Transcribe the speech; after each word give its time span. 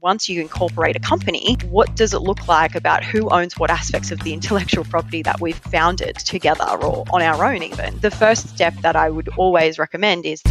once 0.00 0.28
you 0.28 0.40
incorporate 0.40 0.96
a 0.96 1.00
company, 1.00 1.56
what 1.68 1.94
does 1.94 2.14
it 2.14 2.20
look 2.20 2.48
like 2.48 2.74
about 2.74 3.04
who 3.04 3.28
owns 3.30 3.58
what 3.58 3.70
aspects 3.70 4.10
of 4.10 4.18
the 4.20 4.32
intellectual 4.32 4.84
property 4.84 5.22
that 5.22 5.40
we've 5.40 5.56
founded 5.56 6.16
together 6.16 6.64
or 6.64 7.04
on 7.12 7.22
our 7.22 7.44
own, 7.44 7.62
even? 7.62 7.98
The 8.00 8.10
first 8.10 8.48
step 8.48 8.74
that 8.82 8.96
I 8.96 9.10
would 9.10 9.28
always 9.36 9.78
recommend 9.78 10.24
is 10.24 10.42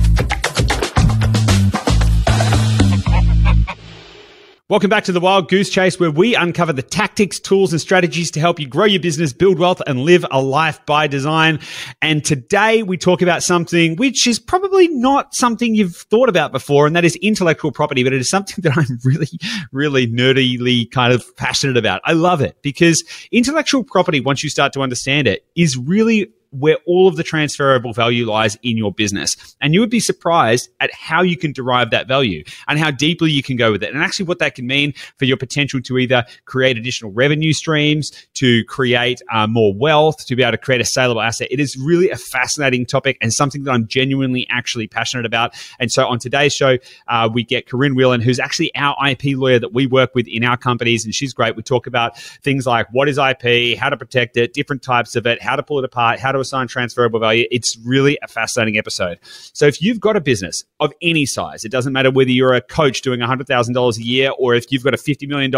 Welcome 4.73 4.89
back 4.89 5.03
to 5.03 5.11
the 5.11 5.19
Wild 5.19 5.49
Goose 5.49 5.69
Chase, 5.69 5.99
where 5.99 6.09
we 6.09 6.33
uncover 6.33 6.73
the 6.73 6.81
tactics, 6.81 7.39
tools, 7.39 7.73
and 7.73 7.79
strategies 7.79 8.31
to 8.31 8.39
help 8.39 8.59
you 8.59 8.65
grow 8.67 8.85
your 8.85 8.99
business, 8.99 9.31
build 9.31 9.59
wealth, 9.59 9.83
and 9.85 9.99
live 9.99 10.25
a 10.31 10.41
life 10.41 10.83
by 10.87 11.05
design. 11.05 11.59
And 12.01 12.25
today 12.25 12.81
we 12.81 12.97
talk 12.97 13.21
about 13.21 13.43
something 13.43 13.97
which 13.97 14.25
is 14.25 14.39
probably 14.39 14.87
not 14.87 15.35
something 15.35 15.75
you've 15.75 15.95
thought 15.95 16.27
about 16.27 16.51
before, 16.51 16.87
and 16.87 16.95
that 16.95 17.05
is 17.05 17.15
intellectual 17.17 17.71
property, 17.71 18.03
but 18.03 18.13
it 18.13 18.19
is 18.19 18.31
something 18.31 18.55
that 18.63 18.75
I'm 18.75 18.97
really, 19.03 19.27
really 19.71 20.07
nerdily 20.07 20.89
kind 20.89 21.13
of 21.13 21.23
passionate 21.37 21.77
about. 21.77 22.01
I 22.03 22.13
love 22.13 22.41
it 22.41 22.57
because 22.63 23.03
intellectual 23.31 23.83
property, 23.83 24.21
once 24.21 24.43
you 24.43 24.49
start 24.49 24.73
to 24.73 24.81
understand 24.81 25.27
it, 25.27 25.45
is 25.55 25.77
really 25.77 26.31
where 26.53 26.77
all 26.85 27.07
of 27.07 27.15
the 27.15 27.23
transferable 27.23 27.93
value 27.93 28.25
lies 28.25 28.57
in 28.63 28.77
your 28.77 28.91
business. 28.91 29.55
And 29.61 29.73
you 29.73 29.79
would 29.79 29.89
be 29.89 29.99
surprised 29.99 30.69
at 30.79 30.93
how 30.93 31.21
you 31.21 31.35
can 31.35 31.51
derive 31.51 31.89
that 31.91 32.07
value 32.07 32.43
and 32.67 32.79
how 32.79 32.91
deeply 32.91 33.31
you 33.31 33.43
can 33.43 33.57
go 33.57 33.71
with 33.71 33.83
it. 33.83 33.93
And 33.93 34.03
actually, 34.03 34.25
what 34.25 34.39
that 34.39 34.55
can 34.55 34.67
mean 34.67 34.93
for 35.17 35.25
your 35.25 35.37
potential 35.37 35.81
to 35.81 35.97
either 35.97 36.25
create 36.45 36.77
additional 36.77 37.11
revenue 37.11 37.53
streams, 37.53 38.11
to 38.35 38.63
create 38.65 39.21
uh, 39.31 39.47
more 39.47 39.73
wealth, 39.73 40.25
to 40.27 40.35
be 40.35 40.43
able 40.43 40.51
to 40.51 40.57
create 40.57 40.81
a 40.81 40.85
saleable 40.85 41.21
asset. 41.21 41.47
It 41.51 41.59
is 41.59 41.77
really 41.77 42.09
a 42.09 42.17
fascinating 42.17 42.85
topic 42.85 43.17
and 43.21 43.33
something 43.33 43.63
that 43.63 43.71
I'm 43.71 43.87
genuinely 43.87 44.47
actually 44.49 44.87
passionate 44.87 45.25
about. 45.25 45.55
And 45.79 45.91
so 45.91 46.07
on 46.07 46.19
today's 46.19 46.53
show, 46.53 46.77
uh, 47.07 47.29
we 47.31 47.43
get 47.43 47.67
Corinne 47.67 47.95
Whelan, 47.95 48.21
who's 48.21 48.39
actually 48.39 48.73
our 48.75 48.95
IP 49.07 49.35
lawyer 49.37 49.59
that 49.59 49.73
we 49.73 49.87
work 49.87 50.13
with 50.15 50.27
in 50.27 50.43
our 50.43 50.57
companies. 50.57 51.05
And 51.05 51.13
she's 51.13 51.33
great. 51.33 51.55
We 51.55 51.63
talk 51.63 51.87
about 51.87 52.17
things 52.17 52.67
like 52.67 52.87
what 52.91 53.09
is 53.09 53.17
IP, 53.17 53.77
how 53.77 53.89
to 53.89 53.97
protect 53.97 54.37
it, 54.37 54.53
different 54.53 54.81
types 54.83 55.15
of 55.15 55.25
it, 55.25 55.41
how 55.41 55.55
to 55.55 55.63
pull 55.63 55.79
it 55.79 55.85
apart, 55.85 56.19
how 56.19 56.31
to 56.31 56.42
assign 56.43 56.67
transferable 56.67 57.19
value. 57.19 57.45
It's 57.49 57.77
really 57.83 58.17
a 58.21 58.27
fascinating 58.27 58.77
episode. 58.77 59.19
So 59.53 59.65
if 59.65 59.81
you've 59.81 59.99
got 59.99 60.15
a 60.15 60.21
business 60.21 60.63
of 60.79 60.93
any 61.01 61.25
size, 61.25 61.65
it 61.65 61.71
doesn't 61.71 61.93
matter 61.93 62.11
whether 62.11 62.29
you're 62.29 62.53
a 62.53 62.61
coach 62.61 63.01
doing 63.01 63.19
$100,000 63.19 63.97
a 63.97 64.03
year 64.03 64.31
or 64.37 64.53
if 64.53 64.71
you've 64.71 64.83
got 64.83 64.93
a 64.93 64.97
$50 64.97 65.27
million, 65.27 65.51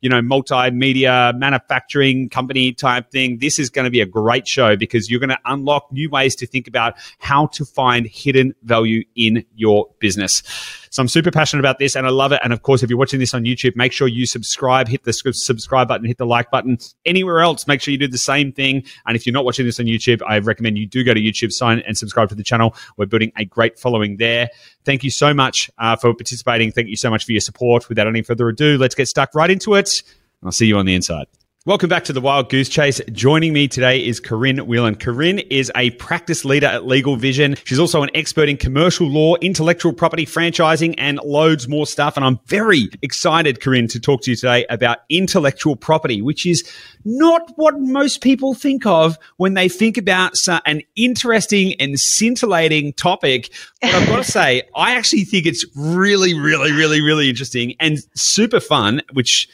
you 0.00 0.10
know, 0.10 0.20
multimedia 0.20 1.36
manufacturing 1.38 2.28
company 2.28 2.72
type 2.72 3.10
thing, 3.10 3.38
this 3.38 3.58
is 3.58 3.70
going 3.70 3.84
to 3.84 3.90
be 3.90 4.00
a 4.00 4.06
great 4.06 4.46
show 4.46 4.76
because 4.76 5.10
you're 5.10 5.20
going 5.20 5.30
to 5.30 5.40
unlock 5.46 5.90
new 5.90 6.10
ways 6.10 6.36
to 6.36 6.46
think 6.46 6.68
about 6.68 6.94
how 7.18 7.46
to 7.46 7.64
find 7.64 8.06
hidden 8.06 8.54
value 8.62 9.04
in 9.14 9.44
your 9.54 9.88
business. 9.98 10.42
So 10.90 11.00
I'm 11.00 11.08
super 11.08 11.32
passionate 11.32 11.58
about 11.58 11.80
this 11.80 11.96
and 11.96 12.06
I 12.06 12.10
love 12.10 12.30
it. 12.30 12.40
And 12.44 12.52
of 12.52 12.62
course, 12.62 12.84
if 12.84 12.88
you're 12.88 12.98
watching 12.98 13.18
this 13.18 13.34
on 13.34 13.42
YouTube, 13.42 13.74
make 13.74 13.92
sure 13.92 14.06
you 14.06 14.26
subscribe, 14.26 14.86
hit 14.86 15.02
the 15.02 15.12
subscribe 15.12 15.88
button, 15.88 16.06
hit 16.06 16.18
the 16.18 16.26
like 16.26 16.52
button. 16.52 16.78
Anywhere 17.04 17.40
else, 17.40 17.66
make 17.66 17.80
sure 17.80 17.90
you 17.90 17.98
do 17.98 18.06
the 18.06 18.16
same 18.16 18.52
thing. 18.52 18.84
And 19.04 19.16
if 19.16 19.26
you're 19.26 19.32
not 19.32 19.44
watching 19.44 19.66
this 19.66 19.80
on 19.80 19.86
YouTube, 19.86 20.22
I 20.26 20.38
recommend 20.38 20.78
you 20.78 20.86
do 20.86 21.04
go 21.04 21.14
to 21.14 21.20
YouTube, 21.20 21.52
sign 21.52 21.80
and 21.86 21.96
subscribe 21.96 22.28
to 22.30 22.34
the 22.34 22.42
channel. 22.42 22.74
We're 22.96 23.06
building 23.06 23.32
a 23.36 23.44
great 23.44 23.78
following 23.78 24.16
there. 24.16 24.48
Thank 24.84 25.04
you 25.04 25.10
so 25.10 25.34
much 25.34 25.70
uh, 25.78 25.96
for 25.96 26.14
participating. 26.14 26.72
Thank 26.72 26.88
you 26.88 26.96
so 26.96 27.10
much 27.10 27.24
for 27.24 27.32
your 27.32 27.40
support. 27.40 27.88
Without 27.88 28.06
any 28.06 28.22
further 28.22 28.48
ado, 28.48 28.78
let's 28.78 28.94
get 28.94 29.08
stuck 29.08 29.34
right 29.34 29.50
into 29.50 29.74
it. 29.74 30.02
I'll 30.42 30.52
see 30.52 30.66
you 30.66 30.76
on 30.76 30.86
the 30.86 30.94
inside. 30.94 31.26
Welcome 31.66 31.88
back 31.88 32.04
to 32.04 32.12
the 32.12 32.20
Wild 32.20 32.50
Goose 32.50 32.68
Chase. 32.68 33.00
Joining 33.10 33.54
me 33.54 33.68
today 33.68 34.04
is 34.04 34.20
Corinne 34.20 34.66
Whelan. 34.66 34.96
Corinne 34.96 35.38
is 35.38 35.72
a 35.74 35.92
practice 35.92 36.44
leader 36.44 36.66
at 36.66 36.82
LegalVision. 36.82 37.58
She's 37.64 37.78
also 37.78 38.02
an 38.02 38.10
expert 38.14 38.50
in 38.50 38.58
commercial 38.58 39.06
law, 39.06 39.36
intellectual 39.36 39.94
property, 39.94 40.26
franchising, 40.26 40.94
and 40.98 41.18
loads 41.24 41.66
more 41.66 41.86
stuff. 41.86 42.18
And 42.18 42.26
I'm 42.26 42.38
very 42.48 42.90
excited, 43.00 43.62
Corinne, 43.62 43.88
to 43.88 43.98
talk 43.98 44.20
to 44.24 44.30
you 44.30 44.36
today 44.36 44.66
about 44.68 44.98
intellectual 45.08 45.74
property, 45.74 46.20
which 46.20 46.44
is 46.44 46.70
not 47.06 47.50
what 47.56 47.80
most 47.80 48.20
people 48.20 48.52
think 48.52 48.84
of 48.84 49.16
when 49.38 49.54
they 49.54 49.70
think 49.70 49.96
about 49.96 50.34
an 50.66 50.82
interesting 50.96 51.80
and 51.80 51.98
scintillating 51.98 52.92
topic. 52.92 53.50
But 53.80 53.94
I've 53.94 54.08
got 54.08 54.16
to 54.16 54.30
say, 54.30 54.64
I 54.76 54.96
actually 54.96 55.24
think 55.24 55.46
it's 55.46 55.64
really, 55.74 56.38
really, 56.38 56.72
really, 56.72 57.00
really 57.00 57.30
interesting 57.30 57.74
and 57.80 58.00
super 58.14 58.60
fun, 58.60 59.00
which 59.14 59.48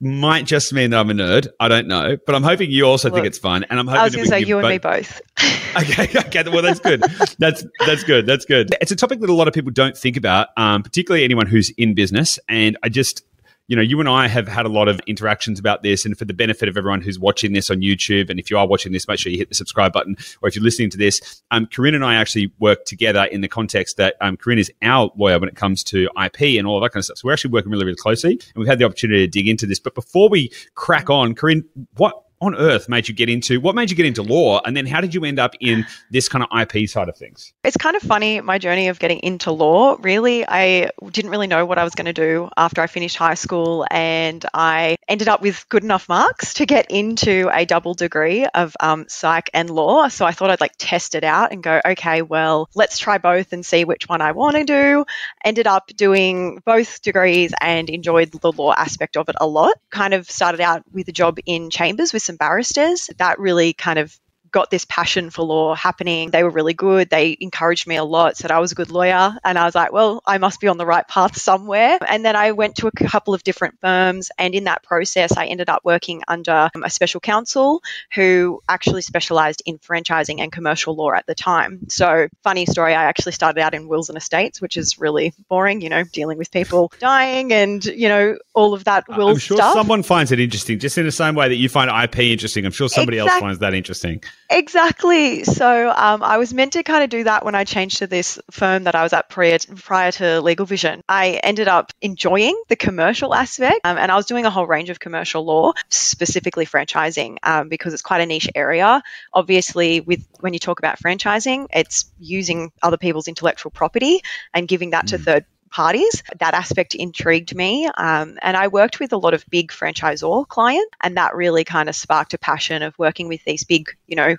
might 0.00 0.46
just 0.46 0.72
mean 0.72 0.90
that 0.90 1.00
I'm 1.00 1.10
a 1.10 1.14
nerd. 1.14 1.48
I 1.60 1.68
don't 1.68 1.86
know, 1.86 2.16
but 2.24 2.34
I'm 2.34 2.42
hoping 2.42 2.70
you 2.70 2.84
also 2.84 3.08
Look, 3.08 3.16
think 3.16 3.26
it's 3.26 3.38
fun, 3.38 3.64
and 3.68 3.78
I'm 3.78 3.86
hoping. 3.86 4.00
I 4.00 4.04
was 4.04 4.14
going 4.14 4.24
to 4.24 4.30
say 4.30 4.40
you 4.40 4.58
and 4.58 4.68
me 4.68 4.78
both. 4.78 5.20
okay, 5.76 6.08
okay. 6.18 6.42
Well, 6.50 6.62
that's 6.62 6.80
good. 6.80 7.02
That's 7.38 7.64
that's 7.86 8.04
good. 8.04 8.26
That's 8.26 8.44
good. 8.44 8.74
It's 8.80 8.90
a 8.90 8.96
topic 8.96 9.20
that 9.20 9.28
a 9.28 9.34
lot 9.34 9.48
of 9.48 9.54
people 9.54 9.72
don't 9.72 9.96
think 9.96 10.16
about, 10.16 10.48
um, 10.56 10.82
particularly 10.82 11.24
anyone 11.24 11.46
who's 11.46 11.70
in 11.70 11.94
business. 11.94 12.38
And 12.48 12.78
I 12.82 12.88
just 12.88 13.22
you 13.70 13.76
know, 13.76 13.82
you 13.82 14.00
and 14.00 14.08
I 14.08 14.26
have 14.26 14.48
had 14.48 14.66
a 14.66 14.68
lot 14.68 14.88
of 14.88 15.00
interactions 15.06 15.60
about 15.60 15.84
this, 15.84 16.04
and 16.04 16.18
for 16.18 16.24
the 16.24 16.34
benefit 16.34 16.68
of 16.68 16.76
everyone 16.76 17.02
who's 17.02 17.20
watching 17.20 17.52
this 17.52 17.70
on 17.70 17.82
YouTube, 17.82 18.28
and 18.28 18.40
if 18.40 18.50
you 18.50 18.58
are 18.58 18.66
watching 18.66 18.90
this, 18.90 19.06
make 19.06 19.20
sure 19.20 19.30
you 19.30 19.38
hit 19.38 19.48
the 19.48 19.54
subscribe 19.54 19.92
button, 19.92 20.16
or 20.42 20.48
if 20.48 20.56
you're 20.56 20.64
listening 20.64 20.90
to 20.90 20.98
this, 20.98 21.40
um, 21.52 21.66
Corinne 21.66 21.94
and 21.94 22.04
I 22.04 22.16
actually 22.16 22.52
work 22.58 22.84
together 22.84 23.22
in 23.26 23.42
the 23.42 23.48
context 23.48 23.96
that 23.98 24.16
um, 24.20 24.36
Corinne 24.36 24.58
is 24.58 24.72
our 24.82 25.12
lawyer 25.16 25.38
when 25.38 25.48
it 25.48 25.54
comes 25.54 25.84
to 25.84 26.08
IP 26.20 26.58
and 26.58 26.66
all 26.66 26.78
of 26.78 26.82
that 26.82 26.90
kind 26.90 27.00
of 27.00 27.04
stuff. 27.04 27.18
So 27.18 27.28
we're 27.28 27.32
actually 27.32 27.52
working 27.52 27.70
really, 27.70 27.84
really 27.84 27.96
closely, 27.96 28.32
and 28.32 28.56
we've 28.56 28.66
had 28.66 28.80
the 28.80 28.84
opportunity 28.84 29.24
to 29.24 29.30
dig 29.30 29.46
into 29.46 29.66
this. 29.66 29.78
But 29.78 29.94
before 29.94 30.28
we 30.28 30.50
crack 30.74 31.08
on, 31.08 31.36
Corinne, 31.36 31.64
what 31.94 32.24
on 32.40 32.54
earth 32.54 32.88
made 32.88 33.06
you 33.06 33.14
get 33.14 33.28
into 33.28 33.60
what 33.60 33.74
made 33.74 33.90
you 33.90 33.96
get 33.96 34.06
into 34.06 34.22
law? 34.22 34.60
And 34.64 34.76
then 34.76 34.86
how 34.86 35.00
did 35.00 35.14
you 35.14 35.24
end 35.24 35.38
up 35.38 35.54
in 35.60 35.86
this 36.10 36.28
kind 36.28 36.44
of 36.44 36.60
ip 36.60 36.88
side 36.88 37.08
of 37.08 37.16
things? 37.16 37.52
It's 37.64 37.76
kind 37.76 37.96
of 37.96 38.02
funny 38.02 38.40
my 38.40 38.58
journey 38.58 38.88
of 38.88 38.98
getting 38.98 39.18
into 39.20 39.52
law. 39.52 39.96
Really 40.00 40.46
i 40.48 40.90
didn't 41.10 41.30
really 41.30 41.46
know 41.46 41.66
what 41.66 41.78
i 41.78 41.84
was 41.84 41.94
going 41.94 42.06
to 42.06 42.12
do 42.12 42.48
after 42.56 42.80
i 42.80 42.86
finished 42.86 43.16
high 43.16 43.34
school 43.34 43.86
and 43.90 44.44
i 44.54 44.96
ended 45.08 45.28
up 45.28 45.42
with 45.42 45.68
good 45.68 45.84
enough 45.84 46.08
marks 46.08 46.54
to 46.54 46.66
get 46.66 46.90
into 46.90 47.50
a 47.52 47.64
double 47.64 47.94
degree 47.94 48.46
of 48.46 48.74
um, 48.80 49.04
psych 49.08 49.50
and 49.52 49.68
law. 49.68 50.08
So 50.08 50.24
i 50.24 50.32
thought 50.32 50.50
i'd 50.50 50.60
like 50.60 50.72
test 50.78 51.14
it 51.14 51.24
out 51.24 51.52
and 51.52 51.62
go 51.62 51.80
okay 51.84 52.22
well 52.22 52.68
let's 52.74 52.98
try 52.98 53.18
both 53.18 53.52
and 53.52 53.64
see 53.64 53.84
which 53.84 54.08
one 54.08 54.22
i 54.22 54.32
want 54.32 54.56
to 54.56 54.64
do. 54.64 55.04
Ended 55.44 55.66
up 55.66 55.88
doing 55.88 56.62
both 56.64 57.02
degrees 57.02 57.52
and 57.60 57.90
enjoyed 57.90 58.30
the 58.30 58.52
law 58.52 58.72
aspect 58.72 59.16
of 59.16 59.28
it 59.28 59.36
a 59.40 59.46
lot. 59.46 59.74
Kind 59.90 60.14
of 60.14 60.30
started 60.30 60.60
out 60.60 60.82
with 60.92 61.08
a 61.08 61.12
job 61.12 61.38
in 61.44 61.70
chambers 61.70 62.12
with 62.12 62.22
some 62.30 62.36
barristers. 62.36 63.10
That 63.18 63.38
really 63.38 63.72
kind 63.72 63.98
of 63.98 64.16
got 64.50 64.70
this 64.70 64.84
passion 64.84 65.30
for 65.30 65.42
law 65.42 65.74
happening. 65.74 66.30
They 66.30 66.42
were 66.42 66.50
really 66.50 66.74
good. 66.74 67.10
They 67.10 67.36
encouraged 67.40 67.86
me 67.86 67.96
a 67.96 68.04
lot, 68.04 68.36
said 68.36 68.50
I 68.50 68.58
was 68.58 68.72
a 68.72 68.74
good 68.74 68.90
lawyer. 68.90 69.36
And 69.44 69.58
I 69.58 69.64
was 69.64 69.74
like, 69.74 69.92
well, 69.92 70.22
I 70.26 70.38
must 70.38 70.60
be 70.60 70.68
on 70.68 70.78
the 70.78 70.86
right 70.86 71.06
path 71.06 71.36
somewhere. 71.36 71.98
And 72.06 72.24
then 72.24 72.36
I 72.36 72.52
went 72.52 72.76
to 72.76 72.86
a 72.86 72.92
couple 72.92 73.34
of 73.34 73.42
different 73.42 73.80
firms. 73.80 74.30
And 74.38 74.54
in 74.54 74.64
that 74.64 74.82
process, 74.82 75.36
I 75.36 75.46
ended 75.46 75.68
up 75.68 75.84
working 75.84 76.22
under 76.28 76.70
um, 76.74 76.82
a 76.82 76.90
special 76.90 77.20
counsel 77.20 77.82
who 78.14 78.62
actually 78.68 79.02
specialized 79.02 79.62
in 79.66 79.78
franchising 79.78 80.40
and 80.40 80.50
commercial 80.50 80.94
law 80.94 81.12
at 81.12 81.26
the 81.26 81.34
time. 81.34 81.88
So, 81.88 82.28
funny 82.42 82.66
story, 82.66 82.94
I 82.94 83.04
actually 83.04 83.32
started 83.32 83.60
out 83.60 83.74
in 83.74 83.88
wills 83.88 84.08
and 84.08 84.18
estates, 84.18 84.60
which 84.60 84.76
is 84.76 84.98
really 84.98 85.32
boring, 85.48 85.80
you 85.80 85.88
know, 85.88 86.04
dealing 86.04 86.38
with 86.38 86.50
people 86.50 86.92
dying 86.98 87.52
and, 87.52 87.84
you 87.84 88.08
know, 88.08 88.38
all 88.54 88.74
of 88.74 88.84
that 88.84 89.04
will 89.08 89.30
I'm 89.30 89.38
sure 89.38 89.56
stuff. 89.56 89.74
someone 89.74 90.02
finds 90.02 90.32
it 90.32 90.40
interesting, 90.40 90.78
just 90.78 90.98
in 90.98 91.06
the 91.06 91.12
same 91.12 91.34
way 91.34 91.48
that 91.48 91.56
you 91.56 91.68
find 91.68 91.90
IP 91.90 92.18
interesting. 92.20 92.64
I'm 92.64 92.72
sure 92.72 92.88
somebody 92.88 93.18
exactly. 93.18 93.34
else 93.34 93.40
finds 93.40 93.58
that 93.60 93.74
interesting. 93.74 94.22
Exactly. 94.52 95.44
So 95.44 95.90
um, 95.90 96.24
I 96.24 96.38
was 96.38 96.52
meant 96.52 96.72
to 96.72 96.82
kind 96.82 97.04
of 97.04 97.10
do 97.10 97.22
that 97.24 97.44
when 97.44 97.54
I 97.54 97.62
changed 97.62 97.98
to 97.98 98.08
this 98.08 98.40
firm 98.50 98.84
that 98.84 98.96
I 98.96 99.04
was 99.04 99.12
at 99.12 99.28
prior 99.28 99.56
to, 99.56 99.74
prior 99.76 100.10
to 100.12 100.24
LegalVision. 100.24 101.02
I 101.08 101.38
ended 101.42 101.68
up 101.68 101.92
enjoying 102.00 102.60
the 102.66 102.74
commercial 102.74 103.32
aspect, 103.32 103.80
um, 103.84 103.96
and 103.96 104.10
I 104.10 104.16
was 104.16 104.26
doing 104.26 104.46
a 104.46 104.50
whole 104.50 104.66
range 104.66 104.90
of 104.90 104.98
commercial 104.98 105.44
law, 105.44 105.72
specifically 105.88 106.66
franchising, 106.66 107.36
um, 107.44 107.68
because 107.68 107.92
it's 107.92 108.02
quite 108.02 108.22
a 108.22 108.26
niche 108.26 108.48
area. 108.56 109.02
Obviously, 109.32 110.00
with 110.00 110.26
when 110.40 110.52
you 110.52 110.58
talk 110.58 110.80
about 110.80 110.98
franchising, 110.98 111.68
it's 111.72 112.10
using 112.18 112.72
other 112.82 112.98
people's 112.98 113.28
intellectual 113.28 113.70
property 113.70 114.20
and 114.52 114.66
giving 114.66 114.90
that 114.90 115.04
mm. 115.04 115.10
to 115.10 115.18
third 115.18 115.44
parties. 115.70 116.22
That 116.38 116.54
aspect 116.54 116.94
intrigued 116.94 117.54
me. 117.54 117.86
Um, 117.86 118.38
and 118.42 118.56
I 118.56 118.68
worked 118.68 119.00
with 119.00 119.12
a 119.12 119.18
lot 119.18 119.34
of 119.34 119.44
big 119.48 119.70
franchisor 119.70 120.46
clients, 120.48 120.90
and 121.02 121.16
that 121.16 121.34
really 121.34 121.64
kind 121.64 121.88
of 121.88 121.96
sparked 121.96 122.34
a 122.34 122.38
passion 122.38 122.82
of 122.82 122.98
working 122.98 123.28
with 123.28 123.42
these 123.44 123.64
big, 123.64 123.90
you 124.06 124.16
know, 124.16 124.36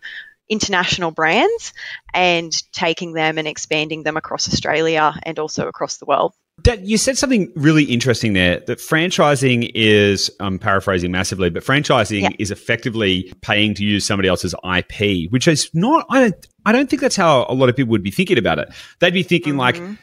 international 0.51 1.11
brands 1.11 1.73
and 2.13 2.51
taking 2.73 3.13
them 3.13 3.37
and 3.37 3.47
expanding 3.47 4.03
them 4.03 4.17
across 4.17 4.49
Australia 4.49 5.13
and 5.23 5.39
also 5.39 5.67
across 5.67 5.97
the 5.97 6.05
world. 6.05 6.33
you 6.83 6.97
said 6.97 7.17
something 7.17 7.51
really 7.55 7.85
interesting 7.85 8.33
there 8.33 8.59
that 8.67 8.79
franchising 8.79 9.71
is, 9.73 10.29
I'm 10.41 10.59
paraphrasing 10.59 11.09
massively, 11.09 11.49
but 11.49 11.63
franchising 11.63 12.23
yeah. 12.23 12.29
is 12.37 12.51
effectively 12.51 13.33
paying 13.41 13.73
to 13.75 13.83
use 13.85 14.05
somebody 14.05 14.27
else's 14.27 14.53
IP, 14.75 15.31
which 15.31 15.47
is 15.47 15.69
not, 15.73 16.05
I 16.09 16.19
don't, 16.19 16.47
I 16.65 16.73
don't 16.73 16.89
think 16.89 17.01
that's 17.01 17.15
how 17.15 17.45
a 17.47 17.53
lot 17.53 17.69
of 17.69 17.77
people 17.77 17.91
would 17.91 18.03
be 18.03 18.11
thinking 18.11 18.37
about 18.37 18.59
it. 18.59 18.67
They'd 18.99 19.13
be 19.13 19.23
thinking 19.23 19.53
mm-hmm. 19.53 19.59
like, 19.59 19.97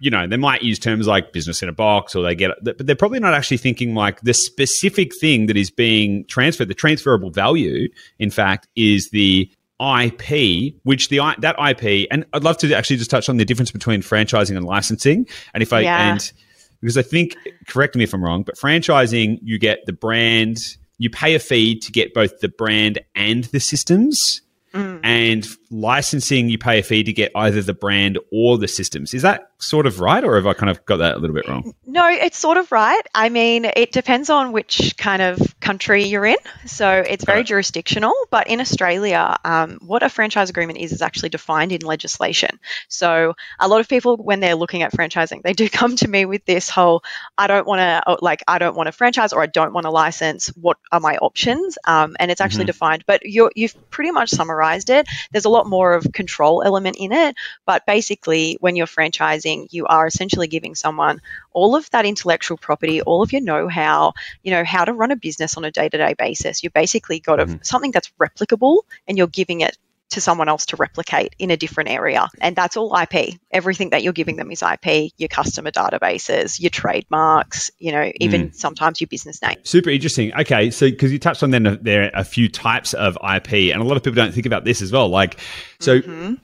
you 0.00 0.10
know, 0.10 0.26
they 0.26 0.36
might 0.36 0.62
use 0.62 0.78
terms 0.78 1.06
like 1.06 1.32
business 1.32 1.62
in 1.62 1.68
a 1.68 1.72
box 1.72 2.14
or 2.14 2.22
they 2.22 2.34
get 2.34 2.50
but 2.62 2.86
they're 2.86 2.96
probably 2.96 3.20
not 3.20 3.34
actually 3.34 3.56
thinking 3.56 3.94
like 3.94 4.20
the 4.20 4.34
specific 4.34 5.12
thing 5.20 5.46
that 5.46 5.56
is 5.56 5.70
being 5.70 6.24
transferred, 6.26 6.68
the 6.68 6.74
transferable 6.74 7.30
value, 7.30 7.88
in 8.18 8.30
fact, 8.30 8.68
is 8.76 9.10
the 9.10 9.50
IP, 9.80 10.74
which 10.82 11.08
the 11.08 11.20
that 11.38 11.56
IP, 11.58 12.08
and 12.10 12.26
I'd 12.32 12.44
love 12.44 12.58
to 12.58 12.72
actually 12.74 12.96
just 12.96 13.10
touch 13.10 13.28
on 13.28 13.36
the 13.36 13.44
difference 13.44 13.70
between 13.70 14.02
franchising 14.02 14.56
and 14.56 14.64
licensing. 14.64 15.26
And 15.54 15.62
if 15.62 15.72
I 15.72 15.80
yeah. 15.80 16.12
and 16.12 16.32
because 16.80 16.96
I 16.96 17.02
think, 17.02 17.36
correct 17.66 17.96
me 17.96 18.04
if 18.04 18.14
I'm 18.14 18.22
wrong, 18.22 18.42
but 18.42 18.56
franchising, 18.56 19.38
you 19.42 19.58
get 19.58 19.86
the 19.86 19.92
brand, 19.92 20.58
you 20.98 21.10
pay 21.10 21.34
a 21.34 21.38
fee 21.38 21.78
to 21.78 21.92
get 21.92 22.14
both 22.14 22.40
the 22.40 22.48
brand 22.48 23.00
and 23.14 23.44
the 23.44 23.60
systems. 23.60 24.42
Mm. 24.74 25.00
And 25.02 25.46
licensing, 25.70 26.48
you 26.48 26.58
pay 26.58 26.78
a 26.78 26.82
fee 26.82 27.04
to 27.04 27.12
get 27.12 27.32
either 27.34 27.62
the 27.62 27.74
brand 27.74 28.18
or 28.32 28.58
the 28.58 28.68
systems. 28.68 29.14
Is 29.14 29.22
that 29.22 29.50
sort 29.58 29.86
of 29.86 30.00
right, 30.00 30.22
or 30.22 30.36
have 30.36 30.46
I 30.46 30.54
kind 30.54 30.70
of 30.70 30.84
got 30.84 30.98
that 30.98 31.16
a 31.16 31.18
little 31.18 31.34
bit 31.34 31.48
wrong? 31.48 31.74
No, 31.86 32.06
it's 32.06 32.38
sort 32.38 32.58
of 32.58 32.70
right. 32.70 33.00
I 33.14 33.28
mean, 33.28 33.64
it 33.64 33.92
depends 33.92 34.30
on 34.30 34.52
which 34.52 34.96
kind 34.96 35.20
of 35.22 35.58
country 35.60 36.04
you're 36.04 36.26
in. 36.26 36.36
So 36.66 36.90
it's 36.90 37.24
very 37.24 37.38
right. 37.38 37.46
jurisdictional. 37.46 38.12
But 38.30 38.48
in 38.48 38.60
Australia, 38.60 39.36
um, 39.44 39.78
what 39.82 40.02
a 40.02 40.08
franchise 40.08 40.50
agreement 40.50 40.78
is 40.78 40.92
is 40.92 41.02
actually 41.02 41.30
defined 41.30 41.72
in 41.72 41.80
legislation. 41.80 42.60
So 42.88 43.34
a 43.58 43.68
lot 43.68 43.80
of 43.80 43.88
people, 43.88 44.16
when 44.16 44.40
they're 44.40 44.54
looking 44.54 44.82
at 44.82 44.92
franchising, 44.92 45.42
they 45.42 45.52
do 45.52 45.68
come 45.78 45.96
to 45.96 46.08
me 46.08 46.24
with 46.24 46.44
this 46.44 46.68
whole, 46.68 47.02
I 47.36 47.46
don't 47.46 47.66
want 47.66 47.80
to, 47.80 48.02
oh, 48.06 48.18
like, 48.20 48.42
I 48.46 48.58
don't 48.58 48.76
want 48.76 48.88
a 48.88 48.92
franchise 48.92 49.32
or 49.32 49.42
I 49.42 49.46
don't 49.46 49.72
want 49.72 49.86
a 49.86 49.90
license. 49.90 50.48
What 50.48 50.78
are 50.92 51.00
my 51.00 51.16
options? 51.18 51.78
Um, 51.86 52.16
and 52.20 52.30
it's 52.30 52.40
actually 52.40 52.64
mm-hmm. 52.64 52.66
defined. 52.66 53.04
But 53.06 53.24
you 53.24 53.50
you've 53.54 53.90
pretty 53.90 54.10
much 54.10 54.30
summarized 54.30 54.90
it. 54.90 55.08
There's 55.32 55.44
a 55.44 55.48
lot 55.48 55.57
more 55.66 55.94
of 55.94 56.12
control 56.12 56.62
element 56.62 56.96
in 56.98 57.12
it. 57.12 57.36
But 57.66 57.86
basically, 57.86 58.56
when 58.60 58.76
you're 58.76 58.86
franchising, 58.86 59.68
you 59.70 59.86
are 59.86 60.06
essentially 60.06 60.46
giving 60.46 60.74
someone 60.74 61.20
all 61.52 61.74
of 61.74 61.90
that 61.90 62.06
intellectual 62.06 62.56
property, 62.56 63.02
all 63.02 63.22
of 63.22 63.32
your 63.32 63.42
know-how, 63.42 64.12
you 64.42 64.52
know, 64.52 64.64
how 64.64 64.84
to 64.84 64.92
run 64.92 65.10
a 65.10 65.16
business 65.16 65.56
on 65.56 65.64
a 65.64 65.70
day-to-day 65.70 66.14
basis. 66.18 66.62
You 66.62 66.70
basically 66.70 67.20
got 67.20 67.38
mm-hmm. 67.38 67.56
a, 67.60 67.64
something 67.64 67.90
that's 67.90 68.12
replicable, 68.20 68.82
and 69.06 69.18
you're 69.18 69.26
giving 69.26 69.60
it 69.62 69.76
to 70.10 70.20
someone 70.20 70.48
else 70.48 70.66
to 70.66 70.76
replicate 70.76 71.34
in 71.38 71.50
a 71.50 71.56
different 71.56 71.90
area. 71.90 72.28
And 72.40 72.56
that's 72.56 72.76
all 72.76 72.96
IP. 72.96 73.34
Everything 73.50 73.90
that 73.90 74.02
you're 74.02 74.12
giving 74.12 74.36
them 74.36 74.50
is 74.50 74.62
IP, 74.62 75.12
your 75.16 75.28
customer 75.28 75.70
databases, 75.70 76.60
your 76.60 76.70
trademarks, 76.70 77.70
you 77.78 77.92
know, 77.92 78.10
even 78.16 78.48
mm. 78.48 78.54
sometimes 78.54 79.00
your 79.00 79.08
business 79.08 79.42
name. 79.42 79.56
Super 79.64 79.90
interesting. 79.90 80.34
Okay. 80.34 80.70
So, 80.70 80.90
because 80.90 81.12
you 81.12 81.18
touched 81.18 81.42
on 81.42 81.50
then 81.50 81.78
there 81.82 82.04
are 82.04 82.10
a 82.14 82.24
few 82.24 82.48
types 82.48 82.94
of 82.94 83.16
IP, 83.16 83.72
and 83.72 83.82
a 83.82 83.84
lot 83.84 83.96
of 83.96 84.02
people 84.02 84.16
don't 84.16 84.32
think 84.32 84.46
about 84.46 84.64
this 84.64 84.82
as 84.82 84.92
well. 84.92 85.08
Like, 85.08 85.38
so 85.80 86.00
mm-hmm. 86.00 86.34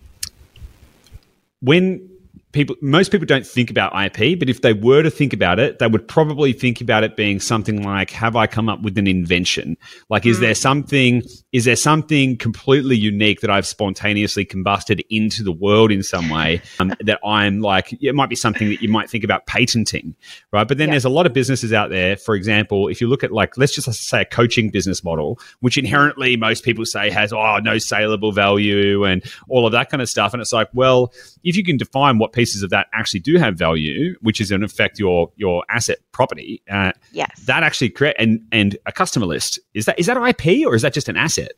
when 1.60 2.10
people 2.54 2.76
most 2.80 3.10
people 3.10 3.26
don't 3.26 3.46
think 3.46 3.70
about 3.70 3.92
IP, 3.92 4.38
but 4.38 4.48
if 4.48 4.62
they 4.62 4.72
were 4.72 5.02
to 5.02 5.10
think 5.10 5.32
about 5.34 5.58
it, 5.58 5.80
they 5.80 5.86
would 5.86 6.08
probably 6.08 6.52
think 6.52 6.80
about 6.80 7.04
it 7.04 7.16
being 7.16 7.40
something 7.40 7.82
like, 7.82 8.10
have 8.10 8.36
I 8.36 8.46
come 8.46 8.68
up 8.68 8.80
with 8.80 8.96
an 8.96 9.06
invention? 9.06 9.76
Like, 10.08 10.24
is 10.24 10.38
mm. 10.38 10.42
there 10.42 10.54
something, 10.54 11.22
is 11.52 11.66
there 11.66 11.76
something 11.76 12.38
completely 12.38 12.96
unique 12.96 13.40
that 13.40 13.50
I've 13.50 13.66
spontaneously 13.66 14.44
combusted 14.44 15.02
into 15.10 15.42
the 15.42 15.52
world 15.52 15.90
in 15.92 16.02
some 16.02 16.30
way 16.30 16.62
um, 16.78 16.94
that 17.00 17.18
I'm 17.24 17.60
like, 17.60 17.92
it 18.00 18.14
might 18.14 18.30
be 18.30 18.36
something 18.36 18.68
that 18.68 18.80
you 18.80 18.88
might 18.88 19.10
think 19.10 19.24
about 19.24 19.46
patenting, 19.46 20.14
right? 20.52 20.66
But 20.66 20.78
then 20.78 20.88
yeah. 20.88 20.94
there's 20.94 21.04
a 21.04 21.10
lot 21.10 21.26
of 21.26 21.32
businesses 21.32 21.72
out 21.72 21.90
there. 21.90 22.16
For 22.16 22.34
example, 22.34 22.88
if 22.88 23.00
you 23.00 23.08
look 23.08 23.24
at 23.24 23.32
like, 23.32 23.58
let's 23.58 23.74
just 23.74 23.92
say 23.92 24.22
a 24.22 24.24
coaching 24.24 24.70
business 24.70 25.02
model, 25.02 25.38
which 25.60 25.76
inherently 25.76 26.36
most 26.36 26.64
people 26.64 26.86
say 26.86 27.10
has, 27.10 27.32
oh, 27.32 27.58
no 27.58 27.78
saleable 27.78 28.32
value 28.32 29.04
and 29.04 29.24
all 29.48 29.66
of 29.66 29.72
that 29.72 29.90
kind 29.90 30.00
of 30.00 30.08
stuff. 30.08 30.32
And 30.32 30.40
it's 30.40 30.52
like, 30.52 30.68
well, 30.72 31.12
if 31.42 31.56
you 31.56 31.64
can 31.64 31.76
define 31.76 32.18
what 32.18 32.32
pieces 32.44 32.62
of 32.62 32.70
that 32.70 32.88
actually 32.92 33.20
do 33.20 33.38
have 33.38 33.56
value, 33.56 34.14
which 34.20 34.40
is 34.40 34.50
in 34.50 34.62
effect 34.62 34.98
your 34.98 35.30
your 35.36 35.64
asset 35.70 35.98
property, 36.12 36.62
uh, 36.70 36.92
yes, 37.12 37.30
that 37.46 37.62
actually 37.62 37.88
create 37.88 38.16
and 38.18 38.40
and 38.52 38.76
a 38.86 38.92
customer 38.92 39.26
list 39.26 39.58
is 39.72 39.86
that 39.86 39.98
is 39.98 40.06
that 40.06 40.16
IP 40.16 40.66
or 40.66 40.74
is 40.74 40.82
that 40.82 40.92
just 40.92 41.08
an 41.08 41.16
asset? 41.16 41.52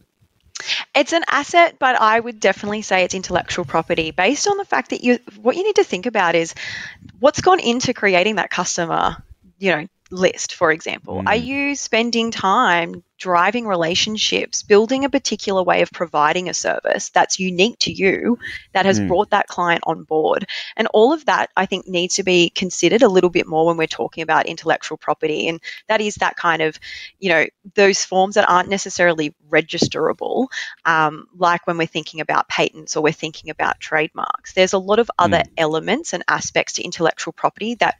It's 0.94 1.12
an 1.12 1.22
asset, 1.28 1.76
but 1.78 2.00
I 2.00 2.18
would 2.18 2.40
definitely 2.40 2.82
say 2.82 3.04
it's 3.04 3.14
intellectual 3.14 3.64
property 3.64 4.10
based 4.10 4.48
on 4.48 4.56
the 4.56 4.64
fact 4.64 4.90
that 4.90 5.02
you 5.02 5.18
what 5.42 5.56
you 5.56 5.64
need 5.64 5.76
to 5.76 5.84
think 5.84 6.06
about 6.06 6.34
is 6.34 6.54
what's 7.18 7.40
gone 7.40 7.60
into 7.60 7.92
creating 7.92 8.36
that 8.36 8.50
customer, 8.50 9.16
you 9.58 9.70
know, 9.72 9.86
list, 10.10 10.54
for 10.54 10.70
example? 10.70 11.22
Mm. 11.22 11.26
Are 11.26 11.36
you 11.36 11.74
spending 11.74 12.30
time 12.30 13.02
driving 13.18 13.66
relationships, 13.66 14.62
building 14.62 15.04
a 15.04 15.10
particular 15.10 15.62
way 15.62 15.80
of 15.82 15.90
providing 15.90 16.48
a 16.48 16.54
service 16.54 17.08
that's 17.10 17.40
unique 17.40 17.78
to 17.78 17.90
you 17.90 18.38
that 18.74 18.84
has 18.84 19.00
mm. 19.00 19.08
brought 19.08 19.30
that 19.30 19.48
client 19.48 19.82
on 19.86 20.04
board? 20.04 20.46
And 20.76 20.86
all 20.92 21.12
of 21.12 21.24
that, 21.24 21.50
I 21.56 21.66
think, 21.66 21.88
needs 21.88 22.16
to 22.16 22.22
be 22.22 22.50
considered 22.50 23.02
a 23.02 23.08
little 23.08 23.30
bit 23.30 23.46
more 23.46 23.66
when 23.66 23.76
we're 23.76 23.86
talking 23.86 24.22
about 24.22 24.46
intellectual 24.46 24.98
property. 24.98 25.48
And 25.48 25.60
that 25.88 26.00
is 26.00 26.16
that 26.16 26.36
kind 26.36 26.62
of, 26.62 26.78
you 27.18 27.30
know, 27.30 27.46
those 27.74 28.04
forms 28.04 28.34
that 28.34 28.48
aren't 28.48 28.68
necessarily 28.68 29.34
registerable, 29.48 30.48
um, 30.84 31.26
like 31.36 31.66
when 31.66 31.78
we're 31.78 31.86
thinking 31.86 32.20
about 32.20 32.48
patents 32.48 32.96
or 32.96 33.02
we're 33.02 33.12
thinking 33.12 33.50
about 33.50 33.80
trademarks. 33.80 34.52
There's 34.52 34.72
a 34.72 34.78
lot 34.78 34.98
of 34.98 35.10
other 35.18 35.38
mm. 35.38 35.50
elements 35.56 36.12
and 36.12 36.22
aspects 36.28 36.74
to 36.74 36.82
intellectual 36.82 37.32
property 37.32 37.74
that 37.76 37.96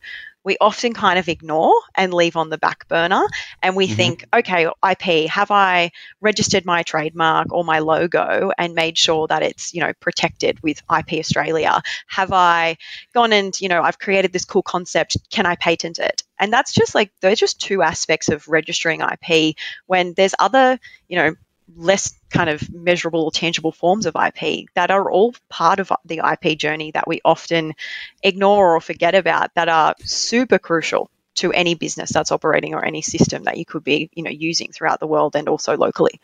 we 0.47 0.57
often 0.61 0.95
kind 0.95 1.19
of 1.19 1.29
ignore 1.29 1.75
and 1.97 2.15
leave 2.15 2.37
on 2.37 2.51
the 2.51 2.57
back 2.57 2.87
burner. 2.87 3.27
And 3.63 3.75
we 3.75 3.89
mm-hmm. 3.89 3.97
think, 3.97 4.25
okay, 4.33 4.69
IP, 4.89 5.29
have 5.29 5.51
I 5.51 5.91
registered 6.21 6.65
my 6.65 6.85
trademark 6.85 7.53
or 7.53 7.65
my 7.65 7.81
logo 7.81 8.53
and 8.57 8.73
made 8.73 8.97
sure 8.97 9.27
that 9.27 9.43
it's, 9.43 9.75
you 9.75 9.81
know, 9.81 9.93
protected 9.99 10.63
with 10.63 10.81
IP 10.89 11.15
Australia? 11.15 11.83
Have 12.07 12.33
I 12.33 12.77
gone 13.13 13.33
and, 13.33 13.61
you 13.61 13.69
know, 13.69 13.83
I've 13.83 13.99
created 13.99 14.33
this 14.33 14.45
cool 14.45 14.63
concept, 14.63 15.17
can 15.31 15.47
I 15.47 15.57
patent 15.57 15.99
it? 15.99 16.23
And 16.39 16.53
that's 16.53 16.73
just 16.73 16.95
like, 16.95 17.11
they're 17.21 17.35
just 17.35 17.61
two 17.61 17.83
aspects 17.83 18.29
of 18.29 18.47
registering 18.47 19.01
IP 19.01 19.57
when 19.87 20.15
there's 20.15 20.35
other, 20.39 20.79
you 21.09 21.17
know, 21.17 21.35
less 21.75 22.15
kind 22.31 22.49
of 22.49 22.73
measurable 22.73 23.25
or 23.25 23.33
tangible 23.33 23.73
forms 23.73 24.07
of 24.07 24.15
IP 24.15 24.67
that 24.75 24.91
are 24.91 25.11
all 25.11 25.35
part 25.49 25.81
of 25.81 25.93
the 26.05 26.21
IP 26.21 26.59
journey 26.59 26.93
that 26.93 27.09
we 27.09 27.21
often 27.25 27.75
ignore 28.23 28.77
or 28.77 28.81
forget 28.81 29.15
about 29.15 29.55
that 29.55 29.69
are 29.69 29.95
super 30.01 30.59
crucial 30.59 31.11
to 31.35 31.53
any 31.53 31.75
business 31.75 32.11
that's 32.13 32.33
operating 32.33 32.75
or 32.75 32.85
any 32.85 33.03
system 33.03 33.45
that 33.45 33.59
you 33.59 33.65
could 33.65 33.85
be 33.85 34.09
you 34.15 34.23
know 34.23 34.31
using 34.31 34.73
throughout 34.73 35.01
the 35.01 35.07
world 35.07 35.37
and 35.37 35.49
also 35.49 35.77
locally. 35.77 36.21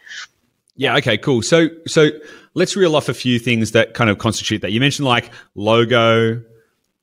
Yeah. 0.77 0.97
Okay. 0.97 1.19
Cool. 1.19 1.43
So 1.43 1.69
so 1.87 2.11
let's 2.55 2.77
reel 2.77 2.97
off 2.97 3.09
a 3.09 3.15
few 3.15 3.39
things 3.39 3.73
that 3.73 3.95
kind 3.95 4.09
of 4.11 4.19
constitute 4.19 4.63
that. 4.63 4.73
You 4.73 4.81
mentioned 4.81 5.07
like 5.07 5.31
logo, 5.55 6.43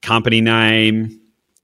company 0.02 0.42
name. 0.42 1.22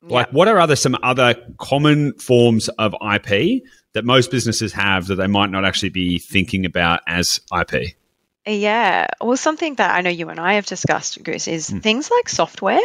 Like, 0.09 0.31
what 0.31 0.47
are 0.47 0.59
other 0.59 0.75
some 0.75 0.97
other 1.01 1.35
common 1.57 2.13
forms 2.13 2.69
of 2.69 2.93
IP 2.93 3.63
that 3.93 4.05
most 4.05 4.31
businesses 4.31 4.73
have 4.73 5.07
that 5.07 5.15
they 5.15 5.27
might 5.27 5.49
not 5.49 5.65
actually 5.65 5.89
be 5.89 6.19
thinking 6.19 6.65
about 6.65 7.01
as 7.07 7.39
IP? 7.57 7.95
Yeah. 8.47 9.07
Well, 9.19 9.37
something 9.37 9.73
that 9.75 9.95
I 9.95 10.01
know 10.01 10.11
you 10.11 10.29
and 10.29 10.39
I 10.39 10.53
have 10.53 10.67
discussed, 10.67 11.23
Goose, 11.23 11.47
is 11.47 11.71
mm. 11.71 11.81
things 11.81 12.11
like 12.11 12.29
software. 12.29 12.79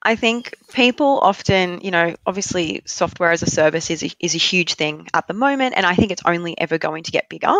I 0.00 0.14
think 0.14 0.54
people 0.72 1.18
often, 1.20 1.80
you 1.80 1.90
know, 1.90 2.14
obviously 2.24 2.82
software 2.86 3.32
as 3.32 3.42
a 3.42 3.50
service 3.50 3.90
is 3.90 4.04
a, 4.04 4.10
is 4.20 4.36
a 4.36 4.38
huge 4.38 4.74
thing 4.74 5.08
at 5.12 5.26
the 5.26 5.34
moment, 5.34 5.74
and 5.76 5.84
I 5.84 5.96
think 5.96 6.12
it's 6.12 6.22
only 6.24 6.56
ever 6.60 6.78
going 6.78 7.02
to 7.04 7.10
get 7.10 7.28
bigger. 7.28 7.54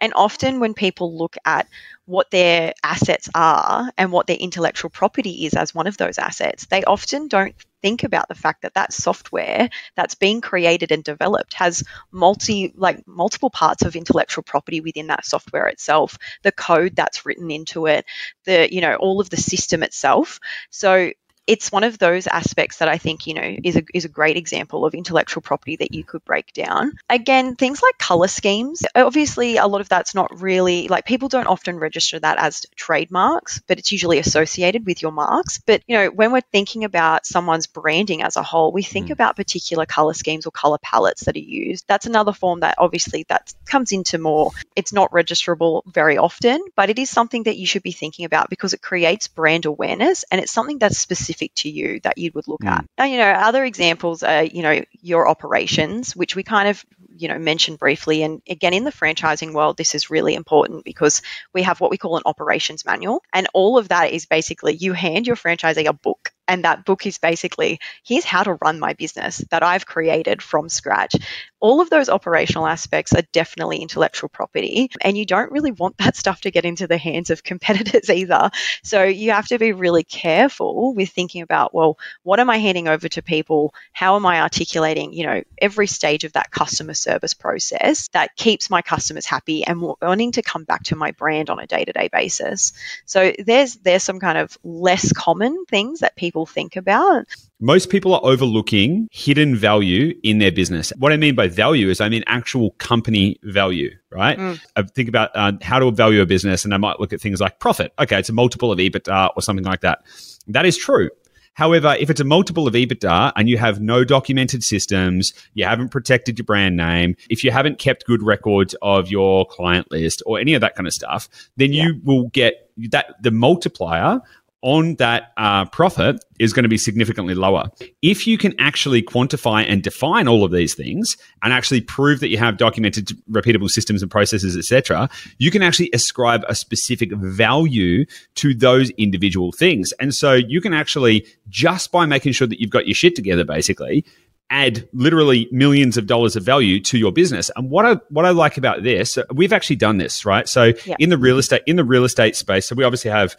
And 0.00 0.14
often 0.16 0.58
when 0.58 0.74
people 0.74 1.16
look 1.16 1.36
at 1.44 1.68
what 2.06 2.32
their 2.32 2.72
assets 2.82 3.28
are 3.36 3.92
and 3.96 4.10
what 4.10 4.26
their 4.26 4.36
intellectual 4.36 4.90
property 4.90 5.46
is 5.46 5.54
as 5.54 5.72
one 5.72 5.86
of 5.86 5.96
those 5.98 6.18
assets, 6.18 6.66
they 6.66 6.82
often 6.82 7.28
don't 7.28 7.54
think 7.86 8.02
about 8.02 8.26
the 8.26 8.34
fact 8.34 8.62
that 8.62 8.74
that 8.74 8.92
software 8.92 9.68
that's 9.94 10.16
being 10.16 10.40
created 10.40 10.90
and 10.90 11.04
developed 11.04 11.54
has 11.54 11.84
multi 12.10 12.72
like 12.74 13.06
multiple 13.06 13.48
parts 13.48 13.84
of 13.84 13.94
intellectual 13.94 14.42
property 14.42 14.80
within 14.80 15.06
that 15.06 15.24
software 15.24 15.68
itself 15.68 16.18
the 16.42 16.50
code 16.50 16.96
that's 16.96 17.24
written 17.24 17.48
into 17.48 17.86
it 17.86 18.04
the 18.44 18.68
you 18.74 18.80
know 18.80 18.96
all 18.96 19.20
of 19.20 19.30
the 19.30 19.36
system 19.36 19.84
itself. 19.84 20.40
So 20.70 21.12
it's 21.46 21.70
one 21.70 21.84
of 21.84 21.98
those 21.98 22.26
aspects 22.26 22.78
that 22.78 22.88
I 22.88 22.98
think, 22.98 23.26
you 23.26 23.34
know, 23.34 23.56
is 23.62 23.76
a, 23.76 23.82
is 23.94 24.04
a 24.04 24.08
great 24.08 24.36
example 24.36 24.84
of 24.84 24.94
intellectual 24.94 25.42
property 25.42 25.76
that 25.76 25.92
you 25.92 26.02
could 26.02 26.24
break 26.24 26.52
down. 26.52 26.92
Again, 27.08 27.54
things 27.54 27.82
like 27.82 27.98
color 27.98 28.28
schemes, 28.28 28.82
obviously, 28.94 29.56
a 29.56 29.66
lot 29.66 29.80
of 29.80 29.88
that's 29.88 30.14
not 30.14 30.40
really 30.40 30.88
like 30.88 31.06
people 31.06 31.28
don't 31.28 31.46
often 31.46 31.78
register 31.78 32.18
that 32.18 32.38
as 32.38 32.66
trademarks, 32.74 33.60
but 33.66 33.78
it's 33.78 33.92
usually 33.92 34.18
associated 34.18 34.84
with 34.86 35.02
your 35.02 35.12
marks. 35.12 35.58
But, 35.58 35.82
you 35.86 35.96
know, 35.96 36.08
when 36.08 36.32
we're 36.32 36.40
thinking 36.40 36.84
about 36.84 37.26
someone's 37.26 37.66
branding 37.66 38.22
as 38.22 38.36
a 38.36 38.42
whole, 38.42 38.72
we 38.72 38.82
think 38.82 39.08
mm. 39.08 39.12
about 39.12 39.36
particular 39.36 39.86
color 39.86 40.14
schemes 40.14 40.46
or 40.46 40.50
color 40.50 40.78
palettes 40.82 41.24
that 41.24 41.36
are 41.36 41.38
used. 41.38 41.84
That's 41.86 42.06
another 42.06 42.32
form 42.32 42.60
that 42.60 42.76
obviously 42.78 43.24
that 43.28 43.54
comes 43.66 43.92
into 43.92 44.18
more, 44.18 44.50
it's 44.74 44.92
not 44.92 45.12
registerable 45.12 45.82
very 45.86 46.18
often, 46.18 46.60
but 46.74 46.90
it 46.90 46.98
is 46.98 47.08
something 47.08 47.44
that 47.44 47.56
you 47.56 47.66
should 47.66 47.82
be 47.82 47.92
thinking 47.92 48.24
about 48.24 48.50
because 48.50 48.72
it 48.72 48.82
creates 48.82 49.28
brand 49.28 49.64
awareness 49.64 50.24
and 50.30 50.40
it's 50.40 50.52
something 50.52 50.78
that's 50.78 50.98
specific 50.98 51.35
specific 51.36 51.54
to 51.54 51.68
you 51.68 52.00
that 52.00 52.18
you 52.18 52.30
would 52.34 52.48
look 52.48 52.60
mm. 52.60 52.68
at. 52.68 52.84
And, 52.98 53.12
you 53.12 53.18
know, 53.18 53.30
other 53.30 53.64
examples 53.64 54.22
are, 54.22 54.44
you 54.44 54.62
know, 54.62 54.82
your 55.02 55.28
operations, 55.28 56.16
which 56.16 56.34
we 56.34 56.42
kind 56.42 56.68
of 56.68 56.84
you 57.18 57.28
know 57.28 57.38
mentioned 57.38 57.78
briefly 57.78 58.22
and 58.22 58.42
again 58.46 58.74
in 58.74 58.84
the 58.84 58.92
franchising 58.92 59.54
world 59.54 59.78
this 59.78 59.94
is 59.94 60.10
really 60.10 60.34
important 60.34 60.84
because 60.84 61.22
we 61.54 61.62
have 61.62 61.80
what 61.80 61.90
we 61.90 61.96
call 61.96 62.18
an 62.18 62.22
operations 62.26 62.84
manual 62.84 63.22
and 63.32 63.48
all 63.54 63.78
of 63.78 63.88
that 63.88 64.12
is 64.12 64.26
basically 64.26 64.74
you 64.74 64.92
hand 64.92 65.26
your 65.26 65.34
franchisee 65.34 65.86
a 65.86 65.94
book 65.94 66.32
and 66.48 66.64
that 66.64 66.84
book 66.84 67.06
is 67.06 67.18
basically 67.18 67.78
here's 68.04 68.24
how 68.24 68.42
to 68.42 68.54
run 68.62 68.78
my 68.78 68.92
business 68.92 69.38
that 69.50 69.62
I've 69.62 69.86
created 69.86 70.42
from 70.42 70.68
scratch. 70.68 71.14
All 71.60 71.80
of 71.80 71.90
those 71.90 72.08
operational 72.08 72.66
aspects 72.66 73.14
are 73.14 73.22
definitely 73.32 73.78
intellectual 73.78 74.28
property, 74.28 74.90
and 75.00 75.16
you 75.16 75.24
don't 75.24 75.50
really 75.50 75.72
want 75.72 75.98
that 75.98 76.16
stuff 76.16 76.42
to 76.42 76.50
get 76.50 76.64
into 76.64 76.86
the 76.86 76.98
hands 76.98 77.30
of 77.30 77.42
competitors 77.42 78.10
either. 78.10 78.50
So 78.82 79.02
you 79.04 79.32
have 79.32 79.48
to 79.48 79.58
be 79.58 79.72
really 79.72 80.04
careful 80.04 80.94
with 80.94 81.10
thinking 81.10 81.42
about, 81.42 81.74
well, 81.74 81.98
what 82.22 82.40
am 82.40 82.50
I 82.50 82.58
handing 82.58 82.88
over 82.88 83.08
to 83.08 83.22
people? 83.22 83.74
How 83.92 84.16
am 84.16 84.26
I 84.26 84.40
articulating, 84.40 85.12
you 85.12 85.26
know, 85.26 85.42
every 85.58 85.86
stage 85.86 86.24
of 86.24 86.32
that 86.34 86.50
customer 86.50 86.94
service 86.94 87.34
process 87.34 88.08
that 88.08 88.36
keeps 88.36 88.70
my 88.70 88.82
customers 88.82 89.26
happy 89.26 89.64
and 89.64 89.80
wanting 89.80 90.32
to 90.32 90.42
come 90.42 90.64
back 90.64 90.84
to 90.84 90.96
my 90.96 91.12
brand 91.12 91.50
on 91.50 91.58
a 91.58 91.66
day-to-day 91.66 92.08
basis. 92.12 92.72
So 93.04 93.32
there's 93.38 93.76
there's 93.76 94.02
some 94.02 94.20
kind 94.20 94.38
of 94.38 94.56
less 94.62 95.12
common 95.12 95.64
things 95.66 96.00
that 96.00 96.16
people 96.16 96.35
think 96.44 96.76
about. 96.76 97.24
Most 97.60 97.88
people 97.88 98.14
are 98.14 98.20
overlooking 98.22 99.08
hidden 99.12 99.56
value 99.56 100.12
in 100.22 100.38
their 100.38 100.52
business. 100.52 100.92
What 100.98 101.12
I 101.12 101.16
mean 101.16 101.34
by 101.34 101.48
value 101.48 101.88
is 101.88 102.00
I 102.02 102.10
mean 102.10 102.24
actual 102.26 102.72
company 102.72 103.38
value, 103.44 103.90
right? 104.10 104.38
Mm. 104.38 104.60
I 104.76 104.82
think 104.82 105.08
about 105.08 105.30
uh, 105.34 105.52
how 105.62 105.78
to 105.78 105.90
value 105.90 106.20
a 106.20 106.26
business 106.26 106.64
and 106.64 106.74
I 106.74 106.76
might 106.76 107.00
look 107.00 107.14
at 107.14 107.20
things 107.20 107.40
like 107.40 107.60
profit. 107.60 107.92
Okay, 107.98 108.18
it's 108.18 108.28
a 108.28 108.34
multiple 108.34 108.70
of 108.70 108.78
EBITDA 108.78 109.30
or 109.34 109.40
something 109.40 109.64
like 109.64 109.80
that. 109.80 110.00
That 110.48 110.66
is 110.66 110.76
true. 110.76 111.08
However, 111.56 111.96
if 111.98 112.10
it's 112.10 112.20
a 112.20 112.24
multiple 112.24 112.68
of 112.68 112.74
EBITDA 112.74 113.32
and 113.34 113.48
you 113.48 113.56
have 113.56 113.80
no 113.80 114.04
documented 114.04 114.62
systems, 114.62 115.32
you 115.54 115.64
haven't 115.64 115.88
protected 115.88 116.38
your 116.38 116.44
brand 116.44 116.76
name, 116.76 117.16
if 117.30 117.42
you 117.42 117.50
haven't 117.50 117.78
kept 117.78 118.04
good 118.04 118.22
records 118.22 118.76
of 118.82 119.10
your 119.10 119.46
client 119.46 119.90
list 119.90 120.22
or 120.26 120.38
any 120.38 120.52
of 120.52 120.60
that 120.60 120.74
kind 120.74 120.86
of 120.86 120.92
stuff, 120.92 121.30
then 121.56 121.72
yeah. 121.72 121.84
you 121.84 122.00
will 122.04 122.28
get 122.28 122.70
that 122.90 123.14
the 123.22 123.30
multiplier 123.30 124.20
on 124.66 124.96
that 124.96 125.32
uh, 125.36 125.64
profit 125.66 126.24
is 126.40 126.52
going 126.52 126.64
to 126.64 126.68
be 126.68 126.76
significantly 126.76 127.36
lower. 127.36 127.70
If 128.02 128.26
you 128.26 128.36
can 128.36 128.52
actually 128.58 129.00
quantify 129.00 129.64
and 129.64 129.80
define 129.80 130.26
all 130.26 130.42
of 130.42 130.50
these 130.50 130.74
things 130.74 131.16
and 131.44 131.52
actually 131.52 131.82
prove 131.82 132.18
that 132.18 132.30
you 132.30 132.38
have 132.38 132.56
documented 132.56 133.12
repeatable 133.30 133.68
systems 133.68 134.02
and 134.02 134.10
processes, 134.10 134.56
etc., 134.56 135.08
you 135.38 135.52
can 135.52 135.62
actually 135.62 135.88
ascribe 135.94 136.44
a 136.48 136.56
specific 136.56 137.12
value 137.12 138.06
to 138.34 138.54
those 138.54 138.90
individual 138.98 139.52
things. 139.52 139.92
And 140.00 140.12
so 140.12 140.32
you 140.34 140.60
can 140.60 140.74
actually 140.74 141.24
just 141.48 141.92
by 141.92 142.04
making 142.04 142.32
sure 142.32 142.48
that 142.48 142.60
you've 142.60 142.70
got 142.70 142.88
your 142.88 142.96
shit 142.96 143.14
together, 143.14 143.44
basically, 143.44 144.04
add 144.50 144.88
literally 144.92 145.48
millions 145.50 145.96
of 145.96 146.06
dollars 146.06 146.36
of 146.36 146.42
value 146.44 146.78
to 146.80 146.98
your 146.98 147.10
business. 147.10 147.50
And 147.56 147.68
what 147.68 147.84
I 147.84 147.94
what 148.10 148.24
I 148.24 148.30
like 148.30 148.56
about 148.56 148.82
this, 148.84 149.18
we've 149.34 149.52
actually 149.52 149.76
done 149.76 149.98
this, 149.98 150.24
right? 150.24 150.48
So 150.48 150.72
yeah. 150.84 150.94
in 150.98 151.10
the 151.10 151.18
real 151.18 151.38
estate 151.38 151.62
in 151.66 151.76
the 151.76 151.84
real 151.84 152.04
estate 152.04 152.36
space, 152.36 152.68
so 152.68 152.74
we 152.74 152.84
obviously 152.84 153.10
have, 153.10 153.36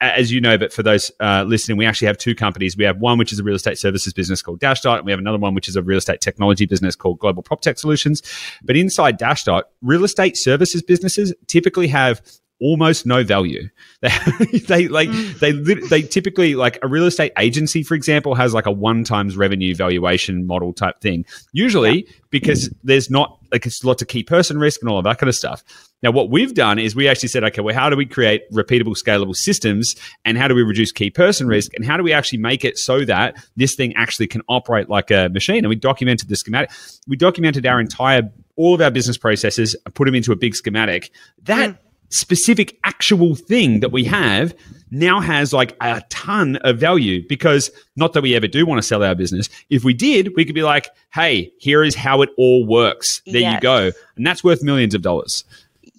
as 0.00 0.32
you 0.32 0.40
know, 0.40 0.58
but 0.58 0.72
for 0.72 0.82
those 0.82 1.12
uh, 1.20 1.44
listening, 1.46 1.76
we 1.76 1.86
actually 1.86 2.08
have 2.08 2.18
two 2.18 2.34
companies. 2.34 2.76
We 2.76 2.84
have 2.84 2.98
one 2.98 3.18
which 3.18 3.32
is 3.32 3.38
a 3.38 3.44
real 3.44 3.54
estate 3.54 3.78
services 3.78 4.12
business 4.12 4.42
called 4.42 4.60
Dashdot, 4.60 4.98
and 4.98 5.06
we 5.06 5.12
have 5.12 5.20
another 5.20 5.38
one 5.38 5.54
which 5.54 5.68
is 5.68 5.76
a 5.76 5.82
real 5.82 5.98
estate 5.98 6.20
technology 6.20 6.66
business 6.66 6.96
called 6.96 7.20
Global 7.20 7.42
PropTech 7.42 7.78
Solutions. 7.78 8.22
But 8.62 8.76
inside 8.76 9.18
Dashdot, 9.18 9.62
real 9.80 10.04
estate 10.04 10.36
services 10.36 10.82
businesses 10.82 11.32
typically 11.46 11.86
have 11.88 12.20
almost 12.60 13.06
no 13.06 13.24
value. 13.24 13.68
They, 14.00 14.58
they 14.60 14.88
like 14.88 15.08
mm. 15.08 15.38
they 15.40 15.50
they 15.88 16.02
typically 16.02 16.54
like 16.54 16.78
a 16.82 16.88
real 16.88 17.06
estate 17.06 17.32
agency, 17.36 17.82
for 17.82 17.94
example, 17.94 18.36
has 18.36 18.54
like 18.54 18.66
a 18.66 18.70
one 18.70 19.02
times 19.02 19.36
revenue 19.36 19.74
valuation 19.74 20.46
model 20.46 20.72
type 20.72 21.00
thing. 21.00 21.24
Usually 21.52 22.04
yeah. 22.04 22.12
because 22.30 22.70
there's 22.84 23.10
not 23.10 23.40
like 23.50 23.66
it's 23.66 23.82
lots 23.82 24.00
of 24.00 24.06
key 24.06 24.22
person 24.22 24.56
risk 24.56 24.82
and 24.82 24.88
all 24.88 24.98
of 24.98 25.04
that 25.04 25.18
kind 25.18 25.28
of 25.28 25.34
stuff. 25.34 25.64
Now, 26.00 26.12
what 26.12 26.30
we've 26.30 26.54
done 26.54 26.78
is 26.78 26.94
we 26.94 27.08
actually 27.08 27.30
said, 27.30 27.42
okay, 27.42 27.60
well, 27.60 27.74
how 27.74 27.90
do 27.90 27.96
we 27.96 28.06
create 28.06 28.48
repeatable, 28.52 28.94
scalable 28.94 29.34
systems, 29.34 29.96
and 30.24 30.38
how 30.38 30.46
do 30.46 30.54
we 30.54 30.62
reduce 30.62 30.92
key 30.92 31.10
person 31.10 31.48
risk, 31.48 31.74
and 31.74 31.84
how 31.84 31.96
do 31.96 32.04
we 32.04 32.12
actually 32.12 32.38
make 32.38 32.64
it 32.64 32.78
so 32.78 33.04
that 33.04 33.34
this 33.56 33.74
thing 33.74 33.94
actually 33.96 34.28
can 34.28 34.42
operate 34.48 34.88
like 34.88 35.10
a 35.10 35.28
machine? 35.28 35.58
And 35.58 35.68
we 35.68 35.76
documented 35.76 36.28
the 36.28 36.36
schematic. 36.36 36.70
We 37.08 37.16
documented 37.16 37.66
our 37.66 37.80
entire 37.80 38.30
all 38.54 38.74
of 38.74 38.80
our 38.80 38.92
business 38.92 39.16
processes, 39.16 39.74
put 39.94 40.04
them 40.04 40.14
into 40.14 40.30
a 40.30 40.36
big 40.36 40.54
schematic. 40.54 41.10
That 41.42 41.70
mm 41.70 41.78
specific 42.10 42.78
actual 42.84 43.34
thing 43.34 43.80
that 43.80 43.92
we 43.92 44.04
have 44.04 44.54
now 44.90 45.20
has 45.20 45.52
like 45.52 45.76
a 45.80 46.02
ton 46.08 46.56
of 46.56 46.78
value 46.78 47.26
because 47.28 47.70
not 47.96 48.12
that 48.14 48.22
we 48.22 48.34
ever 48.34 48.46
do 48.46 48.64
want 48.64 48.78
to 48.78 48.86
sell 48.86 49.02
our 49.02 49.14
business. 49.14 49.48
If 49.70 49.84
we 49.84 49.92
did, 49.92 50.34
we 50.34 50.44
could 50.44 50.54
be 50.54 50.62
like, 50.62 50.88
hey, 51.12 51.52
here 51.58 51.82
is 51.82 51.94
how 51.94 52.22
it 52.22 52.30
all 52.38 52.66
works. 52.66 53.20
There 53.26 53.40
yes. 53.42 53.54
you 53.54 53.60
go. 53.60 53.90
And 54.16 54.26
that's 54.26 54.42
worth 54.42 54.62
millions 54.62 54.94
of 54.94 55.02
dollars. 55.02 55.44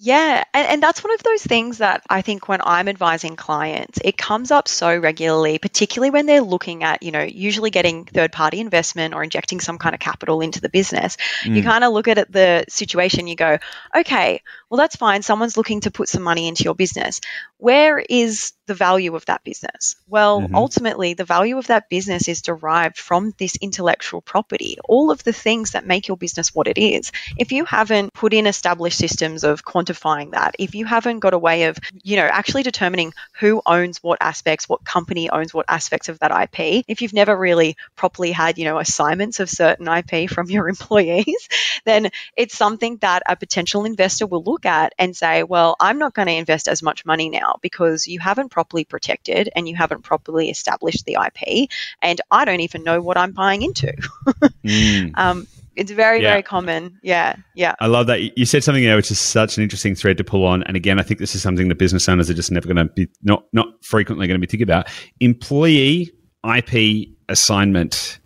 Yeah, 0.02 0.44
and, 0.54 0.66
and 0.66 0.82
that's 0.82 1.04
one 1.04 1.12
of 1.12 1.22
those 1.22 1.42
things 1.42 1.78
that 1.78 2.02
I 2.08 2.22
think 2.22 2.48
when 2.48 2.62
I'm 2.64 2.88
advising 2.88 3.36
clients, 3.36 3.98
it 4.02 4.16
comes 4.16 4.50
up 4.50 4.66
so 4.66 4.96
regularly, 4.96 5.58
particularly 5.58 6.08
when 6.08 6.24
they're 6.24 6.40
looking 6.40 6.84
at, 6.84 7.02
you 7.02 7.12
know, 7.12 7.20
usually 7.20 7.68
getting 7.68 8.06
third 8.06 8.32
party 8.32 8.60
investment 8.60 9.12
or 9.12 9.22
injecting 9.22 9.60
some 9.60 9.76
kind 9.76 9.94
of 9.94 10.00
capital 10.00 10.40
into 10.40 10.62
the 10.62 10.70
business. 10.70 11.18
Mm. 11.42 11.56
You 11.56 11.62
kind 11.62 11.84
of 11.84 11.92
look 11.92 12.08
at 12.08 12.16
it, 12.16 12.32
the 12.32 12.64
situation, 12.70 13.26
you 13.26 13.36
go, 13.36 13.58
okay, 13.94 14.40
well, 14.70 14.78
that's 14.78 14.96
fine. 14.96 15.20
Someone's 15.20 15.58
looking 15.58 15.82
to 15.82 15.90
put 15.90 16.08
some 16.08 16.22
money 16.22 16.48
into 16.48 16.64
your 16.64 16.74
business. 16.74 17.20
Where 17.58 17.98
is 17.98 18.54
the 18.70 18.74
value 18.74 19.16
of 19.16 19.26
that 19.26 19.42
business? 19.42 19.96
Well, 20.06 20.42
mm-hmm. 20.42 20.54
ultimately, 20.54 21.14
the 21.14 21.24
value 21.24 21.58
of 21.58 21.66
that 21.66 21.88
business 21.88 22.28
is 22.28 22.40
derived 22.40 22.98
from 22.98 23.34
this 23.36 23.56
intellectual 23.60 24.20
property, 24.20 24.76
all 24.84 25.10
of 25.10 25.24
the 25.24 25.32
things 25.32 25.72
that 25.72 25.84
make 25.84 26.06
your 26.06 26.16
business 26.16 26.54
what 26.54 26.68
it 26.68 26.78
is. 26.78 27.10
If 27.36 27.50
you 27.50 27.64
haven't 27.64 28.14
put 28.14 28.32
in 28.32 28.46
established 28.46 28.96
systems 28.96 29.42
of 29.42 29.64
quantifying 29.64 30.30
that, 30.34 30.54
if 30.60 30.76
you 30.76 30.84
haven't 30.84 31.18
got 31.18 31.34
a 31.34 31.38
way 31.38 31.64
of, 31.64 31.78
you 32.04 32.14
know, 32.14 32.26
actually 32.30 32.62
determining 32.62 33.12
who 33.40 33.60
owns 33.66 34.00
what 34.04 34.18
aspects, 34.20 34.68
what 34.68 34.84
company 34.84 35.28
owns 35.28 35.52
what 35.52 35.66
aspects 35.68 36.08
of 36.08 36.20
that 36.20 36.30
IP, 36.30 36.84
if 36.86 37.02
you've 37.02 37.12
never 37.12 37.36
really 37.36 37.76
properly 37.96 38.30
had, 38.30 38.56
you 38.56 38.66
know, 38.66 38.78
assignments 38.78 39.40
of 39.40 39.50
certain 39.50 39.88
IP 39.88 40.30
from 40.30 40.48
your 40.48 40.68
employees, 40.74 41.48
then 41.84 42.10
it's 42.36 42.56
something 42.56 42.98
that 42.98 43.24
a 43.26 43.34
potential 43.34 43.84
investor 43.84 44.28
will 44.28 44.44
look 44.44 44.64
at 44.64 44.92
and 44.96 45.16
say, 45.16 45.42
well, 45.42 45.74
I'm 45.80 45.98
not 45.98 46.14
going 46.14 46.28
to 46.28 46.34
invest 46.34 46.68
as 46.68 46.84
much 46.84 47.04
money 47.04 47.30
now 47.30 47.56
because 47.62 48.06
you 48.06 48.20
haven't 48.20 48.50
properly 48.60 48.84
protected 48.84 49.48
and 49.56 49.66
you 49.66 49.74
haven't 49.74 50.02
properly 50.02 50.50
established 50.50 51.06
the 51.06 51.16
IP, 51.26 51.70
and 52.02 52.20
I 52.30 52.44
don't 52.44 52.60
even 52.60 52.84
know 52.84 53.00
what 53.00 53.16
I'm 53.16 53.32
buying 53.32 53.62
into. 53.62 53.90
mm. 54.62 55.16
um, 55.16 55.46
it's 55.76 55.92
very 55.92 56.20
yeah. 56.20 56.30
very 56.32 56.42
common 56.42 56.98
yeah 57.02 57.36
yeah 57.54 57.76
i 57.78 57.86
love 57.86 58.08
that 58.08 58.36
you 58.36 58.44
said 58.44 58.62
something 58.62 58.82
there 58.82 58.96
which 58.96 59.10
is 59.10 59.20
such 59.20 59.56
an 59.56 59.62
interesting 59.62 59.94
thread 59.94 60.18
to 60.18 60.24
pull 60.24 60.44
on 60.44 60.64
and 60.64 60.76
again 60.76 60.98
i 60.98 61.02
think 61.02 61.20
this 61.20 61.36
is 61.36 61.40
something 61.40 61.68
that 61.68 61.76
business 61.76 62.08
owners 62.08 62.28
are 62.28 62.34
just 62.34 62.50
never 62.50 62.66
going 62.66 62.76
to 62.76 62.92
be 62.92 63.08
not 63.22 63.44
not 63.52 63.68
frequently 63.82 64.26
going 64.26 64.38
to 64.38 64.44
be 64.44 64.50
thinking 64.50 64.64
about 64.64 64.88
employee 65.20 66.10
ip 66.44 67.08
assignment 67.28 68.18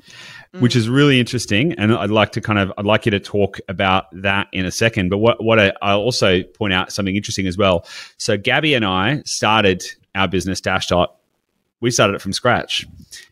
which 0.60 0.76
is 0.76 0.88
really 0.88 1.18
interesting. 1.18 1.72
And 1.74 1.92
I'd 1.92 2.10
like 2.10 2.32
to 2.32 2.40
kind 2.40 2.58
of, 2.58 2.72
I'd 2.78 2.84
like 2.84 3.06
you 3.06 3.10
to 3.10 3.20
talk 3.20 3.58
about 3.68 4.06
that 4.22 4.46
in 4.52 4.64
a 4.64 4.70
second. 4.70 5.08
But 5.08 5.18
what, 5.18 5.42
what 5.42 5.58
I, 5.58 5.72
I'll 5.82 6.00
also 6.00 6.42
point 6.42 6.72
out 6.72 6.92
something 6.92 7.16
interesting 7.16 7.46
as 7.46 7.58
well. 7.58 7.86
So 8.18 8.38
Gabi 8.38 8.76
and 8.76 8.84
I 8.84 9.22
started 9.26 9.84
our 10.14 10.28
business 10.28 10.60
Dashdot. 10.60 11.08
We 11.80 11.90
started 11.90 12.14
it 12.14 12.22
from 12.22 12.32
scratch. 12.32 12.86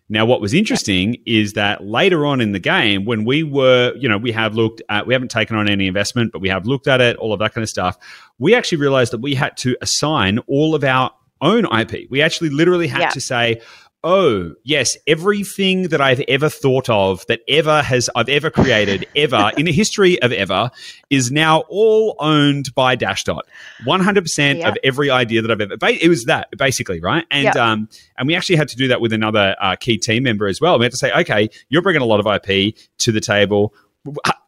Now, 0.08 0.26
what 0.26 0.42
was 0.42 0.52
interesting 0.52 1.16
is 1.24 1.54
that 1.54 1.84
later 1.84 2.26
on 2.26 2.42
in 2.42 2.52
the 2.52 2.58
game, 2.58 3.06
when 3.06 3.24
we 3.24 3.42
were, 3.42 3.94
you 3.96 4.08
know, 4.08 4.18
we 4.18 4.30
have 4.32 4.54
looked 4.54 4.82
at, 4.90 5.06
we 5.06 5.14
haven't 5.14 5.30
taken 5.30 5.56
on 5.56 5.70
any 5.70 5.86
investment, 5.86 6.32
but 6.32 6.42
we 6.42 6.50
have 6.50 6.66
looked 6.66 6.86
at 6.86 7.00
it, 7.00 7.16
all 7.16 7.32
of 7.32 7.38
that 7.38 7.54
kind 7.54 7.62
of 7.62 7.70
stuff. 7.70 7.96
We 8.38 8.54
actually 8.54 8.78
realized 8.78 9.12
that 9.14 9.22
we 9.22 9.34
had 9.34 9.56
to 9.58 9.74
assign 9.80 10.38
all 10.48 10.74
of 10.74 10.84
our 10.84 11.12
own 11.40 11.64
IP. 11.64 12.10
We 12.10 12.20
actually 12.20 12.50
literally 12.50 12.88
had 12.88 13.00
yeah. 13.00 13.08
to 13.10 13.20
say, 13.22 13.62
Oh, 14.04 14.54
yes. 14.64 14.96
Everything 15.06 15.88
that 15.88 16.00
I've 16.00 16.20
ever 16.26 16.48
thought 16.48 16.88
of 16.88 17.24
that 17.26 17.40
ever 17.48 17.82
has, 17.82 18.10
I've 18.16 18.28
ever 18.28 18.50
created, 18.50 19.06
ever 19.14 19.52
in 19.56 19.66
the 19.66 19.72
history 19.72 20.20
of 20.22 20.32
ever 20.32 20.70
is 21.08 21.30
now 21.30 21.60
all 21.68 22.16
owned 22.18 22.74
by 22.74 22.96
Dashdot. 22.96 23.42
100% 23.86 24.58
yep. 24.58 24.68
of 24.68 24.78
every 24.82 25.10
idea 25.10 25.42
that 25.42 25.50
I've 25.52 25.60
ever, 25.60 25.76
it 25.82 26.08
was 26.08 26.24
that 26.24 26.48
basically, 26.56 27.00
right? 27.00 27.24
And, 27.30 27.44
yep. 27.44 27.56
um, 27.56 27.88
and 28.18 28.26
we 28.26 28.34
actually 28.34 28.56
had 28.56 28.68
to 28.68 28.76
do 28.76 28.88
that 28.88 29.00
with 29.00 29.12
another 29.12 29.54
uh, 29.60 29.76
key 29.76 29.98
team 29.98 30.24
member 30.24 30.48
as 30.48 30.60
well. 30.60 30.78
We 30.80 30.84
had 30.84 30.92
to 30.92 30.98
say, 30.98 31.12
okay, 31.12 31.48
you're 31.68 31.82
bringing 31.82 32.02
a 32.02 32.06
lot 32.06 32.18
of 32.18 32.26
IP 32.26 32.74
to 32.98 33.12
the 33.12 33.20
table. 33.20 33.72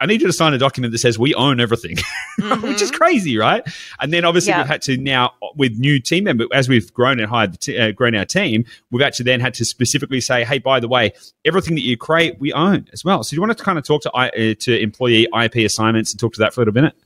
I 0.01 0.07
need 0.07 0.21
you 0.21 0.27
to 0.27 0.33
sign 0.33 0.53
a 0.53 0.59
document 0.59 0.93
that 0.93 0.99
says 0.99 1.19
we 1.19 1.33
own 1.35 1.61
everything, 1.61 1.97
mm-hmm. 2.41 2.63
which 2.69 2.83
is 2.83 2.91
crazy, 2.91 3.39
right? 3.39 3.63
And 4.01 4.13
then 4.13 4.25
obviously 4.25 4.51
yeah. 4.51 4.59
we've 4.59 4.67
had 4.67 4.83
to 4.83 4.97
now 4.97 5.33
with 5.55 5.79
new 5.79 6.01
team 6.01 6.25
members 6.25 6.49
as 6.53 6.69
we've 6.69 6.93
grown 6.93 7.21
and 7.21 7.29
hired 7.29 7.61
t- 7.61 7.79
uh, 7.79 7.93
grown 7.93 8.17
our 8.17 8.25
team, 8.25 8.65
we've 8.91 9.03
actually 9.03 9.25
then 9.25 9.41
had 9.41 9.55
to 9.55 9.65
specifically 9.65 10.21
say, 10.21 10.45
hey, 10.45 10.59
by 10.59 10.81
the 10.81 10.89
way, 10.89 11.13
everything 11.45 11.77
that 11.77 11.83
you 11.83 11.97
create 11.97 12.39
we 12.41 12.53
own 12.53 12.89
as 12.93 13.05
well. 13.05 13.23
So 13.23 13.31
do 13.31 13.37
you 13.37 13.43
want 13.43 13.57
to 13.57 13.63
kind 13.63 13.79
of 13.79 13.85
talk 13.85 14.03
to 14.03 14.13
uh, 14.13 14.31
to 14.61 14.79
employee 14.79 15.29
IP 15.41 15.57
assignments 15.57 16.13
and 16.13 16.19
talk 16.19 16.33
to 16.35 16.41
that 16.41 16.53
for 16.53 16.61
a 16.61 16.63
little 16.63 16.75
minute? 16.75 16.97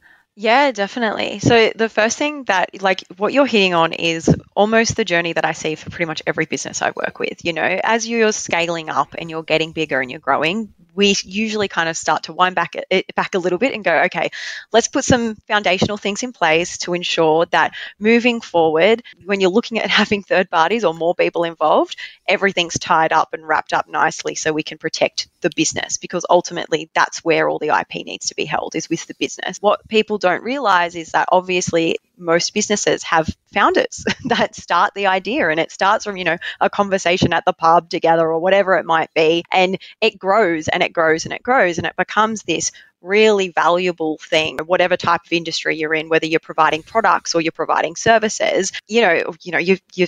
Yeah, 0.41 0.71
definitely. 0.71 1.41
So 1.41 1.73
the 1.75 1.89
first 1.89 2.17
thing 2.17 2.45
that 2.45 2.81
like 2.81 3.03
what 3.17 3.33
you're 3.33 3.45
hitting 3.45 3.75
on 3.75 3.93
is 3.93 4.33
almost 4.55 4.95
the 4.95 5.05
journey 5.05 5.33
that 5.33 5.45
I 5.45 5.51
see 5.51 5.75
for 5.75 5.91
pretty 5.91 6.05
much 6.05 6.23
every 6.29 6.47
business 6.47 6.81
I 6.81 6.93
work 6.95 7.19
with. 7.19 7.45
You 7.45 7.53
know, 7.53 7.81
as 7.83 8.09
you're 8.09 8.31
scaling 8.31 8.89
up 8.89 9.17
and 9.19 9.29
you're 9.29 9.43
getting 9.43 9.73
bigger 9.73 10.01
and 10.01 10.11
you're 10.11 10.21
growing, 10.21 10.73
we 10.99 11.15
usually 11.23 11.69
kind 11.69 11.89
of 11.89 11.97
start 11.97 12.25
to 12.25 12.33
wind 12.33 12.57
back 12.57 12.75
it 12.91 13.15
back 13.15 13.37
a 13.37 13.39
little 13.39 13.57
bit 13.57 13.73
and 13.73 13.85
go, 13.85 14.03
okay, 14.07 14.31
let's 14.73 14.89
put 14.89 15.05
some 15.05 15.37
foundational 15.47 15.97
things 15.97 16.25
in 16.25 16.33
place 16.33 16.77
to 16.79 16.93
ensure 16.93 17.47
that 17.47 17.73
moving 18.01 18.41
forward, 18.41 19.05
when 19.25 19.41
you're 19.41 19.49
looking 19.49 19.79
at 19.79 19.89
having 20.03 20.25
third 20.25 20.51
parties 20.51 20.85
or 20.85 20.93
more 20.93 21.15
people 21.15 21.45
involved, 21.45 21.97
everything's 22.27 22.81
tied 22.81 23.13
up 23.13 23.33
and 23.33 23.47
wrapped 23.47 23.73
up 23.73 23.89
nicely 23.89 24.35
so 24.35 24.53
we 24.53 24.65
can 24.65 24.77
protect 24.77 25.29
the 25.41 25.51
business 25.55 25.99
because 25.99 26.27
ultimately 26.29 26.91
that's 26.95 27.25
where 27.25 27.49
all 27.49 27.61
the 27.61 27.69
IP 27.69 28.05
needs 28.05 28.27
to 28.29 28.35
be 28.35 28.45
held 28.45 28.75
is 28.75 28.91
with 28.91 29.07
the 29.07 29.15
business. 29.21 29.59
What 29.59 29.87
people 29.89 30.19
don't 30.19 30.43
realize 30.43 30.97
is 30.97 31.13
that 31.13 31.29
obviously 31.31 31.99
most 32.17 32.53
businesses 32.53 33.05
have 33.05 33.29
founders 33.53 34.05
that 34.25 34.57
start 34.57 34.93
the 34.95 35.07
idea 35.07 35.49
and 35.49 35.61
it 35.61 35.71
starts 35.71 36.05
from, 36.05 36.17
you 36.17 36.25
know, 36.25 36.37
a 36.61 36.69
conversation 36.69 37.33
at 37.33 37.45
the 37.45 37.53
pub 37.53 37.89
together 37.89 38.29
or 38.29 38.41
whatever 38.41 38.77
it 38.77 38.85
might 38.85 39.13
be. 39.15 39.45
And 39.53 39.79
it 40.01 40.19
grows 40.19 40.69
and 40.69 40.83
it 40.83 40.88
grows 40.93 41.25
and 41.25 41.33
it 41.33 41.43
grows 41.43 41.79
and 41.79 41.87
it 41.87 41.97
becomes 41.97 42.43
this 42.43 42.73
really 43.01 43.51
valuable 43.51 44.19
thing 44.19 44.59
whatever 44.67 44.97
type 44.97 45.21
of 45.25 45.33
industry 45.33 45.77
you're 45.77 45.95
in 45.95 46.09
whether 46.09 46.27
you're 46.27 46.41
providing 46.41 46.83
products 46.83 47.35
or 47.35 47.41
you're 47.41 47.53
providing 47.53 47.97
services. 47.97 48.73
You 48.89 49.03
know 49.03 49.35
you 49.43 49.53
know 49.53 49.59
you 49.59 49.79
you 49.95 50.07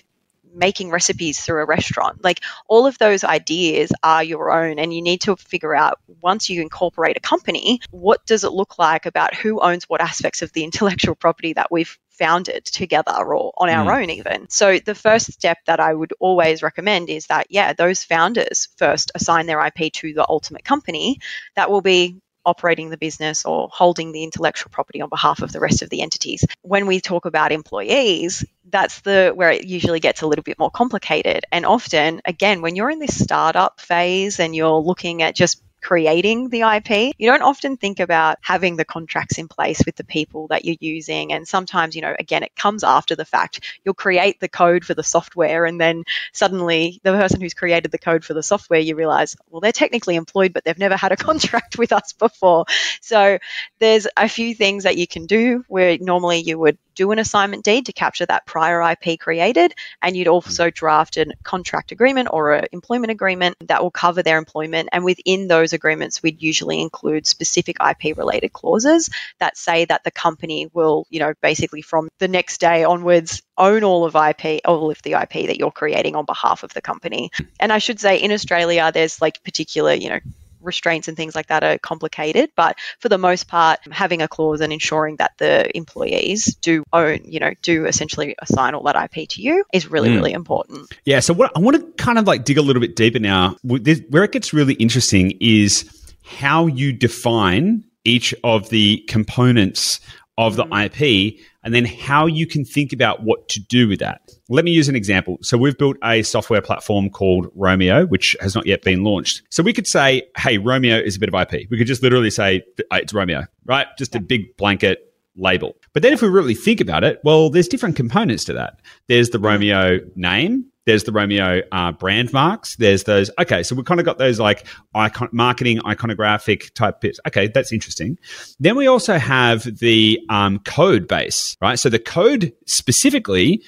making 0.54 0.90
recipes 0.90 1.40
through 1.40 1.62
a 1.62 1.66
restaurant. 1.66 2.23
Like 2.23 2.40
all 2.69 2.87
of 2.87 2.99
those 2.99 3.25
ideas 3.25 3.92
are 4.02 4.25
your 4.25 4.50
own, 4.50 4.78
and 4.78 4.92
you 4.92 5.02
need 5.02 5.23
to 5.23 5.37
figure 5.37 5.75
out 5.75 5.99
once 6.21 6.49
you 6.49 6.61
incorporate 6.61 7.16
a 7.16 7.21
company, 7.21 7.80
what 7.90 8.25
does 8.26 8.45
it 8.45 8.52
look 8.52 8.78
like 8.78 9.07
about 9.07 9.35
who 9.35 9.61
owns 9.61 9.85
what 9.85 10.00
aspects 10.00 10.42
of 10.42 10.52
the 10.52 10.64
intellectual 10.71 11.14
property 11.14 11.52
that 11.54 11.71
we've 11.71 11.99
founded 12.21 12.66
together 12.66 13.14
or 13.16 13.52
on 13.57 13.71
our 13.71 13.87
mm. 13.87 14.02
own 14.02 14.11
even. 14.11 14.47
So 14.50 14.78
the 14.78 14.95
first 14.95 15.33
step 15.33 15.57
that 15.64 15.80
I 15.80 15.95
would 15.95 16.12
always 16.21 16.62
recommend 16.62 17.09
is 17.09 17.26
that 17.28 17.47
yeah, 17.49 17.73
those 17.73 18.04
founders 18.04 18.69
first 18.76 19.11
assign 19.14 19.47
their 19.47 19.64
IP 19.64 19.90
to 19.95 20.12
the 20.12 20.26
ultimate 20.28 20.62
company 20.62 21.19
that 21.57 21.71
will 21.71 21.80
be 21.80 22.21
operating 22.44 22.90
the 22.90 22.97
business 22.97 23.44
or 23.44 23.68
holding 23.73 24.12
the 24.12 24.25
intellectual 24.25 24.70
property 24.70 25.00
on 25.00 25.09
behalf 25.09 25.42
of 25.42 25.52
the 25.52 25.61
rest 25.61 25.82
of 25.82 25.90
the 25.90 26.02
entities. 26.02 26.44
When 26.62 26.87
we 26.87 27.00
talk 27.00 27.26
about 27.26 27.52
employees, 27.52 28.44
that's 28.68 29.00
the 29.00 29.32
where 29.35 29.50
it 29.50 29.64
usually 29.64 30.00
gets 30.00 30.23
a 30.23 30.26
little 30.26 30.42
bit 30.42 30.59
more 30.59 30.70
complicated. 30.70 31.44
And 31.52 31.66
often, 31.66 32.20
again, 32.25 32.62
when 32.62 32.76
you're 32.76 32.90
in 32.90 32.99
this 32.99 33.23
startup 33.23 33.80
phase 33.80 34.40
and 34.40 34.54
you're 34.54 34.80
looking 34.80 35.23
at 35.23 35.35
just 35.35 35.62
creating 35.80 36.49
the 36.49 36.62
IP. 36.62 37.14
You 37.18 37.30
don't 37.30 37.42
often 37.42 37.76
think 37.76 38.00
about 38.00 38.38
having 38.40 38.76
the 38.76 38.84
contracts 38.84 39.38
in 39.38 39.49
place 39.49 39.82
with 39.84 39.96
the 39.96 40.04
people 40.04 40.49
that 40.49 40.64
you're 40.64 40.76
using. 40.80 41.32
And 41.32 41.46
sometimes, 41.46 41.96
you 41.96 42.02
know, 42.02 42.14
again, 42.18 42.42
it 42.42 42.54
comes 42.56 42.84
after 42.84 43.16
the 43.16 43.25
fact. 43.25 43.80
You'll 43.84 43.94
create 43.94 44.40
the 44.40 44.49
code 44.49 44.84
for 44.84 44.94
the 44.94 45.02
software, 45.02 45.64
and 45.64 45.80
then 45.80 46.04
suddenly 46.32 47.00
the 47.02 47.12
person 47.12 47.40
who's 47.40 47.54
created 47.54 47.90
the 47.90 47.99
code 47.99 48.25
for 48.25 48.34
the 48.34 48.42
software, 48.42 48.80
you 48.80 48.96
realize, 48.96 49.37
well, 49.49 49.60
they're 49.60 49.72
technically 49.72 50.16
employed, 50.16 50.52
but 50.52 50.64
they've 50.64 50.78
never 50.78 50.96
had 50.96 51.12
a 51.12 51.16
contract 51.30 51.78
with 51.78 51.92
us 51.92 52.12
before. 52.12 52.64
So 53.00 53.38
there's 53.78 54.06
a 54.16 54.28
few 54.28 54.54
things 54.54 54.84
that 54.84 54.96
you 54.96 55.06
can 55.06 55.26
do 55.26 55.64
where 55.68 55.96
normally 55.99 56.40
you 56.40 56.58
would 56.58 56.78
do 57.00 57.12
an 57.12 57.19
assignment 57.19 57.64
deed 57.64 57.87
to 57.87 57.95
capture 57.95 58.26
that 58.26 58.45
prior 58.45 58.83
IP 58.83 59.19
created, 59.19 59.73
and 60.02 60.14
you'd 60.14 60.28
also 60.28 60.64
hmm. 60.64 60.75
draft 60.75 61.16
a 61.16 61.25
contract 61.42 61.92
agreement 61.92 62.28
or 62.30 62.52
an 62.52 62.66
employment 62.73 63.11
agreement 63.11 63.57
that 63.69 63.83
will 63.83 63.90
cover 63.90 64.23
their 64.23 64.37
employment. 64.37 64.90
And 64.92 65.02
within 65.02 65.49
those 65.49 65.73
agreements, 65.73 66.23
we'd 66.23 66.42
usually 66.42 66.78
include 66.78 67.26
specific 67.26 67.78
IP 67.80 68.19
related 68.19 68.52
clauses 68.52 69.09
that 69.38 69.57
say 69.57 69.87
that 69.87 70.04
the 70.04 70.11
company 70.11 70.69
will, 70.75 71.07
you 71.09 71.21
know, 71.21 71.33
basically 71.40 71.80
from 71.80 72.11
the 72.19 72.28
next 72.28 72.61
day 72.61 72.85
onwards 72.85 73.40
own 73.57 73.83
all 73.83 74.04
of 74.04 74.14
IP, 74.14 74.61
all 74.66 74.90
of 74.90 75.00
the 75.00 75.12
IP 75.12 75.47
that 75.47 75.59
you're 75.59 75.71
creating 75.71 76.16
on 76.16 76.26
behalf 76.26 76.64
of 76.64 76.75
the 76.75 76.83
company. 76.83 77.30
Hmm. 77.35 77.45
And 77.61 77.73
I 77.73 77.78
should 77.78 77.99
say 77.99 78.19
in 78.19 78.30
Australia, 78.30 78.90
there's 78.92 79.23
like 79.23 79.42
particular, 79.42 79.95
you 79.95 80.11
know, 80.11 80.21
restraints 80.60 81.08
and 81.08 81.16
things 81.16 81.34
like 81.34 81.48
that 81.48 81.62
are 81.62 81.78
complicated. 81.78 82.50
But 82.56 82.78
for 82.98 83.08
the 83.08 83.18
most 83.18 83.48
part, 83.48 83.80
having 83.90 84.22
a 84.22 84.28
clause 84.28 84.60
and 84.60 84.72
ensuring 84.72 85.16
that 85.16 85.32
the 85.38 85.74
employees 85.76 86.54
do 86.56 86.84
own, 86.92 87.20
you 87.24 87.40
know, 87.40 87.52
do 87.62 87.86
essentially 87.86 88.34
assign 88.40 88.74
all 88.74 88.82
that 88.84 88.96
IP 88.96 89.28
to 89.30 89.42
you 89.42 89.64
is 89.72 89.90
really, 89.90 90.10
mm. 90.10 90.16
really 90.16 90.32
important. 90.32 90.92
Yeah. 91.04 91.20
So 91.20 91.34
what 91.34 91.52
I 91.56 91.60
want 91.60 91.76
to 91.76 92.02
kind 92.02 92.18
of 92.18 92.26
like 92.26 92.44
dig 92.44 92.58
a 92.58 92.62
little 92.62 92.80
bit 92.80 92.96
deeper 92.96 93.18
now. 93.18 93.56
Where 93.62 94.24
it 94.24 94.32
gets 94.32 94.52
really 94.52 94.74
interesting 94.74 95.36
is 95.40 95.88
how 96.24 96.66
you 96.66 96.92
define 96.92 97.84
each 98.04 98.34
of 98.44 98.70
the 98.70 98.98
components 99.08 100.00
of 100.38 100.56
the 100.56 100.64
mm. 100.64 100.84
IP 100.86 101.40
and 101.62 101.74
then 101.74 101.84
how 101.84 102.26
you 102.26 102.46
can 102.46 102.64
think 102.64 102.92
about 102.92 103.22
what 103.22 103.48
to 103.48 103.60
do 103.60 103.88
with 103.88 103.98
that. 104.00 104.22
Let 104.48 104.64
me 104.64 104.70
use 104.70 104.88
an 104.88 104.96
example. 104.96 105.38
So 105.42 105.58
we've 105.58 105.76
built 105.76 105.96
a 106.02 106.22
software 106.22 106.62
platform 106.62 107.10
called 107.10 107.50
Romeo, 107.54 108.06
which 108.06 108.36
has 108.40 108.54
not 108.54 108.66
yet 108.66 108.82
been 108.82 109.04
launched. 109.04 109.42
So 109.50 109.62
we 109.62 109.72
could 109.72 109.86
say, 109.86 110.22
hey, 110.36 110.58
Romeo 110.58 110.98
is 110.98 111.16
a 111.16 111.20
bit 111.20 111.32
of 111.32 111.34
IP. 111.34 111.68
We 111.70 111.78
could 111.78 111.86
just 111.86 112.02
literally 112.02 112.30
say 112.30 112.62
uh, 112.90 112.96
it's 112.96 113.12
Romeo, 113.12 113.44
right? 113.64 113.86
Just 113.98 114.14
a 114.14 114.20
big 114.20 114.56
blanket 114.56 115.06
label. 115.36 115.76
But 115.92 116.02
then 116.02 116.12
if 116.12 116.22
we 116.22 116.28
really 116.28 116.54
think 116.54 116.80
about 116.80 117.04
it, 117.04 117.20
well, 117.25 117.50
there's 117.50 117.68
different 117.68 117.96
components 117.96 118.44
to 118.44 118.52
that. 118.54 118.80
There's 119.08 119.30
the 119.30 119.38
Romeo 119.38 120.00
name, 120.16 120.66
there's 120.86 121.04
the 121.04 121.12
Romeo 121.12 121.62
uh, 121.73 121.93
brand 121.93 122.32
marks. 122.32 122.76
There's 122.76 123.04
those. 123.04 123.30
Okay, 123.38 123.62
so 123.62 123.75
we've 123.75 123.84
kind 123.84 124.00
of 124.00 124.06
got 124.06 124.19
those 124.19 124.40
like 124.40 124.66
icon 124.95 125.28
marketing 125.32 125.78
iconographic 125.78 126.73
type 126.75 127.00
bits. 127.00 127.21
Okay, 127.26 127.49
that's 127.49 127.73
interesting. 127.73 128.19
Then 128.58 128.76
we 128.76 128.86
also 128.86 129.19
have 129.19 129.64
the 129.78 130.19
um, 130.28 130.58
code 130.60 131.06
base, 131.06 131.56
right? 131.60 131.78
So 131.78 131.88
the 131.88 131.99
code 131.99 132.52
specifically. 132.66 133.62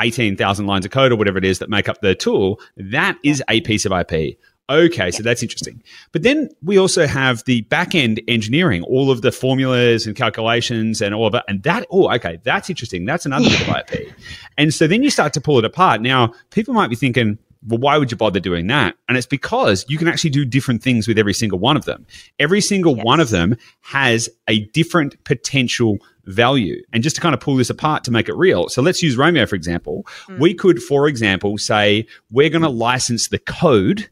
18,000 0.00 0.64
lines 0.64 0.84
of 0.84 0.92
code 0.92 1.10
or 1.10 1.16
whatever 1.16 1.38
it 1.38 1.44
is 1.44 1.58
that 1.58 1.68
make 1.68 1.88
up 1.88 2.00
the 2.02 2.14
tool, 2.14 2.60
that 2.76 3.18
is 3.24 3.42
a 3.48 3.60
piece 3.62 3.84
of 3.84 3.90
IP. 3.90 4.38
Okay, 4.70 5.10
so 5.10 5.22
that's 5.22 5.42
interesting. 5.42 5.82
But 6.12 6.22
then 6.22 6.50
we 6.62 6.78
also 6.78 7.06
have 7.06 7.42
the 7.44 7.62
back 7.62 7.94
end 7.94 8.20
engineering, 8.28 8.82
all 8.82 9.10
of 9.10 9.22
the 9.22 9.32
formulas 9.32 10.06
and 10.06 10.14
calculations 10.14 11.00
and 11.00 11.14
all 11.14 11.26
of 11.26 11.32
that. 11.32 11.44
And 11.48 11.62
that, 11.62 11.86
oh, 11.90 12.12
okay, 12.14 12.38
that's 12.42 12.68
interesting. 12.68 13.06
That's 13.06 13.24
another 13.24 13.48
bit 13.48 13.62
of 13.62 13.68
IP. 13.68 14.12
And 14.58 14.74
so 14.74 14.86
then 14.86 15.02
you 15.02 15.08
start 15.08 15.32
to 15.34 15.40
pull 15.40 15.58
it 15.58 15.64
apart. 15.64 16.02
Now, 16.02 16.34
people 16.50 16.74
might 16.74 16.90
be 16.90 16.96
thinking, 16.96 17.38
well, 17.66 17.78
why 17.78 17.96
would 17.96 18.10
you 18.10 18.16
bother 18.16 18.40
doing 18.40 18.66
that? 18.68 18.94
And 19.08 19.16
it's 19.16 19.26
because 19.26 19.86
you 19.88 19.96
can 19.96 20.06
actually 20.06 20.30
do 20.30 20.44
different 20.44 20.82
things 20.82 21.08
with 21.08 21.18
every 21.18 21.34
single 21.34 21.58
one 21.58 21.76
of 21.76 21.86
them. 21.86 22.06
Every 22.38 22.60
single 22.60 22.96
yes. 22.96 23.04
one 23.04 23.20
of 23.20 23.30
them 23.30 23.56
has 23.80 24.28
a 24.48 24.60
different 24.66 25.22
potential 25.24 25.98
value. 26.26 26.82
And 26.92 27.02
just 27.02 27.16
to 27.16 27.22
kind 27.22 27.34
of 27.34 27.40
pull 27.40 27.56
this 27.56 27.70
apart 27.70 28.04
to 28.04 28.10
make 28.10 28.28
it 28.28 28.36
real. 28.36 28.68
So 28.68 28.82
let's 28.82 29.02
use 29.02 29.16
Romeo, 29.16 29.46
for 29.46 29.56
example. 29.56 30.06
Mm. 30.28 30.38
We 30.38 30.54
could, 30.54 30.82
for 30.82 31.08
example, 31.08 31.56
say 31.56 32.06
we're 32.30 32.50
going 32.50 32.62
to 32.62 32.68
license 32.68 33.28
the 33.28 33.38
code 33.38 34.08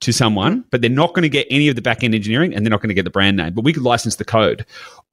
to 0.00 0.12
someone, 0.12 0.64
but 0.70 0.80
they're 0.80 0.90
not 0.90 1.10
going 1.10 1.22
to 1.22 1.28
get 1.28 1.46
any 1.50 1.68
of 1.68 1.76
the 1.76 1.82
back 1.82 2.02
end 2.02 2.14
engineering 2.14 2.54
and 2.54 2.64
they're 2.64 2.70
not 2.70 2.80
going 2.80 2.88
to 2.88 2.94
get 2.94 3.04
the 3.04 3.10
brand 3.10 3.36
name. 3.36 3.52
But 3.52 3.64
we 3.64 3.72
could 3.72 3.82
license 3.82 4.16
the 4.16 4.24
code. 4.24 4.64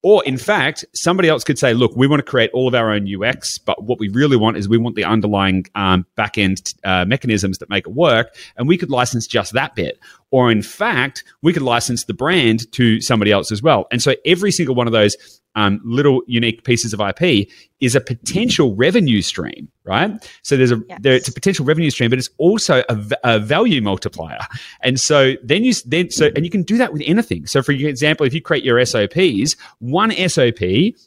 Or 0.01 0.23
in 0.23 0.37
fact, 0.37 0.85
somebody 0.93 1.27
else 1.27 1.43
could 1.43 1.59
say, 1.59 1.73
look, 1.73 1.95
we 1.95 2.07
want 2.07 2.19
to 2.19 2.23
create 2.23 2.51
all 2.53 2.67
of 2.67 2.75
our 2.75 2.91
own 2.91 3.07
UX, 3.13 3.57
but 3.57 3.83
what 3.83 3.99
we 3.99 4.09
really 4.09 4.37
want 4.37 4.55
is 4.55 4.69
we 4.69 4.77
want 4.77 4.95
the 4.95 5.03
underlying 5.03 5.65
um, 5.75 6.05
back 6.15 6.37
end 6.37 6.73
uh, 6.85 7.03
mechanisms 7.05 7.57
that 7.57 7.69
make 7.69 7.87
it 7.87 7.93
work. 7.93 8.35
And 8.55 8.67
we 8.67 8.77
could 8.77 8.89
license 8.89 9.27
just 9.27 9.53
that 9.53 9.75
bit. 9.75 9.99
Or 10.31 10.51
in 10.51 10.61
fact, 10.61 11.23
we 11.41 11.53
could 11.53 11.61
license 11.61 12.05
the 12.05 12.13
brand 12.13 12.71
to 12.73 12.99
somebody 13.01 13.31
else 13.31 13.51
as 13.51 13.61
well. 13.61 13.87
And 13.91 14.01
so 14.01 14.15
every 14.25 14.51
single 14.51 14.75
one 14.75 14.87
of 14.87 14.93
those 14.93 15.15
um, 15.57 15.81
little 15.83 16.21
unique 16.27 16.63
pieces 16.63 16.93
of 16.93 17.01
IP 17.01 17.49
is 17.79 17.95
a 17.95 18.01
potential 18.01 18.75
revenue 18.75 19.21
stream, 19.21 19.69
right? 19.83 20.11
So 20.43 20.55
there's 20.55 20.71
a 20.71 20.81
yes. 20.87 20.99
there, 21.01 21.13
it's 21.13 21.27
a 21.27 21.33
potential 21.33 21.65
revenue 21.65 21.89
stream, 21.89 22.09
but 22.09 22.19
it's 22.19 22.29
also 22.37 22.83
a, 22.89 22.97
a, 23.23 23.39
value 23.39 23.81
multiplier. 23.81 24.39
And 24.81 24.99
so 24.99 25.33
then 25.43 25.63
you 25.63 25.73
then 25.85 26.09
so 26.11 26.29
and 26.35 26.43
you 26.43 26.51
can 26.51 26.63
do 26.63 26.77
that 26.77 26.93
with 26.93 27.01
anything. 27.05 27.47
So 27.47 27.61
for 27.63 27.71
example, 27.71 28.25
if 28.25 28.33
you 28.33 28.41
create 28.41 28.63
your 28.63 28.83
SOPs, 28.85 29.55
one 29.79 30.11
SOP 30.29 30.59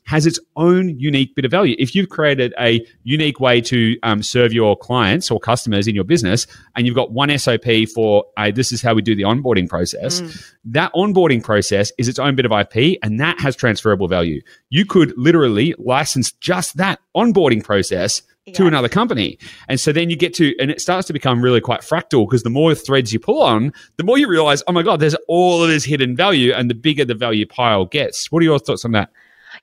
has 0.05 0.27
its 0.27 0.39
own 0.57 0.99
unique 0.99 1.35
bit 1.35 1.45
of 1.45 1.51
value. 1.51 1.77
If 1.79 1.95
you've 1.95 2.09
created 2.09 2.53
a 2.59 2.85
unique 3.05 3.41
way 3.41 3.61
to 3.63 3.97
um, 4.03 4.23
serve 4.23 4.53
your 4.53 4.77
clients 4.77 5.31
or 5.31 5.39
customers 5.39 5.87
in 5.87 5.95
your 5.95 6.05
business, 6.05 6.47
and 6.75 6.87
you've 6.87 6.97
got 6.97 7.13
one 7.13 7.37
SOP 7.39 7.89
for 7.95 8.25
uh, 8.37 8.51
this 8.53 8.73
is 8.73 8.83
how 8.83 8.95
we 8.95 9.03
do 9.03 9.10
the 9.15 9.23
onboarding 9.23 9.69
process, 9.69 10.21
mm. 10.21 10.53
that 10.65 10.93
onboarding 10.95 11.43
process 11.43 11.93
is 11.99 12.09
its 12.09 12.19
own 12.19 12.35
bit 12.35 12.47
of 12.47 12.53
IP, 12.53 12.99
and 13.03 13.21
that 13.21 13.41
has 13.41 13.57
transferable 13.57 14.09
value. 14.09 14.41
You 14.69 14.85
could 14.85 15.13
literally 15.17 15.75
license 15.79 16.33
just 16.33 16.77
that 16.77 17.01
onboarding 17.17 17.63
process 17.63 18.23
yeah. 18.47 18.55
to 18.55 18.67
another 18.67 18.89
company. 18.89 19.39
And 19.69 19.79
so 19.79 19.93
then 19.93 20.11
you 20.11 20.17
get 20.17 20.35
to, 20.35 20.55
and 20.59 20.71
it 20.71 20.81
starts 20.81 21.07
to 21.09 21.13
become 21.13 21.43
really 21.43 21.61
quite 21.61 21.81
fractal 21.81 22.27
because 22.29 22.43
the 22.43 22.51
more 22.51 22.75
threads 22.75 23.13
you 23.13 23.21
pull 23.21 23.43
on, 23.43 23.73
the 23.97 24.05
more 24.05 24.19
you 24.19 24.29
realize, 24.29 24.63
oh 24.67 24.73
my 24.73 24.83
God, 24.83 25.01
there's 25.01 25.17
all 25.29 25.63
of 25.63 25.69
this 25.69 25.85
hidden 25.85 26.17
value 26.17 26.53
and 26.53 26.71
the 26.71 26.75
bigger 26.75 27.05
the 27.05 27.15
value 27.15 27.47
pile 27.47 27.85
gets. 27.87 28.31
What 28.31 28.41
are 28.41 28.45
your 28.45 28.59
thoughts 28.59 28.85
on 28.85 28.93
that? 28.93 29.11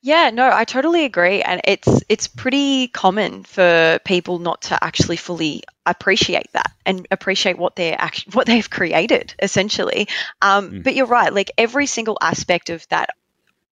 Yeah, 0.01 0.29
no, 0.31 0.49
I 0.51 0.63
totally 0.63 1.05
agree, 1.05 1.41
and 1.41 1.61
it's 1.63 2.03
it's 2.07 2.27
pretty 2.27 2.87
common 2.87 3.43
for 3.43 3.99
people 4.05 4.39
not 4.39 4.61
to 4.63 4.83
actually 4.83 5.17
fully 5.17 5.63
appreciate 5.85 6.51
that 6.53 6.71
and 6.85 7.07
appreciate 7.11 7.57
what 7.57 7.75
they're 7.75 7.99
act- 7.99 8.33
what 8.33 8.45
they've 8.45 8.69
created 8.69 9.33
essentially. 9.41 10.07
Um, 10.41 10.71
mm. 10.71 10.83
But 10.83 10.95
you're 10.95 11.07
right, 11.07 11.33
like 11.33 11.51
every 11.57 11.87
single 11.87 12.17
aspect 12.21 12.69
of 12.69 12.87
that 12.89 13.09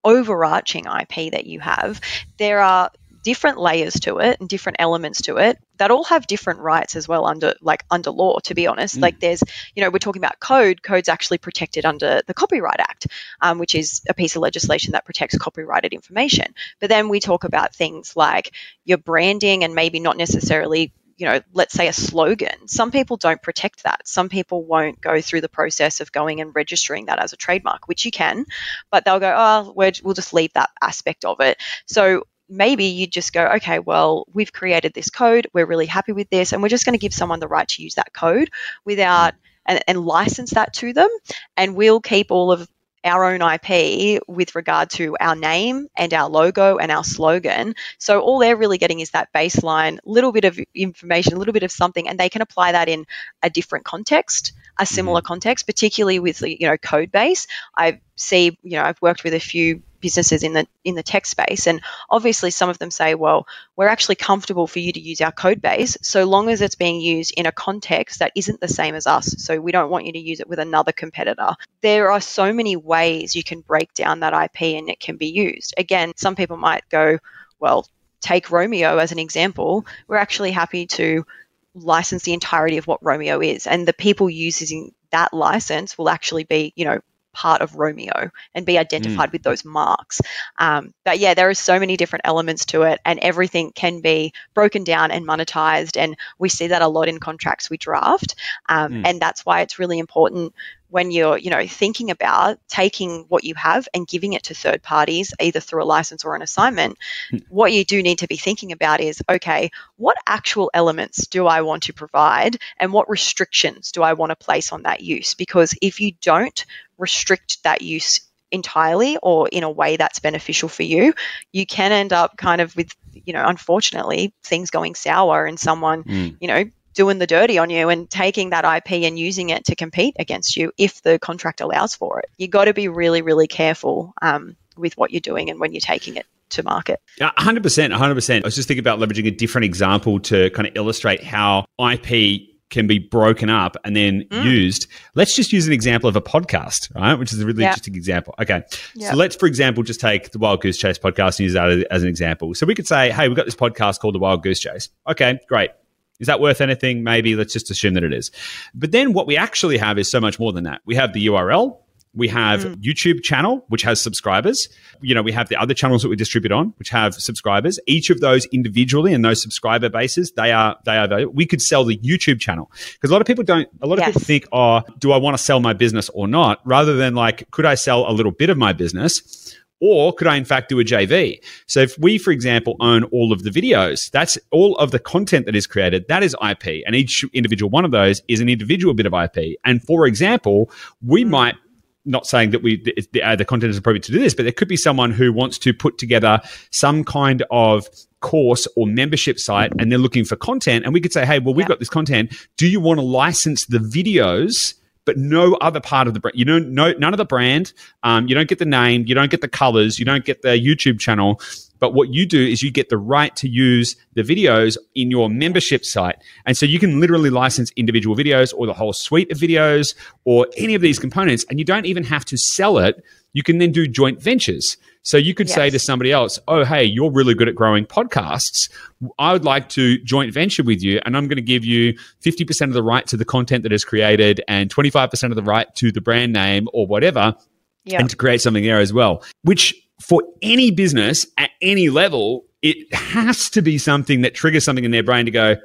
overarching 0.03 0.85
IP 0.85 1.31
that 1.31 1.45
you 1.45 1.59
have, 1.59 2.01
there 2.37 2.59
are 2.61 2.91
different 3.25 3.57
layers 3.57 3.95
to 3.95 4.19
it 4.19 4.39
and 4.39 4.47
different 4.47 4.75
elements 4.77 5.23
to 5.23 5.37
it 5.37 5.57
that 5.77 5.89
all 5.89 6.03
have 6.03 6.27
different 6.27 6.59
rights 6.59 6.95
as 6.95 7.07
well 7.07 7.25
under 7.25 7.55
like 7.59 7.83
under 7.89 8.11
law 8.11 8.37
to 8.37 8.53
be 8.53 8.67
honest 8.67 8.97
mm. 8.97 9.01
like 9.01 9.19
there's 9.19 9.43
you 9.75 9.81
know 9.81 9.89
we're 9.89 9.97
talking 9.97 10.21
about 10.21 10.39
code 10.39 10.83
code's 10.83 11.09
actually 11.09 11.39
protected 11.39 11.85
under 11.85 12.21
the 12.27 12.35
copyright 12.35 12.79
act 12.79 13.07
um, 13.41 13.57
which 13.57 13.73
is 13.73 14.03
a 14.07 14.13
piece 14.13 14.35
of 14.35 14.43
legislation 14.43 14.91
that 14.91 15.05
protects 15.05 15.35
copyrighted 15.39 15.91
information 15.91 16.53
but 16.79 16.87
then 16.87 17.09
we 17.09 17.19
talk 17.19 17.45
about 17.45 17.73
things 17.73 18.15
like 18.15 18.53
your 18.83 18.99
branding 18.99 19.63
and 19.63 19.73
maybe 19.73 19.99
not 19.99 20.17
necessarily 20.17 20.93
you 21.17 21.25
know, 21.25 21.39
let's 21.53 21.73
say 21.73 21.87
a 21.87 21.93
slogan, 21.93 22.67
some 22.67 22.91
people 22.91 23.15
don't 23.15 23.41
protect 23.41 23.83
that. 23.83 24.05
Some 24.05 24.27
people 24.27 24.65
won't 24.65 24.99
go 24.99 25.21
through 25.21 25.39
the 25.39 25.47
process 25.47 26.01
of 26.01 26.11
going 26.11 26.41
and 26.41 26.53
registering 26.53 27.05
that 27.05 27.19
as 27.19 27.31
a 27.31 27.37
trademark, 27.37 27.87
which 27.87 28.03
you 28.03 28.11
can, 28.11 28.45
but 28.91 29.05
they'll 29.05 29.21
go, 29.21 29.33
oh, 29.33 29.73
we'll 29.73 30.13
just 30.13 30.33
leave 30.33 30.51
that 30.55 30.71
aspect 30.81 31.23
of 31.23 31.39
it. 31.39 31.57
So 31.85 32.25
maybe 32.49 32.85
you 32.85 33.07
just 33.07 33.33
go, 33.33 33.45
okay, 33.55 33.79
well, 33.79 34.25
we've 34.33 34.53
created 34.53 34.93
this 34.93 35.09
code, 35.09 35.47
we're 35.53 35.65
really 35.65 35.85
happy 35.85 36.11
with 36.11 36.29
this, 36.29 36.53
and 36.53 36.61
we're 36.61 36.69
just 36.69 36.85
going 36.85 36.93
to 36.93 36.99
give 36.99 37.13
someone 37.13 37.39
the 37.39 37.47
right 37.47 37.67
to 37.67 37.83
use 37.83 37.95
that 37.95 38.13
code 38.13 38.49
without 38.83 39.33
and, 39.65 39.83
and 39.87 40.05
license 40.05 40.51
that 40.51 40.73
to 40.73 40.93
them, 40.93 41.09
and 41.57 41.75
we'll 41.75 42.01
keep 42.01 42.31
all 42.31 42.51
of 42.51 42.69
our 43.05 43.23
own 43.23 43.41
IP 43.41 44.21
with 44.27 44.55
regard 44.55 44.89
to 44.89 45.15
our 45.19 45.35
name 45.35 45.87
and 45.95 46.11
our 46.13 46.27
logo 46.27 46.77
and 46.77 46.91
our 46.91 47.03
slogan. 47.03 47.75
So 47.99 48.19
all 48.19 48.39
they're 48.39 48.55
really 48.55 48.79
getting 48.79 48.99
is 48.99 49.11
that 49.11 49.31
baseline, 49.31 49.99
little 50.05 50.31
bit 50.31 50.43
of 50.43 50.59
information, 50.73 51.33
a 51.33 51.37
little 51.37 51.53
bit 51.53 51.63
of 51.63 51.71
something, 51.71 52.09
and 52.09 52.19
they 52.19 52.29
can 52.29 52.41
apply 52.41 52.71
that 52.71 52.89
in 52.89 53.05
a 53.43 53.49
different 53.49 53.85
context, 53.85 54.53
a 54.79 54.85
similar 54.85 55.21
mm-hmm. 55.21 55.27
context, 55.27 55.67
particularly 55.67 56.19
with 56.19 56.39
the, 56.39 56.59
you 56.59 56.67
know 56.67 56.77
code 56.77 57.11
base. 57.11 57.45
I 57.77 58.01
see, 58.15 58.57
you 58.63 58.77
know, 58.77 58.83
I've 58.83 59.01
worked 59.01 59.23
with 59.23 59.33
a 59.33 59.39
few 59.39 59.81
businesses 60.05 60.43
in 60.43 60.53
the 60.53 60.67
in 60.83 60.93
the 60.93 61.01
tech 61.01 61.25
space 61.25 61.65
and 61.65 61.81
obviously 62.11 62.51
some 62.51 62.69
of 62.69 62.77
them 62.77 62.91
say 62.91 63.15
well 63.15 63.47
we're 63.75 63.87
actually 63.87 64.13
comfortable 64.13 64.67
for 64.67 64.77
you 64.77 64.91
to 64.91 64.99
use 64.99 65.19
our 65.19 65.31
code 65.31 65.59
base 65.63 65.97
so 66.03 66.25
long 66.25 66.47
as 66.47 66.61
it's 66.61 66.75
being 66.75 67.01
used 67.01 67.33
in 67.35 67.47
a 67.47 67.51
context 67.51 68.19
that 68.19 68.31
isn't 68.35 68.61
the 68.61 68.67
same 68.67 68.93
as 68.93 69.07
us. 69.07 69.33
So 69.39 69.59
we 69.59 69.71
don't 69.71 69.89
want 69.89 70.05
you 70.05 70.13
to 70.13 70.19
use 70.19 70.41
it 70.41 70.47
with 70.47 70.59
another 70.59 70.91
competitor. 70.91 71.55
There 71.81 72.11
are 72.11 72.21
so 72.21 72.53
many 72.53 72.75
ways 72.75 73.35
you 73.35 73.43
can 73.43 73.61
break 73.61 73.95
down 73.95 74.19
that 74.19 74.33
ip 74.45 74.61
and 74.61 74.89
it 74.89 74.99
can 74.99 75.17
be 75.17 75.27
used. 75.27 75.73
Again 75.75 76.13
some 76.15 76.35
people 76.35 76.57
might 76.57 76.87
go 76.89 77.17
well 77.59 77.87
take 78.21 78.51
romeo 78.51 78.99
as 78.99 79.11
an 79.11 79.17
example. 79.17 79.87
We're 80.07 80.17
actually 80.17 80.51
happy 80.51 80.85
to 80.99 81.25
license 81.73 82.21
the 82.21 82.33
entirety 82.33 82.77
of 82.77 82.85
what 82.85 83.03
romeo 83.03 83.41
is. 83.41 83.65
And 83.65 83.87
the 83.87 83.93
people 83.93 84.29
using 84.29 84.93
that 85.09 85.33
license 85.33 85.97
will 85.97 86.09
actually 86.09 86.43
be 86.43 86.73
you 86.75 86.85
know 86.85 86.99
part 87.35 87.61
of 87.61 87.75
Romeo 87.75 88.31
and 88.55 88.65
be 88.65 88.79
identified 88.79 89.29
mm. 89.29 89.33
with 89.33 89.43
those 89.43 89.65
marks. 89.65 90.21
Um, 90.57 90.93
but 91.03 91.19
yeah, 91.19 91.33
there 91.33 91.49
are 91.49 91.53
so 91.53 91.79
many 91.79 91.97
different 91.97 92.25
elements 92.25 92.65
to 92.67 92.83
it, 92.83 92.99
and 93.05 93.19
everything 93.19 93.71
can 93.73 93.99
be 94.01 94.33
broken 94.53 94.83
down 94.83 95.11
and 95.11 95.27
monetized. 95.27 95.97
And 95.97 96.15
we 96.39 96.49
see 96.49 96.67
that 96.67 96.81
a 96.81 96.87
lot 96.87 97.09
in 97.09 97.19
contracts 97.19 97.69
we 97.69 97.77
draft. 97.77 98.35
Um, 98.69 98.91
mm. 98.91 99.01
And 99.05 99.21
that's 99.21 99.45
why 99.45 99.61
it's 99.61 99.77
really 99.77 99.99
important 99.99 100.53
when 100.95 101.11
you're 101.11 101.37
you 101.37 101.49
know 101.49 101.67
thinking 101.67 102.09
about 102.09 102.57
taking 102.69 103.25
what 103.27 103.43
you 103.43 103.53
have 103.55 103.85
and 103.93 104.07
giving 104.07 104.31
it 104.31 104.43
to 104.43 104.53
third 104.53 104.81
parties 104.81 105.33
either 105.41 105.59
through 105.59 105.83
a 105.83 105.91
license 105.95 106.23
or 106.23 106.35
an 106.35 106.41
assignment 106.41 106.97
mm. 107.33 107.43
what 107.49 107.73
you 107.73 107.83
do 107.83 108.01
need 108.01 108.19
to 108.19 108.27
be 108.27 108.37
thinking 108.37 108.71
about 108.71 109.01
is 109.01 109.21
okay 109.29 109.69
what 109.97 110.15
actual 110.25 110.71
elements 110.73 111.27
do 111.27 111.47
i 111.47 111.61
want 111.61 111.83
to 111.83 111.93
provide 111.93 112.57
and 112.77 112.93
what 112.93 113.09
restrictions 113.09 113.91
do 113.91 114.03
i 114.03 114.13
want 114.13 114.29
to 114.29 114.35
place 114.35 114.71
on 114.71 114.83
that 114.83 115.01
use 115.01 115.33
because 115.33 115.75
if 115.81 115.99
you 115.99 116.13
don't 116.21 116.65
restrict 116.97 117.63
that 117.63 117.81
use 117.81 118.21
entirely 118.51 119.17
or 119.21 119.47
in 119.49 119.63
a 119.63 119.69
way 119.69 119.97
that's 119.97 120.19
beneficial 120.19 120.69
for 120.69 120.83
you, 120.83 121.13
you 121.51 121.65
can 121.65 121.91
end 121.91 122.13
up 122.13 122.37
kind 122.37 122.61
of 122.61 122.75
with, 122.75 122.95
you 123.13 123.33
know, 123.33 123.45
unfortunately, 123.45 124.33
things 124.43 124.69
going 124.69 124.95
sour 124.95 125.45
and 125.45 125.59
someone, 125.59 126.03
mm. 126.03 126.37
you 126.39 126.47
know, 126.47 126.63
doing 126.93 127.19
the 127.19 127.27
dirty 127.27 127.57
on 127.57 127.69
you 127.69 127.89
and 127.89 128.09
taking 128.09 128.51
that 128.51 128.63
IP 128.63 129.03
and 129.03 129.19
using 129.19 129.49
it 129.49 129.65
to 129.65 129.75
compete 129.75 130.15
against 130.17 130.55
you 130.55 130.71
if 130.77 131.01
the 131.03 131.19
contract 131.19 131.61
allows 131.61 131.93
for 131.93 132.19
it. 132.19 132.29
You 132.37 132.47
got 132.47 132.65
to 132.65 132.73
be 132.73 132.87
really, 132.87 133.21
really 133.21 133.47
careful 133.47 134.13
um, 134.21 134.55
with 134.77 134.97
what 134.97 135.11
you're 135.11 135.19
doing 135.19 135.49
and 135.49 135.59
when 135.59 135.73
you're 135.73 135.81
taking 135.81 136.15
it 136.15 136.25
to 136.51 136.63
market. 136.63 137.01
Yeah, 137.19 137.31
100%. 137.37 137.61
100%. 137.61 138.43
I 138.43 138.45
was 138.45 138.55
just 138.55 138.67
thinking 138.67 138.83
about 138.83 138.99
leveraging 138.99 139.27
a 139.27 139.31
different 139.31 139.65
example 139.65 140.19
to 140.21 140.49
kind 140.51 140.67
of 140.67 140.75
illustrate 140.75 141.23
how 141.23 141.65
IP 141.79 142.54
can 142.69 142.87
be 142.87 142.99
broken 142.99 143.49
up 143.49 143.77
and 143.85 143.95
then 143.95 144.23
mm. 144.29 144.43
used. 144.43 144.87
Let's 145.13 145.35
just 145.35 145.53
use 145.53 145.67
an 145.67 145.73
example 145.73 146.09
of 146.09 146.15
a 146.15 146.21
podcast, 146.21 146.93
right? 146.95 147.13
Which 147.15 147.31
is 147.31 147.39
a 147.39 147.45
really 147.45 147.63
interesting 147.63 147.95
example. 147.95 148.33
Okay. 148.39 148.63
Yep. 148.95 149.11
So 149.11 149.17
let's, 149.17 149.35
for 149.35 149.45
example, 149.45 149.83
just 149.83 149.99
take 149.99 150.31
the 150.31 150.39
Wild 150.39 150.61
Goose 150.61 150.77
Chase 150.77 150.97
podcast 150.97 151.39
and 151.39 151.41
use 151.41 151.53
that 151.53 151.85
as 151.91 152.03
an 152.03 152.09
example. 152.09 152.53
So 152.55 152.65
we 152.65 152.75
could 152.75 152.87
say, 152.87 153.11
hey, 153.11 153.27
we've 153.27 153.37
got 153.37 153.45
this 153.45 153.55
podcast 153.55 153.99
called 153.99 154.15
the 154.15 154.19
Wild 154.19 154.43
Goose 154.43 154.59
Chase. 154.59 154.89
Okay, 155.07 155.39
great. 155.47 155.71
Is 156.19 156.27
that 156.27 156.39
worth 156.39 156.61
anything? 156.61 157.03
Maybe. 157.03 157.35
Let's 157.35 157.53
just 157.53 157.69
assume 157.69 157.93
that 157.95 158.03
it 158.03 158.13
is. 158.13 158.31
But 158.73 158.91
then 158.91 159.13
what 159.13 159.27
we 159.27 159.37
actually 159.37 159.77
have 159.77 159.99
is 159.99 160.09
so 160.09 160.21
much 160.21 160.39
more 160.39 160.53
than 160.53 160.63
that. 160.63 160.81
We 160.85 160.95
have 160.95 161.13
the 161.13 161.27
URL, 161.27 161.77
we 162.15 162.27
have 162.29 162.61
mm. 162.61 162.75
YouTube 162.77 163.23
channel, 163.23 163.65
which 163.67 163.81
has 163.83 164.01
subscribers. 164.01 164.67
You 165.01 165.13
know, 165.13 165.21
we 165.21 165.31
have 165.31 165.49
the 165.49 165.57
other 165.57 165.73
channels 165.73 166.01
that 166.01 166.09
we 166.09 166.15
distribute 166.15 166.51
on, 166.51 166.73
which 166.77 166.89
have 166.89 167.13
subscribers. 167.15 167.79
Each 167.87 168.09
of 168.09 168.21
those 168.21 168.45
individually 168.47 169.13
and 169.13 169.23
those 169.23 169.41
subscriber 169.41 169.89
bases, 169.89 170.31
they 170.35 170.51
are 170.51 170.77
they 170.85 170.97
are 170.97 171.07
valuable. 171.07 171.33
We 171.33 171.45
could 171.45 171.61
sell 171.61 171.83
the 171.83 171.97
YouTube 171.97 172.39
channel 172.39 172.71
because 172.93 173.09
a 173.09 173.13
lot 173.13 173.21
of 173.21 173.27
people 173.27 173.43
don't. 173.43 173.67
A 173.81 173.87
lot 173.87 173.99
of 173.99 174.05
people 174.05 174.21
think, 174.21 174.47
oh, 174.51 174.81
do 174.99 175.11
I 175.11 175.17
want 175.17 175.37
to 175.37 175.43
sell 175.43 175.59
my 175.59 175.73
business 175.73 176.09
or 176.09 176.27
not? 176.27 176.59
Rather 176.65 176.95
than 176.95 177.15
like, 177.15 177.49
could 177.51 177.65
I 177.65 177.75
sell 177.75 178.09
a 178.09 178.13
little 178.13 178.31
bit 178.31 178.49
of 178.49 178.57
my 178.57 178.73
business? 178.73 179.55
Or 179.81 180.13
could 180.13 180.27
I, 180.27 180.37
in 180.37 180.45
fact, 180.45 180.69
do 180.69 180.79
a 180.79 180.83
JV? 180.83 181.37
So, 181.67 181.81
if 181.81 181.97
we, 181.99 182.17
for 182.17 182.31
example, 182.31 182.77
own 182.79 183.03
all 183.05 183.33
of 183.33 183.43
the 183.43 183.49
videos, 183.49 184.09
that's 184.09 184.37
all 184.51 184.77
of 184.77 184.91
the 184.91 184.99
content 184.99 185.45
that 185.47 185.55
is 185.55 185.67
created, 185.67 186.07
that 186.07 186.23
is 186.23 186.35
IP. 186.41 186.83
And 186.85 186.95
each 186.95 187.25
individual 187.33 187.69
one 187.69 187.83
of 187.83 187.91
those 187.91 188.21
is 188.29 188.39
an 188.39 188.47
individual 188.47 188.93
bit 188.93 189.05
of 189.05 189.13
IP. 189.13 189.57
And 189.65 189.83
for 189.83 190.07
example, 190.07 190.71
we 191.05 191.25
mm. 191.25 191.29
might 191.29 191.55
not 192.05 192.25
saying 192.27 192.51
that 192.51 192.61
we 192.61 192.77
the, 193.11 193.21
uh, 193.21 193.35
the 193.35 193.45
content 193.45 193.71
is 193.71 193.77
appropriate 193.77 194.03
to 194.03 194.11
do 194.11 194.19
this, 194.19 194.33
but 194.33 194.43
there 194.43 194.51
could 194.51 194.67
be 194.67 194.77
someone 194.77 195.11
who 195.11 195.33
wants 195.33 195.57
to 195.59 195.73
put 195.73 195.97
together 195.97 196.41
some 196.71 197.03
kind 197.03 197.43
of 197.51 197.87
course 198.21 198.67
or 198.75 198.87
membership 198.87 199.37
site 199.37 199.71
and 199.77 199.91
they're 199.91 199.99
looking 199.99 200.25
for 200.25 200.35
content 200.35 200.83
and 200.83 200.95
we 200.95 200.99
could 200.99 201.13
say 201.13 201.23
hey 201.23 201.37
well 201.37 201.53
we've 201.53 201.65
yeah. 201.65 201.69
got 201.69 201.79
this 201.79 201.89
content. 201.89 202.35
Do 202.57 202.67
you 202.67 202.79
want 202.79 202.99
to 202.99 203.05
license 203.05 203.65
the 203.65 203.77
videos 203.77 204.73
but 205.05 205.17
no 205.17 205.53
other 205.55 205.79
part 205.79 206.07
of 206.07 206.15
the 206.15 206.19
brand? 206.19 206.37
You 206.37 206.45
know 206.45 206.59
no 206.59 206.93
none 206.93 207.13
of 207.13 207.17
the 207.17 207.25
brand. 207.25 207.73
Um, 208.03 208.27
you 208.27 208.33
don't 208.33 208.49
get 208.49 208.59
the 208.59 208.65
name. 208.65 209.05
You 209.05 209.13
don't 209.13 209.29
get 209.29 209.41
the 209.41 209.47
colors. 209.47 209.99
You 209.99 210.05
don't 210.05 210.25
get 210.25 210.41
the 210.41 210.49
youtube 210.49 210.99
channel 210.99 211.39
but 211.85 211.93
what 211.93 212.11
you 212.11 212.25
do 212.25 212.43
is 212.43 212.63
you 212.63 212.71
get 212.71 212.89
the 212.89 212.97
right 212.97 213.35
to 213.35 213.47
use 213.47 213.95
the 214.15 214.23
videos 214.23 214.75
in 214.95 215.11
your 215.11 215.29
membership 215.29 215.85
site. 215.85 216.15
And 216.47 216.57
so 216.57 216.65
you 216.65 216.79
can 216.79 216.99
literally 216.99 217.29
license 217.29 217.69
individual 217.75 218.15
videos 218.15 218.55
or 218.57 218.65
the 218.65 218.73
whole 218.73 218.91
suite 218.91 219.31
of 219.31 219.37
videos 219.37 219.93
or 220.23 220.47
any 220.57 220.73
of 220.73 220.81
these 220.81 220.97
components. 220.97 221.45
And 221.47 221.59
you 221.59 221.63
don't 221.63 221.85
even 221.85 222.03
have 222.03 222.25
to 222.25 222.37
sell 222.37 222.79
it. 222.79 223.03
You 223.33 223.43
can 223.43 223.59
then 223.59 223.71
do 223.71 223.87
joint 223.87 224.19
ventures. 224.19 224.77
So 225.03 225.17
you 225.17 225.35
could 225.35 225.47
yes. 225.47 225.53
say 225.53 225.69
to 225.69 225.77
somebody 225.77 226.11
else, 226.11 226.39
Oh, 226.47 226.65
hey, 226.65 226.83
you're 226.83 227.11
really 227.11 227.35
good 227.35 227.47
at 227.47 227.53
growing 227.53 227.85
podcasts. 227.85 228.71
I 229.19 229.33
would 229.33 229.45
like 229.45 229.69
to 229.69 229.99
joint 229.99 230.33
venture 230.33 230.63
with 230.63 230.81
you, 230.81 230.99
and 231.05 231.15
I'm 231.15 231.27
going 231.27 231.35
to 231.35 231.43
give 231.43 231.63
you 231.63 231.93
50% 232.23 232.61
of 232.61 232.73
the 232.73 232.81
right 232.81 233.05
to 233.05 233.15
the 233.15 233.25
content 233.25 233.61
that 233.61 233.71
is 233.71 233.85
created 233.85 234.41
and 234.47 234.73
25% 234.73 235.29
of 235.29 235.35
the 235.35 235.43
right 235.43 235.67
to 235.75 235.91
the 235.91 236.01
brand 236.01 236.33
name 236.33 236.67
or 236.73 236.87
whatever. 236.87 237.35
Yep. 237.83 237.99
And 237.99 238.09
to 238.09 238.15
create 238.15 238.41
something 238.41 238.63
there 238.63 238.79
as 238.79 238.91
well, 238.91 239.23
which 239.43 239.84
for 240.01 240.23
any 240.41 240.71
business 240.71 241.25
at 241.37 241.51
any 241.61 241.89
level, 241.89 242.45
it 242.61 242.93
has 242.93 243.49
to 243.51 243.61
be 243.61 243.77
something 243.77 244.21
that 244.21 244.33
triggers 244.33 244.65
something 244.65 244.83
in 244.83 244.91
their 244.91 245.03
brain 245.03 245.25
to 245.25 245.31
go, 245.31 245.55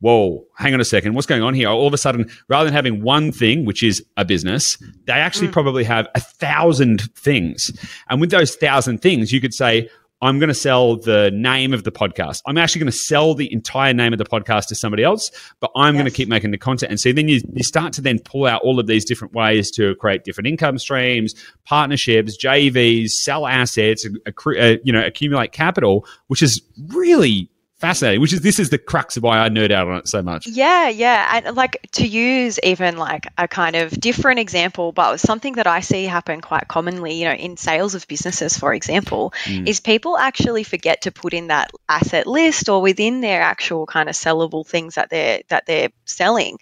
whoa, 0.00 0.44
hang 0.56 0.74
on 0.74 0.80
a 0.80 0.84
second, 0.84 1.14
what's 1.14 1.28
going 1.28 1.42
on 1.42 1.54
here? 1.54 1.68
All 1.68 1.86
of 1.86 1.94
a 1.94 1.98
sudden, 1.98 2.28
rather 2.48 2.64
than 2.64 2.74
having 2.74 3.02
one 3.02 3.30
thing, 3.30 3.64
which 3.64 3.84
is 3.84 4.04
a 4.16 4.24
business, 4.24 4.76
they 5.06 5.12
actually 5.12 5.46
mm. 5.46 5.52
probably 5.52 5.84
have 5.84 6.08
a 6.16 6.20
thousand 6.20 7.02
things. 7.14 7.70
And 8.10 8.20
with 8.20 8.30
those 8.30 8.56
thousand 8.56 8.98
things, 8.98 9.32
you 9.32 9.40
could 9.40 9.54
say, 9.54 9.88
I'm 10.22 10.38
going 10.38 10.48
to 10.48 10.54
sell 10.54 10.96
the 10.96 11.32
name 11.34 11.74
of 11.74 11.82
the 11.82 11.90
podcast. 11.90 12.42
I'm 12.46 12.56
actually 12.56 12.78
going 12.78 12.92
to 12.92 12.96
sell 12.96 13.34
the 13.34 13.52
entire 13.52 13.92
name 13.92 14.12
of 14.12 14.20
the 14.20 14.24
podcast 14.24 14.68
to 14.68 14.76
somebody 14.76 15.02
else, 15.02 15.32
but 15.58 15.72
I'm 15.74 15.94
yes. 15.94 16.02
going 16.02 16.10
to 16.10 16.16
keep 16.16 16.28
making 16.28 16.52
the 16.52 16.58
content. 16.58 16.90
And 16.90 17.00
so 17.00 17.12
then 17.12 17.28
you, 17.28 17.40
you 17.52 17.64
start 17.64 17.92
to 17.94 18.00
then 18.00 18.20
pull 18.20 18.46
out 18.46 18.62
all 18.62 18.78
of 18.78 18.86
these 18.86 19.04
different 19.04 19.34
ways 19.34 19.70
to 19.72 19.96
create 19.96 20.22
different 20.22 20.46
income 20.46 20.78
streams, 20.78 21.34
partnerships, 21.64 22.38
JVs, 22.38 23.08
sell 23.08 23.48
assets, 23.48 24.08
accru- 24.26 24.76
uh, 24.76 24.78
you 24.84 24.92
know, 24.92 25.04
accumulate 25.04 25.50
capital, 25.50 26.06
which 26.28 26.40
is 26.40 26.62
really 26.86 27.50
fascinating 27.82 28.20
which 28.20 28.32
is 28.32 28.42
this 28.42 28.60
is 28.60 28.70
the 28.70 28.78
crux 28.78 29.16
of 29.16 29.24
why 29.24 29.44
i 29.44 29.48
nerd 29.48 29.72
out 29.72 29.88
on 29.88 29.98
it 29.98 30.06
so 30.06 30.22
much 30.22 30.46
yeah 30.46 30.88
yeah 30.88 31.40
and 31.44 31.56
like 31.56 31.84
to 31.90 32.06
use 32.06 32.60
even 32.62 32.96
like 32.96 33.26
a 33.36 33.48
kind 33.48 33.74
of 33.74 33.90
different 33.90 34.38
example 34.38 34.92
but 34.92 35.16
something 35.16 35.54
that 35.54 35.66
i 35.66 35.80
see 35.80 36.04
happen 36.04 36.40
quite 36.40 36.68
commonly 36.68 37.14
you 37.14 37.24
know 37.24 37.34
in 37.34 37.56
sales 37.56 37.96
of 37.96 38.06
businesses 38.06 38.56
for 38.56 38.72
example 38.72 39.34
mm. 39.46 39.66
is 39.66 39.80
people 39.80 40.16
actually 40.16 40.62
forget 40.62 41.02
to 41.02 41.10
put 41.10 41.34
in 41.34 41.48
that 41.48 41.72
asset 41.88 42.28
list 42.28 42.68
or 42.68 42.80
within 42.80 43.20
their 43.20 43.42
actual 43.42 43.84
kind 43.84 44.08
of 44.08 44.14
sellable 44.14 44.64
things 44.64 44.94
that 44.94 45.10
they're 45.10 45.42
that 45.48 45.66
they're 45.66 45.90
selling 46.04 46.58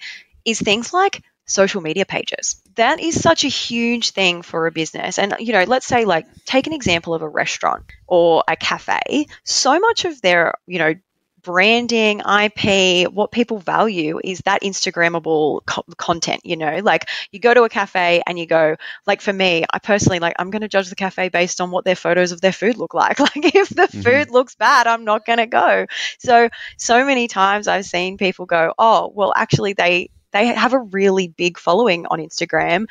is 0.46 0.58
things 0.58 0.94
like 0.94 1.22
social 1.44 1.82
media 1.82 2.06
pages 2.06 2.62
that 2.76 2.98
is 2.98 3.20
such 3.20 3.44
a 3.44 3.48
huge 3.48 4.10
thing 4.12 4.40
for 4.40 4.66
a 4.66 4.72
business. 4.72 5.18
And, 5.18 5.34
you 5.38 5.52
know, 5.52 5.64
let's 5.64 5.86
say, 5.86 6.06
like, 6.06 6.26
take 6.46 6.66
an 6.66 6.72
example 6.72 7.12
of 7.12 7.20
a 7.20 7.28
restaurant 7.28 7.84
or 8.06 8.42
a 8.48 8.56
cafe. 8.56 9.26
So 9.44 9.78
much 9.78 10.06
of 10.06 10.20
their, 10.22 10.54
you 10.66 10.78
know, 10.78 10.94
branding, 11.42 12.20
IP, 12.20 13.10
what 13.12 13.30
people 13.30 13.58
value 13.58 14.20
is 14.22 14.40
that 14.40 14.62
Instagrammable 14.62 15.64
co- 15.66 15.84
content, 15.96 16.44
you 16.44 16.56
know, 16.56 16.80
like 16.82 17.08
you 17.30 17.40
go 17.40 17.54
to 17.54 17.62
a 17.62 17.68
cafe 17.68 18.22
and 18.26 18.38
you 18.38 18.46
go, 18.46 18.76
like 19.06 19.20
for 19.20 19.32
me, 19.32 19.64
I 19.72 19.78
personally 19.78 20.18
like 20.18 20.36
I'm 20.38 20.50
going 20.50 20.62
to 20.62 20.68
judge 20.68 20.88
the 20.88 20.94
cafe 20.94 21.28
based 21.28 21.60
on 21.60 21.70
what 21.70 21.84
their 21.84 21.96
photos 21.96 22.32
of 22.32 22.40
their 22.40 22.52
food 22.52 22.76
look 22.76 22.94
like. 22.94 23.18
Like 23.30 23.54
if 23.54 23.68
the 23.68 23.82
mm-hmm. 23.82 24.00
food 24.00 24.30
looks 24.30 24.56
bad, 24.56 24.86
I'm 24.86 25.04
not 25.04 25.24
going 25.24 25.38
to 25.38 25.46
go. 25.46 25.86
So 26.18 26.48
so 26.76 27.04
many 27.04 27.28
times 27.28 27.68
I've 27.68 27.84
seen 27.84 28.16
people 28.18 28.46
go, 28.46 28.72
"Oh, 28.78 29.12
well 29.14 29.32
actually 29.36 29.74
they 29.74 30.10
they 30.32 30.46
have 30.46 30.72
a 30.72 30.78
really 30.78 31.28
big 31.28 31.58
following 31.58 32.06
on 32.06 32.18
Instagram 32.18 32.86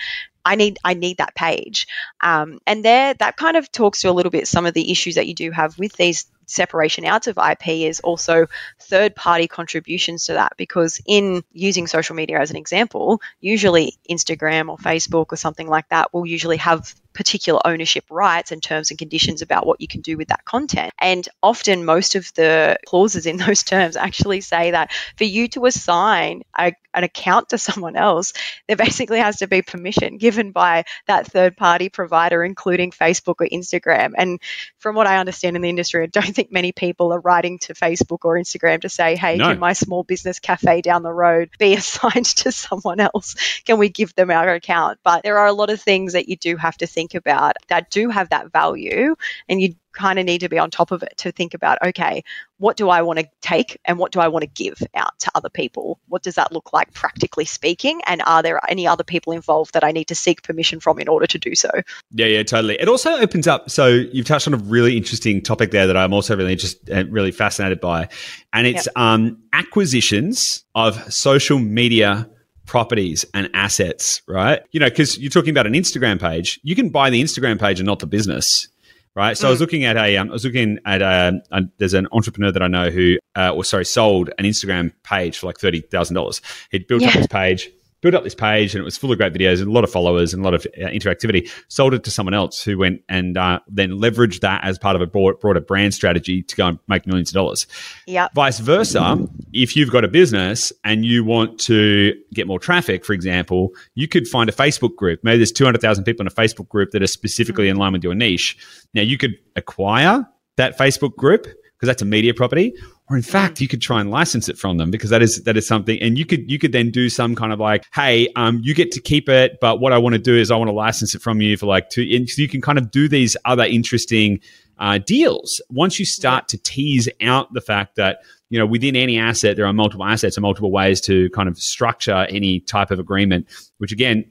I 0.45 0.55
need 0.55 0.79
I 0.83 0.93
need 0.93 1.17
that 1.17 1.35
page. 1.35 1.87
Um, 2.21 2.59
and 2.65 2.83
there 2.83 3.13
that 3.15 3.37
kind 3.37 3.57
of 3.57 3.71
talks 3.71 4.01
to 4.01 4.09
a 4.09 4.13
little 4.13 4.31
bit 4.31 4.47
some 4.47 4.65
of 4.65 4.73
the 4.73 4.91
issues 4.91 5.15
that 5.15 5.27
you 5.27 5.35
do 5.35 5.51
have 5.51 5.77
with 5.77 5.93
these 5.93 6.25
separation 6.49 7.05
out 7.05 7.27
of 7.27 7.37
IP 7.37 7.67
is 7.67 7.99
also 7.99 8.47
third 8.79 9.15
party 9.15 9.47
contributions 9.47 10.25
to 10.25 10.33
that 10.33 10.53
because 10.57 11.01
in 11.05 11.43
using 11.53 11.87
social 11.87 12.15
media 12.15 12.39
as 12.39 12.49
an 12.49 12.57
example, 12.57 13.21
usually 13.39 13.95
Instagram 14.09 14.69
or 14.69 14.77
Facebook 14.77 15.27
or 15.31 15.35
something 15.35 15.67
like 15.67 15.87
that 15.89 16.13
will 16.13 16.25
usually 16.25 16.57
have 16.57 16.93
particular 17.13 17.59
ownership 17.65 18.05
rights 18.09 18.51
and 18.51 18.61
terms 18.61 18.91
and 18.91 18.99
conditions 18.99 19.41
about 19.41 19.65
what 19.65 19.81
you 19.81 19.87
can 19.87 20.01
do 20.01 20.15
with 20.15 20.29
that 20.29 20.45
content. 20.45 20.93
And 20.99 21.27
often, 21.41 21.83
most 21.83 22.15
of 22.15 22.33
the 22.35 22.77
clauses 22.85 23.25
in 23.25 23.37
those 23.45 23.63
terms 23.63 23.95
actually 23.97 24.41
say 24.41 24.71
that 24.71 24.91
for 25.17 25.25
you 25.25 25.47
to 25.49 25.65
assign 25.65 26.43
a, 26.57 26.73
an 26.93 27.03
account 27.03 27.49
to 27.49 27.57
someone 27.57 27.95
else, 27.95 28.33
there 28.67 28.77
basically 28.77 29.19
has 29.19 29.37
to 29.37 29.47
be 29.47 29.61
permission 29.61 30.17
given 30.17 30.51
by 30.51 30.85
that 31.07 31.27
third 31.27 31.57
party 31.57 31.89
provider, 31.89 32.43
including 32.43 32.91
Facebook 32.91 33.35
or 33.39 33.47
Instagram. 33.47 34.13
And 34.15 34.39
from 34.77 34.95
what 34.95 35.07
I 35.07 35.17
understand 35.17 35.55
in 35.55 35.61
the 35.61 35.69
industry, 35.69 36.03
I 36.03 36.07
don't 36.07 36.35
think 36.39 36.53
many 36.53 36.71
people 36.71 37.11
are 37.11 37.19
writing 37.19 37.59
to 37.59 37.73
Facebook 37.73 38.19
or 38.23 38.35
Instagram 38.35 38.79
to 38.81 38.87
say, 38.87 39.17
hey, 39.17 39.35
no. 39.35 39.49
can 39.49 39.59
my 39.59 39.73
small 39.73 40.03
business 40.03 40.39
cafe 40.39 40.79
down 40.79 41.03
the 41.03 41.11
road 41.11 41.49
be 41.59 41.73
assigned 41.75 42.25
to 42.25 42.51
someone 42.53 43.01
else? 43.01 43.35
Can 43.65 43.77
we 43.77 43.89
give 43.89 44.15
them 44.15 44.31
our 44.31 44.53
account? 44.53 44.99
But 45.03 45.23
there 45.23 45.37
are 45.37 45.47
a 45.47 45.53
lot 45.53 45.69
of 45.69 45.81
things 45.81 46.13
that 46.13 46.29
you 46.29 46.37
do 46.37 46.55
have 46.55 46.77
to 46.77 46.87
think 46.87 47.13
about 47.13 47.57
that 47.67 47.91
do 47.91 48.09
have 48.09 48.29
that 48.29 48.53
value. 48.53 49.15
And 49.49 49.61
you 49.61 49.75
kind 49.99 50.17
of 50.17 50.25
need 50.25 50.39
to 50.39 50.49
be 50.49 50.57
on 50.57 50.71
top 50.71 50.91
of 50.91 51.03
it 51.03 51.13
to 51.17 51.31
think 51.31 51.53
about 51.53 51.77
okay, 51.83 52.23
what 52.57 52.77
do 52.77 52.89
I 52.89 53.01
want 53.01 53.19
to 53.19 53.29
take 53.41 53.77
and 53.85 53.97
what 53.97 54.11
do 54.11 54.19
I 54.19 54.27
want 54.27 54.43
to 54.43 54.47
give 54.47 54.81
out 54.95 55.17
to 55.19 55.31
other 55.35 55.49
people? 55.49 55.99
What 56.07 56.23
does 56.23 56.35
that 56.35 56.51
look 56.51 56.71
like 56.71 56.93
practically 56.93 57.45
speaking? 57.45 58.01
And 58.05 58.21
are 58.25 58.41
there 58.41 58.59
any 58.69 58.87
other 58.87 59.03
people 59.03 59.33
involved 59.33 59.73
that 59.73 59.83
I 59.83 59.91
need 59.91 60.07
to 60.07 60.15
seek 60.15 60.41
permission 60.43 60.79
from 60.79 60.99
in 60.99 61.07
order 61.07 61.27
to 61.27 61.37
do 61.37 61.53
so? 61.53 61.69
Yeah, 62.11 62.27
yeah, 62.27 62.43
totally. 62.43 62.79
It 62.79 62.87
also 62.87 63.11
opens 63.11 63.47
up. 63.47 63.69
So 63.69 63.87
you've 63.87 64.25
touched 64.25 64.47
on 64.47 64.53
a 64.53 64.57
really 64.57 64.95
interesting 64.95 65.41
topic 65.41 65.71
there 65.71 65.87
that 65.87 65.97
I'm 65.97 66.13
also 66.13 66.35
really 66.35 66.53
interested 66.53 66.89
and 66.89 67.11
really 67.11 67.31
fascinated 67.31 67.81
by, 67.81 68.09
and 68.53 68.67
it's 68.67 68.87
yep. 68.87 68.97
um, 68.97 69.41
acquisitions 69.53 70.63
of 70.75 71.13
social 71.13 71.59
media 71.59 72.29
properties 72.65 73.25
and 73.33 73.49
assets, 73.53 74.21
right? 74.27 74.61
You 74.71 74.79
know, 74.79 74.89
because 74.89 75.17
you're 75.17 75.31
talking 75.31 75.49
about 75.49 75.65
an 75.65 75.73
Instagram 75.73 76.19
page, 76.19 76.59
you 76.61 76.75
can 76.75 76.89
buy 76.89 77.09
the 77.09 77.21
Instagram 77.21 77.59
page 77.59 77.79
and 77.79 77.87
not 77.87 77.99
the 77.99 78.05
business 78.05 78.67
right? 79.15 79.37
So 79.37 79.45
mm. 79.45 79.47
I 79.47 79.51
was 79.51 79.57
mm. 79.57 79.61
looking 79.61 79.85
at 79.85 79.97
a, 79.97 80.17
um, 80.17 80.29
I 80.29 80.33
was 80.33 80.45
looking 80.45 80.79
at 80.85 81.01
a, 81.01 81.41
a, 81.51 81.63
there's 81.77 81.93
an 81.93 82.07
entrepreneur 82.11 82.51
that 82.51 82.61
I 82.61 82.67
know 82.67 82.89
who, 82.89 83.17
uh, 83.35 83.51
or 83.53 83.63
sorry, 83.63 83.85
sold 83.85 84.29
an 84.37 84.45
Instagram 84.45 84.91
page 85.03 85.37
for 85.37 85.47
like 85.47 85.57
thirty 85.57 85.81
thousand 85.81 86.15
dollars. 86.15 86.41
He'd 86.71 86.87
built 86.87 87.01
yeah. 87.01 87.09
up 87.09 87.13
his 87.15 87.27
page, 87.27 87.69
built 88.01 88.15
up 88.15 88.23
this 88.23 88.35
page 88.35 88.73
and 88.73 88.81
it 88.81 88.85
was 88.85 88.97
full 88.97 89.11
of 89.11 89.17
great 89.17 89.33
videos 89.33 89.59
and 89.59 89.67
a 89.67 89.71
lot 89.71 89.83
of 89.83 89.91
followers 89.91 90.33
and 90.33 90.41
a 90.41 90.43
lot 90.43 90.53
of 90.53 90.65
uh, 90.77 90.87
interactivity. 90.87 91.49
Sold 91.67 91.93
it 91.93 92.03
to 92.05 92.11
someone 92.11 92.33
else 92.33 92.63
who 92.63 92.77
went 92.77 93.01
and 93.09 93.37
uh, 93.37 93.59
then 93.67 93.91
leveraged 93.91 94.39
that 94.41 94.63
as 94.63 94.77
part 94.77 94.95
of 94.95 95.01
a 95.01 95.07
broad, 95.07 95.39
broader 95.39 95.59
brand 95.59 95.93
strategy 95.93 96.41
to 96.43 96.55
go 96.55 96.67
and 96.67 96.79
make 96.87 97.05
millions 97.05 97.29
of 97.29 97.33
dollars. 97.33 97.67
Yeah. 98.07 98.27
Vice 98.33 98.59
versa, 98.59 99.27
if 99.53 99.75
you've 99.75 99.91
got 99.91 100.03
a 100.03 100.07
business 100.07 100.71
and 100.83 101.05
you 101.05 101.23
want 101.23 101.59
to 101.61 102.13
get 102.33 102.47
more 102.47 102.59
traffic, 102.59 103.05
for 103.05 103.13
example, 103.13 103.71
you 103.95 104.07
could 104.07 104.27
find 104.27 104.49
a 104.49 104.53
Facebook 104.53 104.95
group. 104.95 105.19
Maybe 105.23 105.37
there's 105.37 105.51
200,000 105.51 106.03
people 106.03 106.23
in 106.23 106.27
a 106.27 106.31
Facebook 106.31 106.69
group 106.69 106.91
that 106.91 107.03
are 107.03 107.07
specifically 107.07 107.65
mm-hmm. 107.65 107.71
in 107.71 107.77
line 107.77 107.93
with 107.93 108.03
your 108.03 108.15
niche. 108.15 108.57
Now 108.93 109.01
you 109.01 109.17
could 109.17 109.35
acquire 109.55 110.27
that 110.57 110.77
Facebook 110.77 111.15
group 111.15 111.47
because 111.79 111.87
that's 111.87 112.01
a 112.01 112.05
media 112.05 112.33
property. 112.33 112.73
Or 113.09 113.15
in 113.15 113.23
fact 113.23 113.61
you 113.61 113.67
could 113.67 113.81
try 113.81 114.01
and 114.01 114.11
license 114.11 114.49
it 114.49 114.57
from 114.57 114.77
them 114.77 114.91
because 114.91 115.09
that 115.09 115.21
is 115.21 115.43
that 115.43 115.57
is 115.57 115.65
something 115.65 115.99
and 115.99 116.17
you 116.17 116.25
could 116.25 116.49
you 116.51 116.59
could 116.59 116.73
then 116.73 116.91
do 116.91 117.09
some 117.09 117.35
kind 117.35 117.51
of 117.51 117.59
like 117.59 117.85
hey 117.93 118.27
um, 118.35 118.59
you 118.61 118.75
get 118.75 118.91
to 118.91 119.01
keep 119.01 119.27
it 119.27 119.57
but 119.59 119.79
what 119.79 119.91
i 119.91 119.97
want 119.97 120.13
to 120.13 120.19
do 120.19 120.37
is 120.37 120.51
i 120.51 120.55
want 120.55 120.67
to 120.67 120.73
license 120.73 121.15
it 121.15 121.21
from 121.21 121.41
you 121.41 121.57
for 121.57 121.65
like 121.65 121.89
two 121.89 122.07
and 122.13 122.29
so 122.29 122.39
you 122.39 122.47
can 122.47 122.61
kind 122.61 122.77
of 122.77 122.91
do 122.91 123.07
these 123.07 123.35
other 123.45 123.63
interesting 123.63 124.39
uh, 124.79 124.97
deals. 124.97 125.61
Once 125.69 125.99
you 125.99 126.05
start 126.05 126.47
to 126.47 126.57
tease 126.57 127.09
out 127.21 127.51
the 127.53 127.61
fact 127.61 127.95
that 127.95 128.19
you 128.49 128.57
know 128.57 128.65
within 128.65 128.95
any 128.95 129.17
asset 129.17 129.57
there 129.57 129.65
are 129.65 129.73
multiple 129.73 130.05
assets 130.05 130.37
and 130.37 130.41
multiple 130.41 130.71
ways 130.71 131.01
to 131.01 131.29
kind 131.31 131.49
of 131.49 131.57
structure 131.57 132.25
any 132.29 132.61
type 132.61 132.89
of 132.89 132.97
agreement 132.97 133.45
which 133.77 133.91
again 133.91 134.25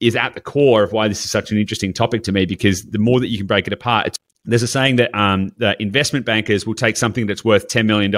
is 0.00 0.16
at 0.16 0.34
the 0.34 0.40
core 0.40 0.82
of 0.82 0.92
why 0.92 1.08
this 1.08 1.24
is 1.24 1.30
such 1.30 1.50
an 1.52 1.58
interesting 1.58 1.92
topic 1.92 2.22
to 2.22 2.32
me 2.32 2.46
because 2.46 2.84
the 2.84 2.98
more 2.98 3.20
that 3.20 3.28
you 3.28 3.36
can 3.36 3.46
break 3.46 3.66
it 3.66 3.72
apart, 3.72 4.06
it's 4.06 4.18
there's 4.44 4.62
a 4.62 4.66
saying 4.66 4.96
that 4.96 5.14
um, 5.14 5.50
the 5.58 5.80
investment 5.82 6.24
bankers 6.24 6.66
will 6.66 6.74
take 6.74 6.96
something 6.96 7.26
that's 7.26 7.44
worth 7.44 7.68
$10 7.68 7.86
million, 7.86 8.10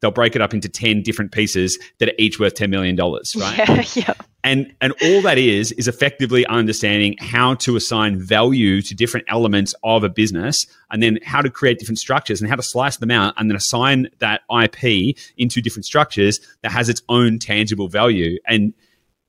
they'll 0.00 0.10
break 0.10 0.36
it 0.36 0.42
up 0.42 0.54
into 0.54 0.68
10 0.68 1.02
different 1.02 1.32
pieces 1.32 1.78
that 1.98 2.08
are 2.08 2.14
each 2.18 2.38
worth 2.38 2.54
$10 2.54 2.70
million, 2.70 2.96
right? 2.96 3.24
Yeah, 3.66 3.84
yeah. 3.94 4.14
And, 4.44 4.72
and 4.80 4.92
all 5.02 5.22
that 5.22 5.38
is, 5.38 5.72
is 5.72 5.88
effectively 5.88 6.46
understanding 6.46 7.16
how 7.18 7.54
to 7.56 7.74
assign 7.74 8.20
value 8.20 8.80
to 8.80 8.94
different 8.94 9.26
elements 9.28 9.74
of 9.82 10.04
a 10.04 10.08
business 10.08 10.66
and 10.92 11.02
then 11.02 11.18
how 11.24 11.42
to 11.42 11.50
create 11.50 11.80
different 11.80 11.98
structures 11.98 12.40
and 12.40 12.48
how 12.48 12.54
to 12.54 12.62
slice 12.62 12.98
them 12.98 13.10
out 13.10 13.34
and 13.38 13.50
then 13.50 13.56
assign 13.56 14.08
that 14.20 14.42
IP 14.62 15.16
into 15.36 15.60
different 15.60 15.84
structures 15.84 16.38
that 16.62 16.70
has 16.70 16.88
its 16.88 17.02
own 17.08 17.40
tangible 17.40 17.88
value. 17.88 18.38
And 18.46 18.72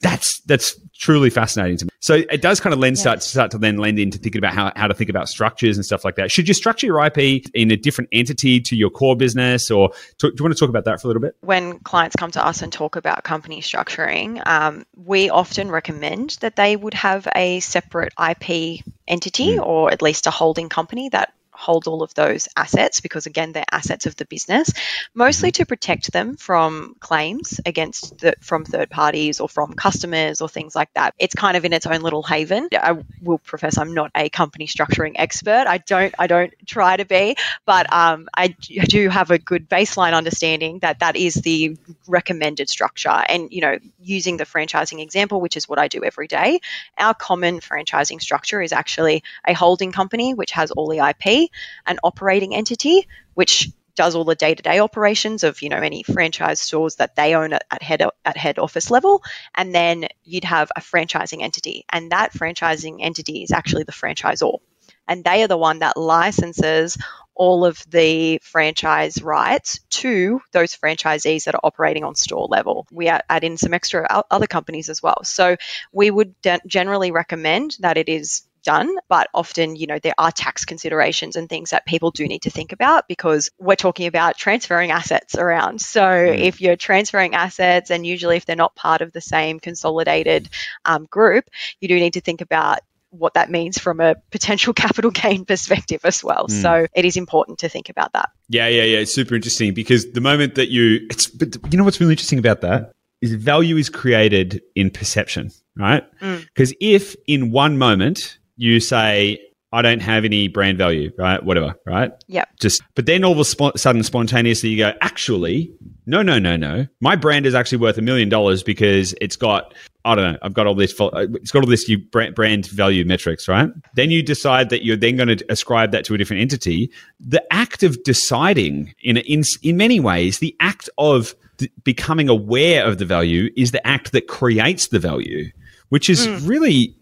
that's 0.02 0.42
that's 0.42 0.80
truly 1.00 1.30
fascinating 1.30 1.78
to 1.78 1.86
me. 1.86 1.90
So 2.00 2.16
it 2.30 2.42
does 2.42 2.60
kind 2.60 2.74
of 2.74 2.80
lend 2.80 2.98
yes. 2.98 3.02
start 3.02 3.24
start 3.24 3.52
to 3.52 3.58
then 3.58 3.78
lend 3.78 4.00
into 4.00 4.18
thinking 4.18 4.40
about 4.40 4.54
how, 4.54 4.72
how 4.76 4.88
to 4.88 4.94
think 4.94 5.10
about 5.10 5.28
structures 5.28 5.78
and 5.78 5.86
stuff 5.86 6.06
like 6.06 6.16
that. 6.16 6.32
Should 6.32 6.48
you 6.48 6.54
structure 6.54 6.86
your 6.86 7.04
IP 7.04 7.46
in 7.54 7.72
a 7.72 7.76
different 7.76 8.10
entity 8.12 8.60
to 8.62 8.76
your 8.76 8.90
core 8.90 9.16
business, 9.16 9.72
or 9.72 9.90
do 10.20 10.32
you 10.36 10.44
want 10.44 10.56
to 10.56 10.60
talk 10.60 10.70
about 10.70 10.86
that 10.86 11.02
for 11.02 11.08
a 11.08 11.10
little 11.10 11.22
bit? 11.22 11.36
When 11.42 11.80
clients 11.80 12.16
come 12.16 12.32
to 12.32 12.46
us 12.46 12.62
and 12.62 12.72
talk 12.72 12.96
about 12.96 13.24
company 13.24 13.62
structuring, 13.62 14.46
um, 14.46 14.86
we 14.96 15.30
often 15.30 15.72
recommend 15.72 16.38
that 16.42 16.56
they 16.56 16.76
would 16.76 16.94
have 16.94 17.28
a 17.36 17.60
separate 17.60 18.14
IP 18.20 18.84
entity 19.08 19.56
mm. 19.56 19.66
or 19.66 19.92
at 19.92 20.02
least 20.02 20.28
a 20.28 20.32
holding 20.32 20.70
company 20.70 21.10
that 21.10 21.34
hold 21.58 21.88
all 21.88 22.04
of 22.04 22.14
those 22.14 22.48
assets 22.56 23.02
because 23.02 23.26
again 23.26 23.52
they're 23.52 23.66
assets 23.72 24.06
of 24.06 24.16
the 24.16 24.26
business 24.26 24.72
mostly 25.14 25.50
mm-hmm. 25.50 25.64
to 25.64 25.66
protect 25.66 26.12
them 26.12 26.38
from 26.38 26.96
claims 27.00 27.60
against 27.66 28.20
the, 28.20 28.34
from 28.42 28.64
third 28.64 28.90
parties 28.90 29.40
or 29.40 29.50
from 29.50 29.74
customers 29.74 30.42
or 30.42 30.48
things 30.48 30.76
like 30.76 30.94
that. 30.94 31.14
It's 31.18 31.36
kind 31.36 31.58
of 31.58 31.66
in 31.66 31.74
its 31.74 31.86
own 31.86 32.02
little 32.02 32.24
haven. 32.24 32.70
I 32.74 32.98
will 33.22 33.40
profess 33.40 33.78
i'm 33.78 33.94
not 33.94 34.12
a 34.16 34.30
company 34.30 34.68
structuring 34.68 35.14
expert. 35.16 35.66
I 35.68 35.80
don't 35.80 36.14
i 36.20 36.28
don't 36.28 36.54
try 36.66 36.98
to 36.98 37.06
be 37.06 37.36
but 37.66 37.92
um, 37.92 38.28
I 38.34 38.48
do 38.48 39.10
have 39.10 39.32
a 39.32 39.40
good 39.40 39.70
baseline 39.70 40.14
understanding 40.14 40.80
that 40.80 41.00
that 41.00 41.16
is 41.16 41.36
the 41.36 41.78
recommended 42.08 42.70
structure. 42.70 43.10
And 43.10 43.52
you 43.52 43.62
know 43.62 43.78
using 44.00 44.38
the 44.38 44.46
franchising 44.46 45.02
example 45.02 45.42
which 45.42 45.58
is 45.58 45.68
what 45.68 45.80
i 45.80 45.88
do 45.88 46.04
every 46.04 46.28
day 46.28 46.60
our 46.98 47.14
common 47.14 47.60
franchising 47.60 48.22
structure 48.22 48.62
is 48.62 48.72
actually 48.72 49.24
a 49.46 49.54
holding 49.54 49.92
company 49.92 50.34
which 50.34 50.52
has 50.52 50.72
all 50.72 50.88
the 50.88 51.00
ip 51.00 51.47
an 51.86 52.00
operating 52.04 52.56
entity, 52.56 53.08
which 53.34 53.70
does 53.96 54.16
all 54.16 54.24
the 54.24 54.36
day-to-day 54.36 54.80
operations 54.80 55.44
of 55.44 55.62
you 55.64 55.70
know 55.70 55.78
any 55.78 56.04
franchise 56.04 56.60
stores 56.60 56.98
that 56.98 57.16
they 57.16 57.34
own 57.34 57.52
at, 57.52 57.64
at, 57.72 57.82
head 57.82 58.04
at 58.24 58.38
head 58.38 58.60
office 58.60 58.92
level 58.92 59.24
and 59.56 59.74
then 59.74 60.06
you'd 60.24 60.44
have 60.44 60.72
a 60.76 60.82
franchising 60.82 61.42
entity 61.42 61.84
and 61.92 62.12
that 62.12 62.32
franchising 62.32 62.98
entity 63.02 63.42
is 63.42 63.52
actually 63.52 63.84
the 63.84 63.92
franchisor 63.92 64.60
and 65.08 65.24
they 65.24 65.44
are 65.44 65.48
the 65.48 65.58
one 65.58 65.80
that 65.80 65.98
licenses 65.98 66.98
all 67.34 67.66
of 67.66 67.84
the 67.90 68.40
franchise 68.44 69.22
rights 69.22 69.80
to 69.90 70.42
those 70.52 70.76
franchisees 70.76 71.46
that 71.46 71.56
are 71.56 71.62
operating 71.64 72.04
on 72.04 72.16
store 72.16 72.48
level. 72.48 72.88
We 72.92 73.08
add 73.08 73.44
in 73.44 73.58
some 73.58 73.74
extra 73.74 74.06
other 74.32 74.48
companies 74.48 74.90
as 74.90 75.04
well. 75.04 75.24
So 75.24 75.56
we 75.94 76.10
would 76.10 76.34
generally 76.66 77.12
recommend 77.12 77.78
that 77.80 77.98
it 77.98 78.10
is 78.10 78.44
done, 78.68 78.94
but 79.08 79.30
often, 79.34 79.78
you 79.78 79.88
know, 79.88 79.98
there 79.98 80.14
are 80.18 80.30
tax 80.30 80.66
considerations 80.66 81.38
and 81.38 81.48
things 81.48 81.70
that 81.70 81.86
people 81.86 82.12
do 82.12 82.28
need 82.28 82.42
to 82.42 82.50
think 82.50 82.74
about 82.74 83.08
because 83.08 83.50
we're 83.58 83.78
talking 83.78 84.08
about 84.08 84.38
transferring 84.38 84.92
assets 84.92 85.36
around. 85.36 85.80
So 85.80 86.02
mm. 86.02 86.38
if 86.38 86.60
you're 86.60 86.76
transferring 86.76 87.34
assets, 87.34 87.92
and 87.92 88.06
usually 88.06 88.36
if 88.36 88.46
they're 88.46 88.58
not 88.58 88.76
part 88.76 89.02
of 89.02 89.14
the 89.14 89.22
same 89.22 89.62
consolidated 89.62 90.50
um, 90.84 91.06
group, 91.06 91.46
you 91.80 91.88
do 91.88 91.96
need 91.96 92.14
to 92.14 92.22
think 92.22 92.42
about 92.42 92.80
what 93.10 93.36
that 93.36 93.50
means 93.50 93.78
from 93.80 94.02
a 94.02 94.16
potential 94.32 94.74
capital 94.84 95.12
gain 95.12 95.46
perspective 95.46 96.02
as 96.04 96.22
well. 96.22 96.48
Mm. 96.48 96.62
So 96.62 96.88
it 96.94 97.06
is 97.06 97.16
important 97.16 97.60
to 97.60 97.70
think 97.70 97.88
about 97.88 98.12
that. 98.14 98.32
Yeah, 98.50 98.68
yeah, 98.68 98.84
yeah. 98.84 98.98
It's 98.98 99.16
super 99.16 99.34
interesting 99.34 99.74
because 99.74 100.12
the 100.12 100.20
moment 100.22 100.56
that 100.56 100.68
you, 100.68 101.08
it's, 101.10 101.28
but 101.28 101.56
you 101.72 101.78
know 101.78 101.86
what's 101.86 102.02
really 102.02 102.14
interesting 102.14 102.40
about 102.40 102.60
that? 102.62 102.92
is 103.22 103.34
value 103.34 103.78
is 103.78 103.90
created 103.90 104.62
in 104.76 104.92
perception, 104.92 105.52
right? 105.76 106.04
Because 106.20 106.74
if 106.80 107.16
in 107.28 107.52
one 107.52 107.78
moment 107.78 108.38
you 108.58 108.80
say, 108.80 109.40
I 109.72 109.82
don't 109.82 110.00
have 110.00 110.24
any 110.24 110.48
brand 110.48 110.78
value, 110.78 111.12
right? 111.18 111.44
Whatever, 111.44 111.76
right? 111.86 112.12
Yep. 112.28 112.50
Just, 112.60 112.82
but 112.96 113.06
then 113.06 113.24
all 113.24 113.34
of 113.34 113.40
a 113.40 113.42
spo- 113.42 113.78
sudden, 113.78 114.02
spontaneously, 114.02 114.70
you 114.70 114.78
go, 114.78 114.94
actually, 115.02 115.74
no, 116.06 116.22
no, 116.22 116.40
no, 116.40 116.56
no. 116.56 116.88
My 117.02 117.18
brand 117.18 117.46
is 117.46 117.54
actually 117.54 117.80
worth 117.80 117.98
a 117.98 118.02
million 118.02 118.30
dollars 118.30 118.64
because 118.64 119.14
it's 119.20 119.36
got, 119.36 119.74
I 120.06 120.16
don't 120.16 120.34
know, 120.34 120.40
I've 120.42 120.54
got 120.54 120.68
all 120.68 120.76
this, 120.76 120.96
it's 120.98 121.52
got 121.52 121.64
all 121.64 121.70
this 121.70 121.90
you 121.90 121.98
brand, 121.98 122.34
brand 122.34 122.68
value 122.68 123.04
metrics, 123.04 123.50
right? 123.50 123.70
Then 123.94 124.10
you 124.10 124.24
decide 124.24 124.70
that 124.70 124.86
you're 124.86 124.96
then 124.96 125.18
going 125.18 125.38
to 125.38 125.46
ascribe 125.50 125.92
that 125.92 126.06
to 126.06 126.14
a 126.14 126.18
different 126.18 126.42
entity. 126.42 126.90
The 127.20 127.44
act 127.54 127.84
of 127.84 128.02
deciding, 128.04 128.96
in 129.02 129.18
in 129.18 129.44
in 129.64 129.76
many 129.76 130.00
ways, 130.00 130.40
the 130.40 130.56
act 130.62 130.90
of 130.98 131.36
d- 131.58 131.70
becoming 131.84 132.30
aware 132.30 132.86
of 132.86 133.00
the 133.00 133.06
value 133.06 133.50
is 133.58 133.72
the 133.72 133.86
act 133.86 134.14
that 134.14 134.28
creates 134.28 134.88
the 134.88 135.00
value, 135.00 135.52
which 135.90 136.10
is 136.10 136.26
mm. 136.26 136.48
really 136.48 136.97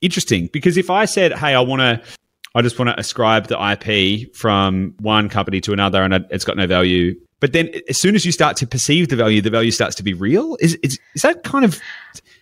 interesting 0.00 0.48
because 0.52 0.76
if 0.76 0.90
I 0.90 1.04
said, 1.04 1.32
"Hey, 1.32 1.54
I 1.54 1.60
want 1.60 1.80
to, 1.80 2.02
I 2.54 2.62
just 2.62 2.78
want 2.78 2.88
to 2.90 2.98
ascribe 2.98 3.48
the 3.48 3.58
IP 3.58 4.34
from 4.34 4.94
one 5.00 5.28
company 5.28 5.60
to 5.62 5.72
another, 5.72 6.02
and 6.02 6.14
it's 6.30 6.44
got 6.44 6.56
no 6.56 6.66
value," 6.66 7.14
but 7.40 7.52
then 7.52 7.70
as 7.88 7.98
soon 7.98 8.14
as 8.14 8.24
you 8.24 8.32
start 8.32 8.56
to 8.58 8.66
perceive 8.66 9.08
the 9.08 9.16
value, 9.16 9.40
the 9.40 9.50
value 9.50 9.70
starts 9.70 9.94
to 9.96 10.02
be 10.02 10.12
real. 10.14 10.56
Is 10.60 10.74
is, 10.76 10.98
is 11.14 11.22
that 11.22 11.42
kind 11.44 11.64
of? 11.64 11.80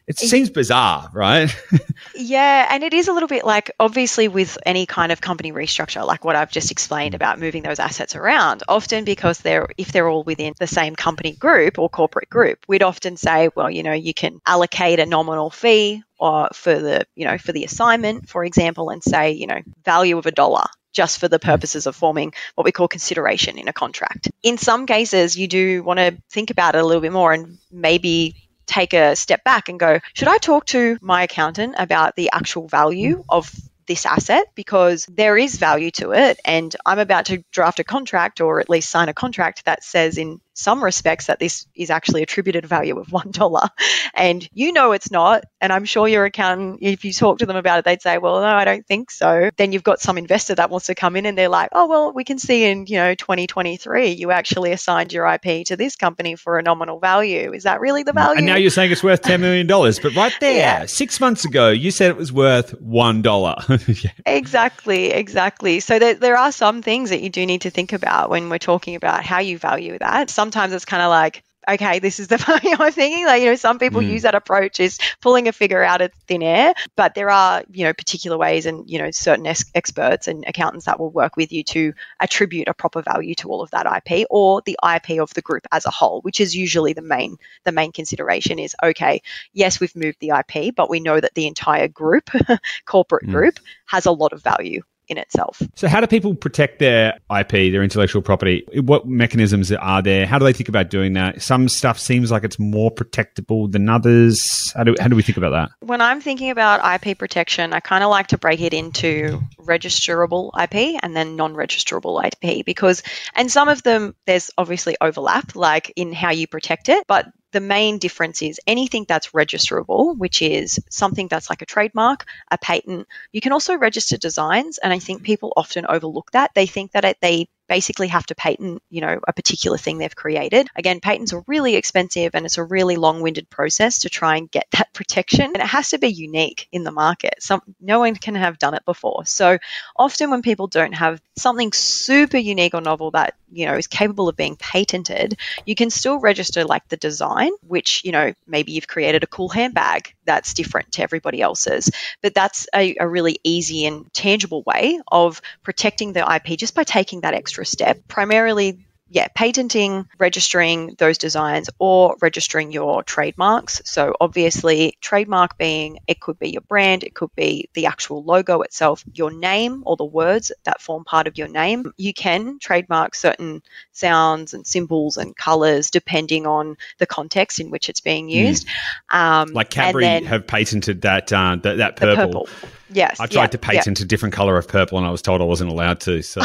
It 0.08 0.18
seems 0.18 0.48
bizarre, 0.50 1.10
right? 1.12 1.54
Yeah, 2.14 2.66
and 2.70 2.82
it 2.82 2.94
is 2.94 3.08
a 3.08 3.12
little 3.12 3.28
bit 3.28 3.44
like 3.44 3.70
obviously 3.78 4.28
with 4.28 4.58
any 4.64 4.86
kind 4.86 5.12
of 5.12 5.20
company 5.20 5.52
restructure, 5.52 6.04
like 6.06 6.24
what 6.24 6.36
I've 6.36 6.50
just 6.50 6.70
explained 6.70 7.12
mm. 7.12 7.16
about 7.16 7.38
moving 7.38 7.62
those 7.62 7.78
assets 7.78 8.16
around, 8.16 8.62
often 8.68 9.04
because 9.04 9.38
they're 9.38 9.68
if 9.76 9.92
they're 9.92 10.08
all 10.08 10.22
within 10.22 10.54
the 10.58 10.66
same 10.66 10.96
company 10.96 11.32
group 11.32 11.78
or 11.78 11.88
corporate 11.88 12.28
group, 12.28 12.64
we'd 12.68 12.82
often 12.82 13.16
say, 13.16 13.50
well, 13.54 13.70
you 13.70 13.82
know, 13.82 13.92
you 13.92 14.14
can 14.14 14.40
allocate 14.46 14.98
a 14.98 15.06
nominal 15.06 15.50
fee 15.50 16.02
or 16.18 16.48
for 16.52 16.78
the, 16.78 17.06
you 17.14 17.24
know, 17.24 17.38
for 17.38 17.52
the 17.52 17.64
assignment, 17.64 18.28
for 18.28 18.44
example, 18.44 18.90
and 18.90 19.02
say, 19.02 19.32
you 19.32 19.46
know, 19.46 19.60
value 19.84 20.18
of 20.18 20.26
a 20.26 20.32
dollar 20.32 20.64
just 20.92 21.20
for 21.20 21.28
the 21.28 21.38
purposes 21.38 21.86
of 21.86 21.94
forming 21.94 22.32
what 22.54 22.64
we 22.64 22.72
call 22.72 22.88
consideration 22.88 23.58
in 23.58 23.68
a 23.68 23.72
contract. 23.72 24.30
In 24.42 24.58
some 24.58 24.86
cases, 24.86 25.36
you 25.36 25.46
do 25.46 25.82
want 25.82 25.98
to 25.98 26.16
think 26.30 26.50
about 26.50 26.74
it 26.74 26.82
a 26.82 26.86
little 26.86 27.02
bit 27.02 27.12
more 27.12 27.32
and 27.32 27.58
maybe 27.70 28.47
take 28.68 28.92
a 28.92 29.16
step 29.16 29.42
back 29.42 29.68
and 29.68 29.80
go, 29.80 29.98
should 30.14 30.28
I 30.28 30.38
talk 30.38 30.66
to 30.66 30.98
my 31.00 31.24
accountant 31.24 31.74
about 31.78 32.14
the 32.14 32.30
actual 32.32 32.68
value 32.68 33.18
mm. 33.18 33.24
of 33.28 33.52
this 33.86 34.06
asset? 34.06 34.46
Because 34.54 35.06
there 35.10 35.36
is 35.36 35.56
value 35.56 35.90
to 35.92 36.12
it 36.12 36.38
and 36.44 36.74
I'm 36.86 36.98
about 36.98 37.26
to 37.26 37.42
draft 37.50 37.80
a 37.80 37.84
contract 37.84 38.40
or 38.40 38.60
at 38.60 38.68
least 38.68 38.90
sign 38.90 39.08
a 39.08 39.14
contract 39.14 39.64
that 39.64 39.82
says 39.82 40.18
in 40.18 40.40
some 40.58 40.82
respects 40.82 41.26
that 41.26 41.38
this 41.38 41.66
is 41.74 41.90
actually 41.90 42.22
attributed 42.22 42.66
value 42.66 42.98
of 42.98 43.12
one 43.12 43.30
dollar 43.30 43.68
and 44.14 44.48
you 44.52 44.72
know 44.72 44.92
it's 44.92 45.10
not 45.10 45.44
and 45.60 45.72
i'm 45.72 45.84
sure 45.84 46.08
your 46.08 46.24
accountant 46.24 46.78
if 46.82 47.04
you 47.04 47.12
talk 47.12 47.38
to 47.38 47.46
them 47.46 47.56
about 47.56 47.78
it 47.78 47.84
they'd 47.84 48.02
say 48.02 48.18
well 48.18 48.40
no 48.40 48.46
i 48.46 48.64
don't 48.64 48.86
think 48.86 49.10
so 49.10 49.50
then 49.56 49.72
you've 49.72 49.84
got 49.84 50.00
some 50.00 50.18
investor 50.18 50.54
that 50.54 50.70
wants 50.70 50.86
to 50.86 50.94
come 50.94 51.16
in 51.16 51.26
and 51.26 51.38
they're 51.38 51.48
like 51.48 51.68
oh 51.72 51.86
well 51.86 52.12
we 52.12 52.24
can 52.24 52.38
see 52.38 52.64
in 52.64 52.86
you 52.86 52.96
know 52.96 53.14
2023 53.14 54.10
you 54.10 54.30
actually 54.30 54.72
assigned 54.72 55.12
your 55.12 55.26
ip 55.26 55.66
to 55.66 55.76
this 55.76 55.96
company 55.96 56.34
for 56.34 56.58
a 56.58 56.62
nominal 56.62 56.98
value 56.98 57.52
is 57.52 57.62
that 57.62 57.80
really 57.80 58.02
the 58.02 58.12
value 58.12 58.38
and 58.38 58.46
now 58.46 58.56
you're 58.56 58.70
saying 58.70 58.90
it's 58.90 59.02
worth 59.02 59.22
ten 59.22 59.40
million 59.40 59.66
dollars, 59.66 59.98
but 60.00 60.14
right 60.14 60.32
there, 60.40 60.56
Yeah. 60.56 60.86
six 60.86 61.20
months 61.20 61.44
ago, 61.44 61.70
you 61.70 61.90
said 61.90 62.10
it 62.10 62.16
was 62.16 62.32
worth 62.32 62.70
one 62.80 63.22
dollar. 63.22 63.56
Yeah. 63.88 64.10
Exactly, 64.26 65.10
exactly. 65.10 65.80
So 65.80 65.98
there, 65.98 66.14
there 66.14 66.36
are 66.36 66.52
some 66.52 66.82
things 66.82 67.10
that 67.10 67.20
you 67.20 67.30
do 67.30 67.44
need 67.46 67.62
to 67.62 67.70
think 67.70 67.92
about 67.92 68.30
when 68.30 68.48
we're 68.48 68.58
talking 68.58 68.94
about 68.96 69.24
how 69.24 69.40
you 69.40 69.58
value 69.58 69.98
that. 69.98 70.30
Sometimes 70.48 70.72
it's 70.72 70.86
kind 70.86 71.02
of 71.02 71.10
like, 71.10 71.44
okay, 71.68 71.98
this 71.98 72.18
is 72.18 72.28
the 72.28 72.38
value 72.48 72.74
I'm 72.78 72.90
thinking. 72.90 73.26
Like, 73.26 73.42
you 73.42 73.50
know, 73.50 73.56
some 73.56 73.78
people 73.78 74.00
Mm. 74.00 74.08
use 74.12 74.22
that 74.22 74.34
approach 74.34 74.80
is 74.80 74.98
pulling 75.20 75.46
a 75.46 75.52
figure 75.52 75.82
out 75.84 76.00
of 76.00 76.10
thin 76.26 76.42
air, 76.42 76.72
but 76.96 77.14
there 77.14 77.28
are, 77.28 77.64
you 77.70 77.84
know, 77.84 77.92
particular 77.92 78.38
ways 78.38 78.64
and, 78.64 78.88
you 78.88 78.98
know, 78.98 79.10
certain 79.10 79.46
ex- 79.46 79.70
experts 79.74 80.26
and 80.26 80.44
accountants 80.46 80.86
that 80.86 80.98
will 80.98 81.10
work 81.10 81.36
with 81.36 81.52
you 81.52 81.62
to 81.64 81.92
attribute 82.18 82.66
a 82.66 82.72
proper 82.72 83.02
value 83.02 83.34
to 83.34 83.50
all 83.50 83.60
of 83.60 83.70
that 83.72 83.84
IP 83.84 84.26
or 84.30 84.62
the 84.64 84.78
IP 84.94 85.20
of 85.20 85.34
the 85.34 85.42
group 85.42 85.66
as 85.70 85.84
a 85.84 85.90
whole, 85.90 86.22
which 86.22 86.40
is 86.40 86.56
usually 86.56 86.94
the 86.94 87.02
main, 87.02 87.36
the 87.64 87.72
main 87.72 87.92
consideration 87.92 88.58
is, 88.58 88.74
okay, 88.82 89.20
yes, 89.52 89.80
we've 89.80 89.94
moved 89.94 90.16
the 90.20 90.30
IP, 90.30 90.74
but 90.74 90.88
we 90.88 91.00
know 91.00 91.20
that 91.20 91.34
the 91.34 91.46
entire 91.46 91.88
group, 91.88 92.30
corporate 92.86 93.26
Mm. 93.26 93.32
group, 93.32 93.60
has 93.84 94.06
a 94.06 94.12
lot 94.12 94.32
of 94.32 94.42
value 94.42 94.80
in 95.08 95.18
itself. 95.18 95.62
So, 95.74 95.88
how 95.88 96.00
do 96.00 96.06
people 96.06 96.34
protect 96.34 96.78
their 96.78 97.18
IP, 97.36 97.50
their 97.50 97.82
intellectual 97.82 98.22
property? 98.22 98.64
What 98.74 99.06
mechanisms 99.06 99.72
are 99.72 100.02
there? 100.02 100.26
How 100.26 100.38
do 100.38 100.44
they 100.44 100.52
think 100.52 100.68
about 100.68 100.90
doing 100.90 101.14
that? 101.14 101.42
Some 101.42 101.68
stuff 101.68 101.98
seems 101.98 102.30
like 102.30 102.44
it's 102.44 102.58
more 102.58 102.90
protectable 102.90 103.70
than 103.70 103.88
others. 103.88 104.72
How 104.74 104.84
do, 104.84 104.94
how 105.00 105.08
do 105.08 105.16
we 105.16 105.22
think 105.22 105.38
about 105.38 105.50
that? 105.50 105.70
When 105.86 106.00
I'm 106.00 106.20
thinking 106.20 106.50
about 106.50 107.04
IP 107.06 107.18
protection, 107.18 107.72
I 107.72 107.80
kind 107.80 108.04
of 108.04 108.10
like 108.10 108.28
to 108.28 108.38
break 108.38 108.60
it 108.60 108.74
into 108.74 109.40
registerable 109.58 110.50
IP 110.60 110.98
and 111.02 111.16
then 111.16 111.36
non 111.36 111.54
registerable 111.54 112.22
IP 112.24 112.64
because, 112.64 113.02
and 113.34 113.50
some 113.50 113.68
of 113.68 113.82
them, 113.82 114.14
there's 114.26 114.50
obviously 114.58 114.96
overlap, 115.00 115.56
like 115.56 115.92
in 115.96 116.12
how 116.12 116.30
you 116.30 116.46
protect 116.46 116.88
it, 116.88 117.04
but 117.06 117.26
the 117.52 117.60
main 117.60 117.98
difference 117.98 118.42
is 118.42 118.60
anything 118.66 119.06
that's 119.08 119.30
registerable, 119.30 120.16
which 120.16 120.42
is 120.42 120.78
something 120.90 121.28
that's 121.28 121.50
like 121.50 121.62
a 121.62 121.66
trademark, 121.66 122.26
a 122.50 122.58
patent. 122.58 123.06
You 123.32 123.40
can 123.40 123.52
also 123.52 123.76
register 123.76 124.16
designs, 124.16 124.78
and 124.78 124.92
I 124.92 124.98
think 124.98 125.22
people 125.22 125.52
often 125.56 125.86
overlook 125.88 126.30
that. 126.32 126.52
They 126.54 126.66
think 126.66 126.92
that 126.92 127.04
it, 127.04 127.18
they 127.20 127.48
basically 127.68 128.08
have 128.08 128.26
to 128.26 128.34
patent, 128.34 128.82
you 128.90 129.00
know, 129.00 129.20
a 129.26 129.32
particular 129.32 129.78
thing 129.78 129.98
they've 129.98 130.14
created. 130.14 130.68
Again, 130.74 131.00
patents 131.00 131.32
are 131.32 131.44
really 131.46 131.76
expensive 131.76 132.34
and 132.34 132.46
it's 132.46 132.58
a 132.58 132.64
really 132.64 132.96
long-winded 132.96 133.50
process 133.50 134.00
to 134.00 134.08
try 134.08 134.36
and 134.36 134.50
get 134.50 134.66
that 134.72 134.92
protection. 134.92 135.44
And 135.44 135.56
it 135.56 135.62
has 135.62 135.90
to 135.90 135.98
be 135.98 136.08
unique 136.08 136.68
in 136.72 136.84
the 136.84 136.90
market. 136.90 137.34
Some 137.40 137.60
no 137.80 138.00
one 138.00 138.16
can 138.16 138.34
have 138.34 138.58
done 138.58 138.74
it 138.74 138.84
before. 138.84 139.26
So 139.26 139.58
often 139.96 140.30
when 140.30 140.42
people 140.42 140.66
don't 140.66 140.94
have 140.94 141.20
something 141.36 141.72
super 141.72 142.38
unique 142.38 142.74
or 142.74 142.80
novel 142.80 143.12
that, 143.12 143.34
you 143.50 143.66
know, 143.66 143.74
is 143.74 143.86
capable 143.86 144.28
of 144.28 144.36
being 144.36 144.56
patented, 144.56 145.38
you 145.64 145.74
can 145.74 145.90
still 145.90 146.18
register 146.18 146.64
like 146.64 146.86
the 146.88 146.96
design, 146.96 147.50
which, 147.66 148.02
you 148.04 148.12
know, 148.12 148.32
maybe 148.46 148.72
you've 148.72 148.88
created 148.88 149.22
a 149.24 149.28
cool 149.28 149.48
handbag 149.48 150.14
that's 150.24 150.54
different 150.54 150.92
to 150.92 151.02
everybody 151.02 151.40
else's. 151.40 151.90
But 152.22 152.34
that's 152.34 152.66
a, 152.74 152.96
a 152.98 153.08
really 153.08 153.38
easy 153.44 153.86
and 153.86 154.12
tangible 154.12 154.62
way 154.66 155.00
of 155.10 155.40
protecting 155.62 156.12
the 156.12 156.20
IP 156.34 156.58
just 156.58 156.74
by 156.74 156.84
taking 156.84 157.22
that 157.22 157.34
extra 157.34 157.57
step. 157.64 158.00
Primarily, 158.08 158.78
yeah, 159.10 159.28
patenting, 159.34 160.06
registering 160.18 160.94
those 160.98 161.16
designs, 161.16 161.70
or 161.78 162.16
registering 162.20 162.72
your 162.72 163.02
trademarks. 163.02 163.80
So, 163.86 164.14
obviously, 164.20 164.98
trademark 165.00 165.56
being 165.56 165.98
it 166.06 166.20
could 166.20 166.38
be 166.38 166.50
your 166.50 166.60
brand, 166.60 167.04
it 167.04 167.14
could 167.14 167.34
be 167.34 167.70
the 167.72 167.86
actual 167.86 168.22
logo 168.22 168.60
itself, 168.60 169.02
your 169.14 169.30
name, 169.30 169.82
or 169.86 169.96
the 169.96 170.04
words 170.04 170.52
that 170.64 170.82
form 170.82 171.04
part 171.04 171.26
of 171.26 171.38
your 171.38 171.48
name. 171.48 171.92
You 171.96 172.12
can 172.12 172.58
trademark 172.58 173.14
certain 173.14 173.62
sounds 173.92 174.52
and 174.52 174.66
symbols 174.66 175.16
and 175.16 175.34
colors 175.34 175.90
depending 175.90 176.46
on 176.46 176.76
the 176.98 177.06
context 177.06 177.60
in 177.60 177.70
which 177.70 177.88
it's 177.88 178.00
being 178.00 178.28
used. 178.28 178.66
Um, 179.10 179.54
Like 179.54 179.70
Cadbury 179.70 180.24
have 180.24 180.46
patented 180.46 181.02
that 181.02 181.32
uh, 181.32 181.56
that, 181.62 181.96
purple. 181.96 182.44
purple. 182.44 182.48
Yes, 182.90 183.20
I 183.20 183.24
yeah, 183.24 183.28
tried 183.28 183.52
to 183.52 183.58
yeah. 183.58 183.80
patent 183.80 184.00
a 184.00 184.04
different 184.04 184.34
color 184.34 184.56
of 184.56 184.68
purple, 184.68 184.98
and 184.98 185.06
I 185.06 185.10
was 185.10 185.22
told 185.22 185.40
I 185.40 185.44
wasn't 185.44 185.70
allowed 185.70 186.00
to. 186.00 186.22
So, 186.22 186.40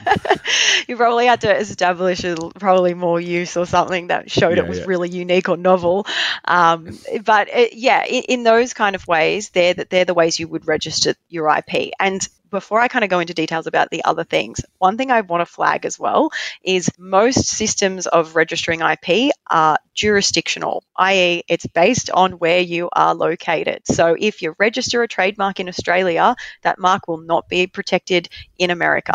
you 0.88 0.96
probably 0.96 1.26
had 1.26 1.40
to 1.42 1.56
establish 1.56 2.24
a, 2.24 2.36
probably 2.58 2.94
more 2.94 3.20
use 3.20 3.56
or 3.56 3.66
something 3.66 4.08
that 4.08 4.30
showed 4.30 4.56
Yeah, 4.56 4.64
it 4.64 4.68
was 4.68 4.78
yeah. 4.78 4.84
really 4.86 5.08
unique 5.08 5.48
or 5.48 5.56
novel. 5.56 6.06
Um, 6.44 6.98
but 7.24 7.48
it, 7.50 7.74
yeah, 7.74 8.04
in, 8.04 8.22
in 8.24 8.42
those 8.42 8.74
kind 8.74 8.94
of 8.94 9.06
ways, 9.06 9.50
they're 9.50 9.74
the, 9.74 9.86
they're 9.88 10.04
the 10.04 10.14
ways 10.14 10.38
you 10.38 10.48
would 10.48 10.66
register 10.66 11.14
your 11.28 11.48
IP. 11.48 11.92
And 11.98 12.26
before 12.50 12.80
I 12.80 12.88
kind 12.88 13.04
of 13.04 13.10
go 13.10 13.20
into 13.20 13.34
details 13.34 13.66
about 13.66 13.90
the 13.90 14.04
other 14.04 14.24
things, 14.24 14.60
one 14.78 14.96
thing 14.96 15.10
I 15.10 15.20
want 15.22 15.40
to 15.40 15.46
flag 15.46 15.84
as 15.84 15.98
well 15.98 16.30
is 16.62 16.90
most 16.98 17.46
systems 17.46 18.06
of 18.06 18.36
registering 18.36 18.80
IP 18.80 19.32
are 19.48 19.78
jurisdictional, 19.94 20.84
i.e., 20.96 21.42
it's 21.48 21.66
based 21.66 22.10
on 22.10 22.32
where 22.32 22.60
you 22.60 22.88
are 22.92 23.14
located. 23.14 23.82
So 23.84 24.16
if 24.18 24.42
you 24.42 24.54
register 24.58 25.02
a 25.02 25.08
trademark 25.08 25.60
in 25.60 25.68
Australia, 25.68 26.36
that 26.62 26.78
mark 26.78 27.08
will 27.08 27.18
not 27.18 27.48
be 27.48 27.66
protected 27.66 28.28
in 28.58 28.70
America 28.70 29.14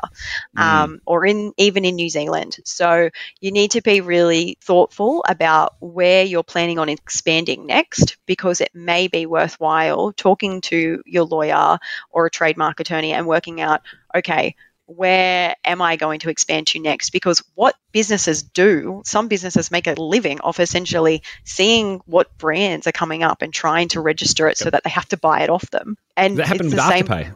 um, 0.57 1.01
or 1.05 1.25
in 1.25 1.53
even 1.57 1.85
in 1.85 1.95
New 1.95 2.09
Zealand. 2.09 2.57
So 2.65 3.09
you 3.39 3.51
need 3.51 3.71
to 3.71 3.81
be 3.81 4.01
really 4.01 4.57
thoughtful 4.61 5.23
about 5.27 5.75
where 5.79 6.23
you're 6.23 6.43
planning 6.43 6.79
on 6.79 6.89
expanding 6.89 7.65
next 7.65 8.17
because 8.25 8.61
it 8.61 8.71
may 8.73 9.07
be 9.07 9.25
worthwhile 9.25 10.11
talking 10.13 10.61
to 10.61 11.01
your 11.05 11.23
lawyer 11.23 11.77
or 12.09 12.25
a 12.25 12.31
trademark 12.31 12.79
attorney 12.79 13.13
and 13.23 13.27
working 13.27 13.61
out, 13.61 13.81
okay, 14.15 14.55
where 14.85 15.55
am 15.63 15.81
I 15.81 15.95
going 15.95 16.19
to 16.19 16.29
expand 16.29 16.67
to 16.67 16.79
next? 16.79 17.11
Because 17.11 17.41
what 17.55 17.75
businesses 17.93 18.43
do, 18.43 19.01
some 19.05 19.29
businesses 19.29 19.71
make 19.71 19.87
a 19.87 19.93
living 19.93 20.41
off 20.41 20.59
essentially 20.59 21.23
seeing 21.45 22.01
what 22.05 22.37
brands 22.37 22.85
are 22.85 22.91
coming 22.91 23.23
up 23.23 23.41
and 23.41 23.53
trying 23.53 23.87
to 23.89 24.01
register 24.01 24.47
it 24.49 24.57
so 24.57 24.69
that 24.69 24.83
they 24.83 24.89
have 24.89 25.07
to 25.09 25.17
buy 25.17 25.41
it 25.41 25.49
off 25.49 25.69
them. 25.71 25.97
And 26.17 26.37
that 26.37 26.47
happened 26.47 26.73
it's 26.73 26.75
with 26.75 26.83
the 26.83 26.89
same. 26.89 27.05
Afterpay. 27.05 27.33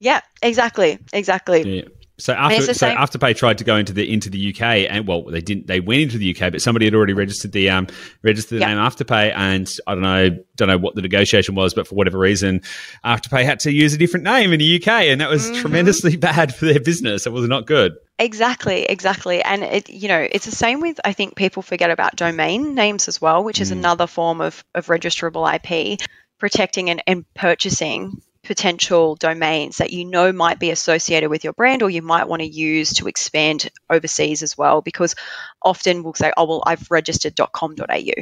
Yeah, 0.00 0.20
exactly, 0.40 0.98
exactly. 1.12 1.78
Yeah. 1.78 1.88
So 2.22 2.32
after 2.34 2.72
so 2.72 2.86
Afterpay 2.86 3.36
tried 3.36 3.58
to 3.58 3.64
go 3.64 3.76
into 3.76 3.92
the 3.92 4.10
into 4.10 4.30
the 4.30 4.54
UK 4.54 4.86
and 4.88 5.08
well 5.08 5.24
they 5.24 5.40
didn't 5.40 5.66
they 5.66 5.80
went 5.80 6.02
into 6.02 6.18
the 6.18 6.32
UK 6.32 6.52
but 6.52 6.62
somebody 6.62 6.84
had 6.84 6.94
already 6.94 7.14
registered 7.14 7.50
the 7.50 7.68
um 7.68 7.88
registered 8.22 8.58
the 8.58 8.60
yep. 8.60 8.68
name 8.68 8.78
Afterpay 8.78 9.32
and 9.34 9.68
I 9.88 9.94
don't 9.94 10.02
know 10.02 10.44
don't 10.54 10.68
know 10.68 10.78
what 10.78 10.94
the 10.94 11.02
negotiation 11.02 11.56
was 11.56 11.74
but 11.74 11.88
for 11.88 11.96
whatever 11.96 12.18
reason 12.18 12.60
Afterpay 13.04 13.44
had 13.44 13.58
to 13.60 13.72
use 13.72 13.92
a 13.92 13.98
different 13.98 14.22
name 14.22 14.52
in 14.52 14.60
the 14.60 14.76
UK 14.76 14.86
and 14.86 15.20
that 15.20 15.30
was 15.30 15.50
mm-hmm. 15.50 15.60
tremendously 15.62 16.16
bad 16.22 16.54
for 16.54 16.66
their 16.66 16.78
business. 16.78 17.26
It 17.26 17.32
was 17.32 17.48
not 17.48 17.66
good. 17.66 17.96
Exactly, 18.20 18.84
exactly. 18.84 19.42
And 19.42 19.64
it 19.64 19.90
you 19.90 20.06
know, 20.06 20.20
it's 20.20 20.44
the 20.44 20.52
same 20.52 20.80
with 20.80 21.00
I 21.04 21.14
think 21.14 21.34
people 21.34 21.62
forget 21.62 21.90
about 21.90 22.14
domain 22.14 22.76
names 22.76 23.08
as 23.08 23.20
well, 23.20 23.42
which 23.42 23.60
is 23.60 23.70
mm. 23.70 23.78
another 23.78 24.06
form 24.06 24.40
of 24.40 24.62
of 24.76 24.86
registrable 24.86 25.52
IP 25.52 26.00
protecting 26.38 26.88
and, 26.88 27.02
and 27.08 27.24
purchasing 27.34 28.22
potential 28.42 29.14
domains 29.14 29.78
that 29.78 29.92
you 29.92 30.04
know 30.04 30.32
might 30.32 30.58
be 30.58 30.70
associated 30.70 31.30
with 31.30 31.44
your 31.44 31.52
brand 31.52 31.82
or 31.82 31.90
you 31.90 32.02
might 32.02 32.28
want 32.28 32.42
to 32.42 32.48
use 32.48 32.94
to 32.94 33.06
expand 33.06 33.70
overseas 33.88 34.42
as 34.42 34.58
well 34.58 34.82
because 34.82 35.14
often 35.62 36.02
we'll 36.02 36.14
say 36.14 36.32
oh 36.36 36.44
well 36.44 36.62
i've 36.66 36.90
registered 36.90 37.38
.com.au 37.52 38.12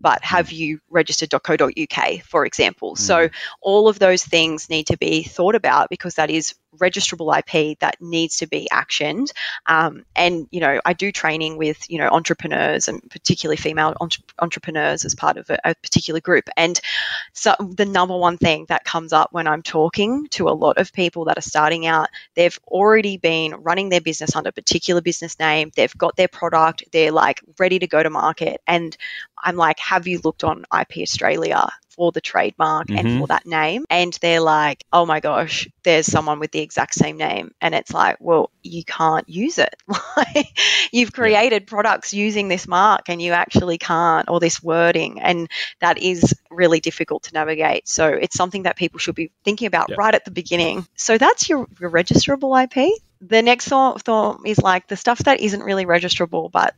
but 0.00 0.22
have 0.22 0.52
you 0.52 0.80
registered.co.uk 0.90 2.22
for 2.22 2.46
example 2.46 2.94
mm. 2.94 2.98
so 2.98 3.28
all 3.60 3.88
of 3.88 3.98
those 3.98 4.24
things 4.24 4.68
need 4.70 4.86
to 4.86 4.96
be 4.96 5.22
thought 5.22 5.54
about 5.54 5.88
because 5.90 6.14
that 6.14 6.30
is 6.30 6.54
registrable 6.78 7.36
IP 7.36 7.78
that 7.80 7.96
needs 8.00 8.36
to 8.38 8.46
be 8.46 8.68
actioned. 8.72 9.30
Um, 9.66 10.04
and, 10.14 10.46
you 10.50 10.60
know, 10.60 10.80
I 10.84 10.92
do 10.92 11.10
training 11.10 11.56
with, 11.56 11.90
you 11.90 11.98
know, 11.98 12.08
entrepreneurs 12.08 12.88
and 12.88 13.02
particularly 13.10 13.56
female 13.56 13.94
entre- 14.00 14.22
entrepreneurs 14.38 15.04
as 15.04 15.14
part 15.14 15.36
of 15.36 15.50
a, 15.50 15.58
a, 15.64 15.74
particular 15.74 16.20
group. 16.20 16.48
And 16.56 16.80
so 17.32 17.54
the 17.58 17.86
number 17.86 18.16
one 18.16 18.38
thing 18.38 18.66
that 18.68 18.84
comes 18.84 19.12
up 19.12 19.32
when 19.32 19.46
I'm 19.46 19.62
talking 19.62 20.28
to 20.30 20.48
a 20.48 20.50
lot 20.50 20.78
of 20.78 20.92
people 20.92 21.24
that 21.24 21.38
are 21.38 21.42
starting 21.42 21.86
out, 21.86 22.08
they've 22.34 22.58
already 22.68 23.16
been 23.16 23.54
running 23.54 23.88
their 23.88 24.00
business 24.00 24.36
under 24.36 24.50
a 24.50 24.52
particular 24.52 25.00
business 25.00 25.38
name. 25.38 25.72
They've 25.74 25.96
got 25.96 26.16
their 26.16 26.28
product. 26.28 26.84
They're 26.92 27.12
like 27.12 27.40
ready 27.58 27.78
to 27.78 27.86
go 27.86 28.02
to 28.02 28.10
market. 28.10 28.60
And 28.66 28.96
I'm 29.42 29.56
like, 29.56 29.78
have 29.78 30.06
you 30.06 30.20
looked 30.22 30.44
on 30.44 30.64
IP 30.72 30.98
Australia? 30.98 31.68
for 32.00 32.12
the 32.12 32.20
trademark 32.22 32.86
mm-hmm. 32.86 33.06
and 33.06 33.20
for 33.20 33.26
that 33.26 33.44
name. 33.44 33.84
And 33.90 34.16
they're 34.22 34.40
like, 34.40 34.84
oh 34.90 35.04
my 35.04 35.20
gosh, 35.20 35.68
there's 35.82 36.06
someone 36.06 36.38
with 36.38 36.50
the 36.50 36.60
exact 36.60 36.94
same 36.94 37.18
name. 37.18 37.52
And 37.60 37.74
it's 37.74 37.92
like, 37.92 38.16
well, 38.20 38.50
you 38.62 38.84
can't 38.84 39.28
use 39.28 39.58
it. 39.58 39.74
You've 40.92 41.12
created 41.12 41.64
yeah. 41.64 41.68
products 41.68 42.14
using 42.14 42.48
this 42.48 42.66
mark 42.66 43.10
and 43.10 43.20
you 43.20 43.32
actually 43.32 43.76
can't, 43.76 44.30
or 44.30 44.40
this 44.40 44.62
wording. 44.62 45.20
And 45.20 45.50
that 45.80 45.98
is 45.98 46.34
really 46.50 46.80
difficult 46.80 47.24
to 47.24 47.34
navigate. 47.34 47.86
So 47.86 48.06
it's 48.08 48.34
something 48.34 48.62
that 48.62 48.76
people 48.76 48.98
should 48.98 49.14
be 49.14 49.30
thinking 49.44 49.66
about 49.66 49.90
yeah. 49.90 49.96
right 49.98 50.14
at 50.14 50.24
the 50.24 50.30
beginning. 50.30 50.86
So 50.96 51.18
that's 51.18 51.50
your, 51.50 51.66
your 51.78 51.90
registrable 51.90 52.56
IP. 52.64 52.98
The 53.20 53.42
next 53.42 53.68
thought, 53.68 54.00
thought 54.00 54.40
is 54.46 54.58
like 54.58 54.86
the 54.86 54.96
stuff 54.96 55.18
that 55.24 55.40
isn't 55.40 55.62
really 55.62 55.84
registrable, 55.84 56.50
but 56.50 56.74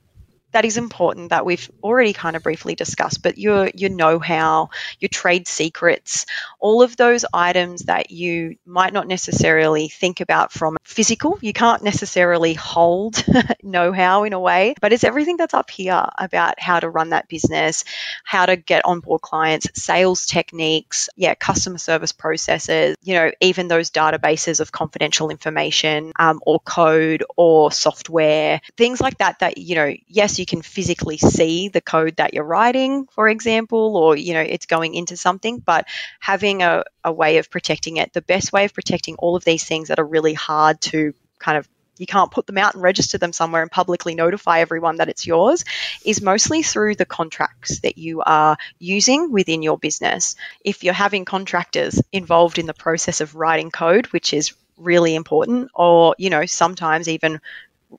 that 0.53 0.64
is 0.64 0.76
important 0.76 1.30
that 1.30 1.44
we've 1.44 1.70
already 1.82 2.12
kind 2.12 2.36
of 2.36 2.42
briefly 2.42 2.74
discussed, 2.74 3.22
but 3.22 3.38
your 3.38 3.70
your 3.74 3.90
know-how, 3.90 4.70
your 5.00 5.09
trade 5.09 5.48
secrets, 5.48 6.26
all 6.61 6.82
of 6.82 6.96
those 6.96 7.24
items 7.32 7.82
that 7.82 8.11
you 8.11 8.57
might 8.64 8.92
not 8.92 9.07
necessarily 9.09 9.88
think 9.88 10.20
about 10.20 10.53
from 10.53 10.76
physical. 10.84 11.38
You 11.40 11.53
can't 11.53 11.82
necessarily 11.82 12.55
hold 12.55 13.24
know-how 13.62 14.24
in 14.24 14.32
a 14.32 14.40
way, 14.40 14.74
but 14.80 14.92
it's 14.92 15.05
everything 15.05 15.36
that's 15.36 15.55
up 15.55 15.70
here 15.70 16.07
about 16.18 16.61
how 16.61 16.80
to 16.80 16.88
run 16.88 17.11
that 17.11 17.28
business, 17.28 17.84
how 18.24 18.46
to 18.46 18.57
get 18.57 18.84
on 18.84 19.00
board 19.00 19.22
clients, 19.22 19.68
sales 19.74 20.26
techniques, 20.26 21.09
yeah, 21.16 21.34
customer 21.34 21.78
service 21.78 22.12
processes, 22.12 22.96
you 23.03 23.14
know, 23.14 23.30
even 23.40 23.68
those 23.68 23.90
databases 23.90 24.61
of 24.61 24.72
confidential 24.72 25.30
information 25.30 26.12
um, 26.18 26.40
or 26.46 26.61
code 26.61 27.24
or 27.36 27.72
software, 27.72 28.61
things 28.76 29.00
like 29.00 29.18
that. 29.18 29.38
That 29.40 29.59
you 29.59 29.74
know, 29.74 29.94
yes, 30.07 30.38
you 30.38 30.41
can 30.47 30.62
physically 30.62 31.18
see 31.18 31.68
the 31.68 31.80
code 31.80 32.16
that 32.16 32.34
you're 32.34 32.45
writing, 32.45 33.07
for 33.12 33.28
example, 33.28 33.97
or 33.97 34.16
you 34.16 34.34
know 34.34 34.40
it's 34.40 34.66
going 34.66 34.95
into 34.95 35.16
something, 35.16 35.59
but 35.59 35.86
having 36.20 36.62
a, 36.62 36.84
a 37.05 37.12
way 37.12 37.38
of 37.38 37.51
protecting 37.51 37.97
it, 37.97 38.12
the 38.12 38.22
best 38.22 38.53
way 38.53 38.64
of 38.64 38.74
protecting 38.74 39.16
all 39.16 39.36
of 39.36 39.45
these 39.45 39.64
things 39.64 39.88
that 39.88 39.99
are 39.99 40.07
really 40.07 40.34
hard 40.34 40.80
to 40.80 41.14
kind 41.38 41.59
of 41.59 41.68
you 41.99 42.07
can't 42.07 42.30
put 42.30 42.47
them 42.47 42.59
out 42.59 42.74
and 42.74 42.82
register 42.82 43.18
them 43.18 43.32
somewhere 43.32 43.62
and 43.62 43.70
publicly 43.70 44.14
notify 44.14 44.61
everyone 44.61 44.97
that 44.97 45.09
it's 45.09 45.26
yours 45.26 45.64
is 46.05 46.22
mostly 46.22 46.62
through 46.62 46.95
the 46.95 47.05
contracts 47.05 47.80
that 47.80 47.99
you 47.99 48.22
are 48.22 48.57
using 48.78 49.30
within 49.30 49.62
your 49.62 49.78
business. 49.78 50.34
If 50.64 50.82
you're 50.82 50.95
having 50.95 51.24
contractors 51.24 52.03
involved 52.11 52.59
in 52.59 52.66
the 52.66 52.74
process 52.74 53.20
of 53.20 53.34
writing 53.34 53.70
code, 53.70 54.07
which 54.07 54.32
is 54.32 54.55
really 54.78 55.14
important, 55.14 55.70
or 55.74 56.14
you 56.18 56.30
know, 56.30 56.47
sometimes 56.47 57.09
even 57.09 57.40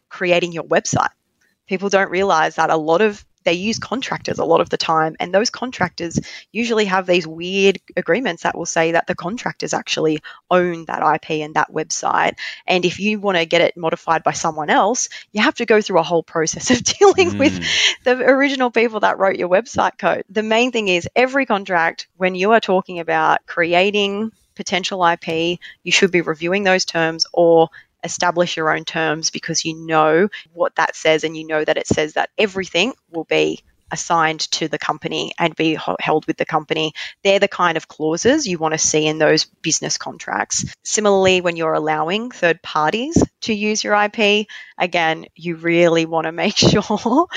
creating 0.09 0.51
your 0.51 0.63
website 0.63 1.11
people 1.67 1.89
don't 1.89 2.11
realize 2.11 2.55
that 2.55 2.69
a 2.69 2.77
lot 2.77 3.01
of 3.01 3.23
they 3.43 3.53
use 3.53 3.79
contractors 3.79 4.39
a 4.39 4.45
lot 4.45 4.61
of 4.61 4.69
the 4.69 4.77
time 4.77 5.15
and 5.19 5.33
those 5.33 5.49
contractors 5.49 6.19
usually 6.51 6.85
have 6.85 7.05
these 7.05 7.27
weird 7.27 7.79
agreements 7.95 8.43
that 8.43 8.57
will 8.57 8.65
say 8.65 8.93
that 8.93 9.07
the 9.07 9.15
contractors 9.15 9.73
actually 9.73 10.19
own 10.49 10.85
that 10.85 11.15
IP 11.15 11.41
and 11.41 11.55
that 11.55 11.71
website 11.71 12.35
and 12.65 12.85
if 12.85 12.99
you 12.99 13.19
want 13.19 13.37
to 13.37 13.45
get 13.45 13.61
it 13.61 13.77
modified 13.77 14.23
by 14.23 14.31
someone 14.31 14.69
else 14.69 15.09
you 15.31 15.41
have 15.41 15.55
to 15.55 15.65
go 15.65 15.81
through 15.81 15.99
a 15.99 16.03
whole 16.03 16.23
process 16.23 16.71
of 16.71 16.83
dealing 16.99 17.31
mm. 17.31 17.39
with 17.39 17.63
the 18.03 18.17
original 18.17 18.71
people 18.71 19.01
that 19.01 19.19
wrote 19.19 19.35
your 19.35 19.49
website 19.49 19.97
code 19.97 20.23
the 20.29 20.43
main 20.43 20.71
thing 20.71 20.87
is 20.87 21.07
every 21.15 21.45
contract 21.45 22.07
when 22.17 22.35
you 22.35 22.51
are 22.51 22.61
talking 22.61 22.99
about 22.99 23.45
creating 23.45 24.31
potential 24.55 25.05
IP 25.05 25.59
you 25.83 25.91
should 25.91 26.11
be 26.11 26.21
reviewing 26.21 26.63
those 26.63 26.85
terms 26.85 27.25
or 27.33 27.69
establish 28.03 28.57
your 28.57 28.75
own 28.75 28.85
terms 28.85 29.29
because 29.29 29.65
you 29.65 29.75
know 29.75 30.29
what 30.53 30.75
that 30.75 30.95
says 30.95 31.23
and 31.23 31.35
you 31.35 31.45
know 31.45 31.63
that 31.63 31.77
it 31.77 31.87
says 31.87 32.13
that 32.13 32.29
everything 32.37 32.93
will 33.09 33.25
be 33.25 33.59
assigned 33.93 34.39
to 34.39 34.67
the 34.67 34.79
company 34.79 35.31
and 35.37 35.55
be 35.55 35.77
held 35.99 36.25
with 36.25 36.35
the 36.37 36.45
company. 36.45 36.93
They're 37.23 37.39
the 37.39 37.47
kind 37.47 37.77
of 37.77 37.87
clauses 37.87 38.47
you 38.47 38.57
want 38.57 38.73
to 38.73 38.79
see 38.79 39.05
in 39.05 39.19
those 39.19 39.45
business 39.45 39.97
contracts. 39.97 40.65
Similarly, 40.83 41.41
when 41.41 41.55
you're 41.55 41.73
allowing 41.73 42.31
third 42.31 42.61
parties 42.63 43.23
to 43.41 43.53
use 43.53 43.83
your 43.83 43.93
IP, 43.93 44.47
again, 44.79 45.25
you 45.35 45.55
really 45.55 46.05
want 46.07 46.25
to 46.25 46.31
make 46.31 46.57
sure 46.57 47.27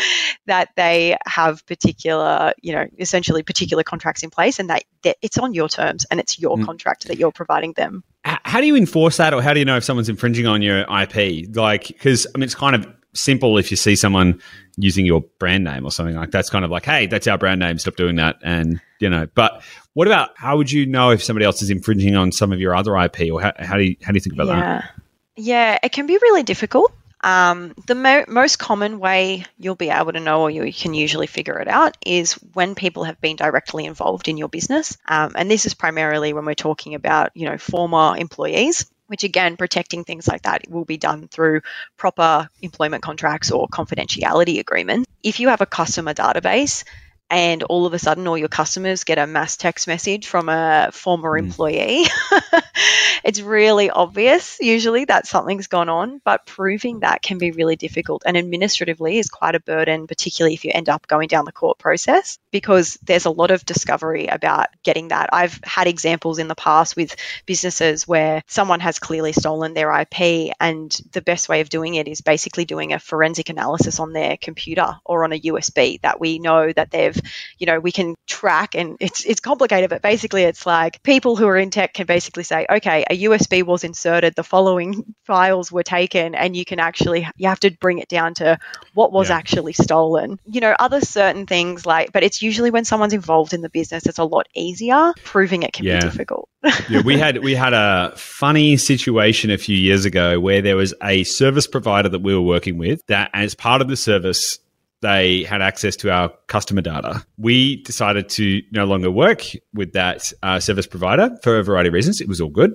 that 0.46 0.70
they 0.76 1.18
have 1.26 1.64
particular, 1.66 2.54
you 2.62 2.72
know, 2.72 2.86
essentially 2.98 3.42
particular 3.42 3.84
contracts 3.84 4.22
in 4.22 4.30
place 4.30 4.58
and 4.58 4.70
that, 4.70 4.84
it's 5.22 5.38
on 5.38 5.54
your 5.54 5.68
terms 5.68 6.06
and 6.10 6.18
it's 6.18 6.38
your 6.38 6.56
mm. 6.56 6.64
contract 6.64 7.06
that 7.06 7.18
you're 7.18 7.30
providing 7.30 7.72
them. 7.74 8.02
How 8.26 8.60
do 8.60 8.66
you 8.66 8.74
enforce 8.74 9.18
that 9.18 9.32
or 9.32 9.40
how 9.40 9.52
do 9.52 9.60
you 9.60 9.64
know 9.64 9.76
if 9.76 9.84
someone's 9.84 10.08
infringing 10.08 10.46
on 10.46 10.60
your 10.60 10.80
IP? 10.80 11.54
Like, 11.54 11.86
because 11.86 12.26
I 12.34 12.38
mean, 12.38 12.44
it's 12.44 12.56
kind 12.56 12.74
of 12.74 12.86
simple 13.14 13.56
if 13.56 13.70
you 13.70 13.76
see 13.76 13.94
someone 13.94 14.40
using 14.76 15.06
your 15.06 15.22
brand 15.38 15.62
name 15.62 15.84
or 15.84 15.92
something 15.92 16.16
like 16.16 16.32
that's 16.32 16.50
kind 16.50 16.64
of 16.64 16.70
like, 16.70 16.84
hey, 16.84 17.06
that's 17.06 17.26
our 17.28 17.38
brand 17.38 17.60
name, 17.60 17.78
stop 17.78 17.94
doing 17.94 18.16
that. 18.16 18.36
And, 18.42 18.80
you 18.98 19.08
know, 19.08 19.28
but 19.34 19.62
what 19.94 20.08
about 20.08 20.30
how 20.36 20.56
would 20.56 20.72
you 20.72 20.86
know 20.86 21.10
if 21.10 21.22
somebody 21.22 21.46
else 21.46 21.62
is 21.62 21.70
infringing 21.70 22.16
on 22.16 22.32
some 22.32 22.52
of 22.52 22.60
your 22.60 22.74
other 22.74 22.96
IP 22.96 23.32
or 23.32 23.40
how, 23.40 23.52
how 23.58 23.76
do 23.76 23.84
you 23.84 23.96
how 24.02 24.10
do 24.10 24.16
you 24.16 24.20
think 24.20 24.34
about 24.34 24.48
yeah. 24.48 24.60
that? 24.60 24.90
Yeah, 25.36 25.78
it 25.82 25.92
can 25.92 26.06
be 26.06 26.18
really 26.20 26.42
difficult. 26.42 26.92
Um, 27.22 27.74
the 27.86 27.94
mo- 27.94 28.24
most 28.28 28.58
common 28.58 28.98
way 28.98 29.44
you'll 29.58 29.74
be 29.74 29.90
able 29.90 30.12
to 30.12 30.20
know, 30.20 30.42
or 30.42 30.50
you 30.50 30.72
can 30.72 30.94
usually 30.94 31.26
figure 31.26 31.58
it 31.58 31.68
out, 31.68 31.96
is 32.04 32.34
when 32.52 32.74
people 32.74 33.04
have 33.04 33.20
been 33.20 33.36
directly 33.36 33.84
involved 33.84 34.28
in 34.28 34.36
your 34.36 34.48
business. 34.48 34.96
Um, 35.08 35.32
and 35.34 35.50
this 35.50 35.66
is 35.66 35.74
primarily 35.74 36.32
when 36.32 36.44
we're 36.44 36.54
talking 36.54 36.94
about, 36.94 37.30
you 37.34 37.48
know, 37.48 37.58
former 37.58 38.16
employees 38.16 38.86
which 39.08 39.24
again, 39.24 39.56
protecting 39.56 40.04
things 40.04 40.26
like 40.26 40.42
that 40.42 40.62
will 40.68 40.84
be 40.84 40.96
done 40.96 41.28
through 41.28 41.60
proper 41.96 42.48
employment 42.60 43.02
contracts 43.02 43.50
or 43.50 43.68
confidentiality 43.68 44.58
agreements. 44.58 45.08
If 45.22 45.40
you 45.40 45.48
have 45.48 45.60
a 45.60 45.66
customer 45.66 46.14
database, 46.14 46.84
and 47.28 47.62
all 47.64 47.86
of 47.86 47.94
a 47.94 47.98
sudden 47.98 48.26
all 48.28 48.38
your 48.38 48.48
customers 48.48 49.04
get 49.04 49.18
a 49.18 49.26
mass 49.26 49.56
text 49.56 49.88
message 49.88 50.26
from 50.26 50.48
a 50.48 50.90
former 50.92 51.32
mm. 51.32 51.38
employee. 51.40 52.04
it's 53.26 53.40
really 53.40 53.90
obvious 53.90 54.58
usually 54.60 55.04
that 55.06 55.26
something's 55.26 55.66
gone 55.66 55.88
on, 55.88 56.20
but 56.24 56.46
proving 56.46 57.00
that 57.00 57.22
can 57.22 57.38
be 57.38 57.50
really 57.50 57.74
difficult 57.74 58.22
and 58.24 58.36
administratively 58.36 59.18
is 59.18 59.28
quite 59.28 59.56
a 59.56 59.60
burden, 59.60 60.06
particularly 60.06 60.54
if 60.54 60.64
you 60.64 60.70
end 60.72 60.88
up 60.88 61.08
going 61.08 61.26
down 61.26 61.44
the 61.44 61.52
court 61.52 61.76
process 61.78 62.38
because 62.52 62.96
there's 63.02 63.24
a 63.24 63.30
lot 63.30 63.50
of 63.50 63.64
discovery 63.64 64.28
about 64.28 64.68
getting 64.84 65.08
that. 65.08 65.28
I've 65.32 65.58
had 65.64 65.88
examples 65.88 66.38
in 66.38 66.46
the 66.46 66.54
past 66.54 66.94
with 66.94 67.16
businesses 67.46 68.06
where 68.06 68.42
someone 68.46 68.80
has 68.80 69.00
clearly 69.00 69.32
stolen 69.32 69.74
their 69.74 69.92
IP 70.00 70.54
and 70.60 70.96
the 71.10 71.22
best 71.22 71.48
way 71.48 71.60
of 71.62 71.68
doing 71.68 71.96
it 71.96 72.06
is 72.06 72.20
basically 72.20 72.64
doing 72.64 72.92
a 72.92 73.00
forensic 73.00 73.48
analysis 73.48 73.98
on 73.98 74.12
their 74.12 74.36
computer 74.36 74.96
or 75.04 75.24
on 75.24 75.32
a 75.32 75.40
USB 75.40 76.00
that 76.02 76.20
we 76.20 76.38
know 76.38 76.72
that 76.72 76.92
they've 76.92 77.20
you 77.58 77.66
know, 77.66 77.80
we 77.80 77.92
can 77.92 78.14
track 78.26 78.74
and 78.74 78.96
it's 79.00 79.24
it's 79.24 79.40
complicated, 79.40 79.90
but 79.90 80.02
basically 80.02 80.42
it's 80.42 80.66
like 80.66 81.02
people 81.02 81.36
who 81.36 81.48
are 81.48 81.56
in 81.56 81.70
tech 81.70 81.94
can 81.94 82.06
basically 82.06 82.44
say, 82.44 82.66
okay, 82.70 83.04
a 83.16 83.28
USB 83.28 83.62
was 83.62 83.84
inserted, 83.84 84.34
the 84.34 84.42
following 84.42 85.14
files 85.24 85.72
were 85.72 85.82
taken, 85.82 86.34
and 86.34 86.56
you 86.56 86.64
can 86.64 86.78
actually 86.78 87.26
you 87.36 87.48
have 87.48 87.60
to 87.60 87.70
bring 87.70 87.98
it 87.98 88.08
down 88.08 88.34
to 88.34 88.58
what 88.94 89.12
was 89.12 89.28
yeah. 89.28 89.36
actually 89.36 89.72
stolen. 89.72 90.38
You 90.46 90.60
know, 90.60 90.74
other 90.78 91.00
certain 91.00 91.46
things 91.46 91.86
like, 91.86 92.12
but 92.12 92.22
it's 92.22 92.42
usually 92.42 92.70
when 92.70 92.84
someone's 92.84 93.12
involved 93.12 93.52
in 93.52 93.62
the 93.62 93.70
business, 93.70 94.06
it's 94.06 94.18
a 94.18 94.24
lot 94.24 94.48
easier. 94.54 95.12
Proving 95.24 95.62
it 95.62 95.72
can 95.72 95.84
yeah. 95.84 96.00
be 96.00 96.06
difficult. 96.06 96.48
yeah, 96.88 97.02
we 97.02 97.18
had 97.18 97.42
we 97.42 97.54
had 97.54 97.72
a 97.72 98.12
funny 98.16 98.76
situation 98.76 99.50
a 99.50 99.58
few 99.58 99.76
years 99.76 100.04
ago 100.04 100.40
where 100.40 100.62
there 100.62 100.76
was 100.76 100.94
a 101.02 101.24
service 101.24 101.66
provider 101.66 102.08
that 102.08 102.20
we 102.20 102.34
were 102.34 102.42
working 102.42 102.78
with 102.78 103.04
that, 103.06 103.30
as 103.32 103.54
part 103.54 103.80
of 103.80 103.88
the 103.88 103.96
service, 103.96 104.58
they 105.02 105.44
had 105.44 105.62
access 105.62 105.96
to 105.96 106.10
our 106.10 106.32
customer 106.48 106.82
data. 106.82 107.24
We 107.36 107.82
decided 107.82 108.28
to 108.30 108.62
no 108.72 108.84
longer 108.84 109.10
work 109.10 109.42
with 109.74 109.92
that 109.92 110.32
uh, 110.42 110.60
service 110.60 110.86
provider 110.86 111.36
for 111.42 111.58
a 111.58 111.62
variety 111.62 111.88
of 111.88 111.94
reasons. 111.94 112.20
It 112.20 112.28
was 112.28 112.40
all 112.40 112.50
good. 112.50 112.74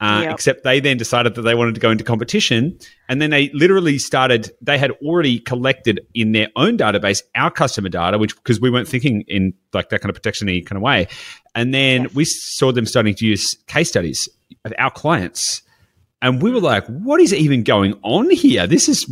Uh, 0.00 0.22
yep. 0.24 0.34
Except 0.34 0.64
they 0.64 0.80
then 0.80 0.96
decided 0.96 1.34
that 1.34 1.42
they 1.42 1.54
wanted 1.54 1.74
to 1.74 1.80
go 1.80 1.90
into 1.90 2.02
competition. 2.02 2.78
And 3.10 3.20
then 3.20 3.28
they 3.28 3.50
literally 3.50 3.98
started, 3.98 4.50
they 4.62 4.78
had 4.78 4.92
already 5.02 5.38
collected 5.38 6.00
in 6.14 6.32
their 6.32 6.48
own 6.56 6.78
database 6.78 7.22
our 7.34 7.50
customer 7.50 7.90
data, 7.90 8.16
which 8.16 8.34
because 8.36 8.60
we 8.60 8.70
weren't 8.70 8.88
thinking 8.88 9.24
in 9.28 9.52
like 9.74 9.90
that 9.90 10.00
kind 10.00 10.08
of 10.08 10.14
protection 10.14 10.48
kind 10.48 10.72
of 10.72 10.80
way. 10.80 11.06
And 11.54 11.74
then 11.74 12.04
yes. 12.04 12.14
we 12.14 12.24
saw 12.24 12.72
them 12.72 12.86
starting 12.86 13.14
to 13.16 13.26
use 13.26 13.54
case 13.66 13.90
studies 13.90 14.26
of 14.64 14.72
our 14.78 14.90
clients. 14.90 15.60
And 16.22 16.40
we 16.40 16.50
were 16.50 16.60
like, 16.60 16.86
what 16.86 17.20
is 17.20 17.34
even 17.34 17.62
going 17.62 17.98
on 18.02 18.30
here? 18.30 18.66
This 18.66 18.88
is 18.88 19.06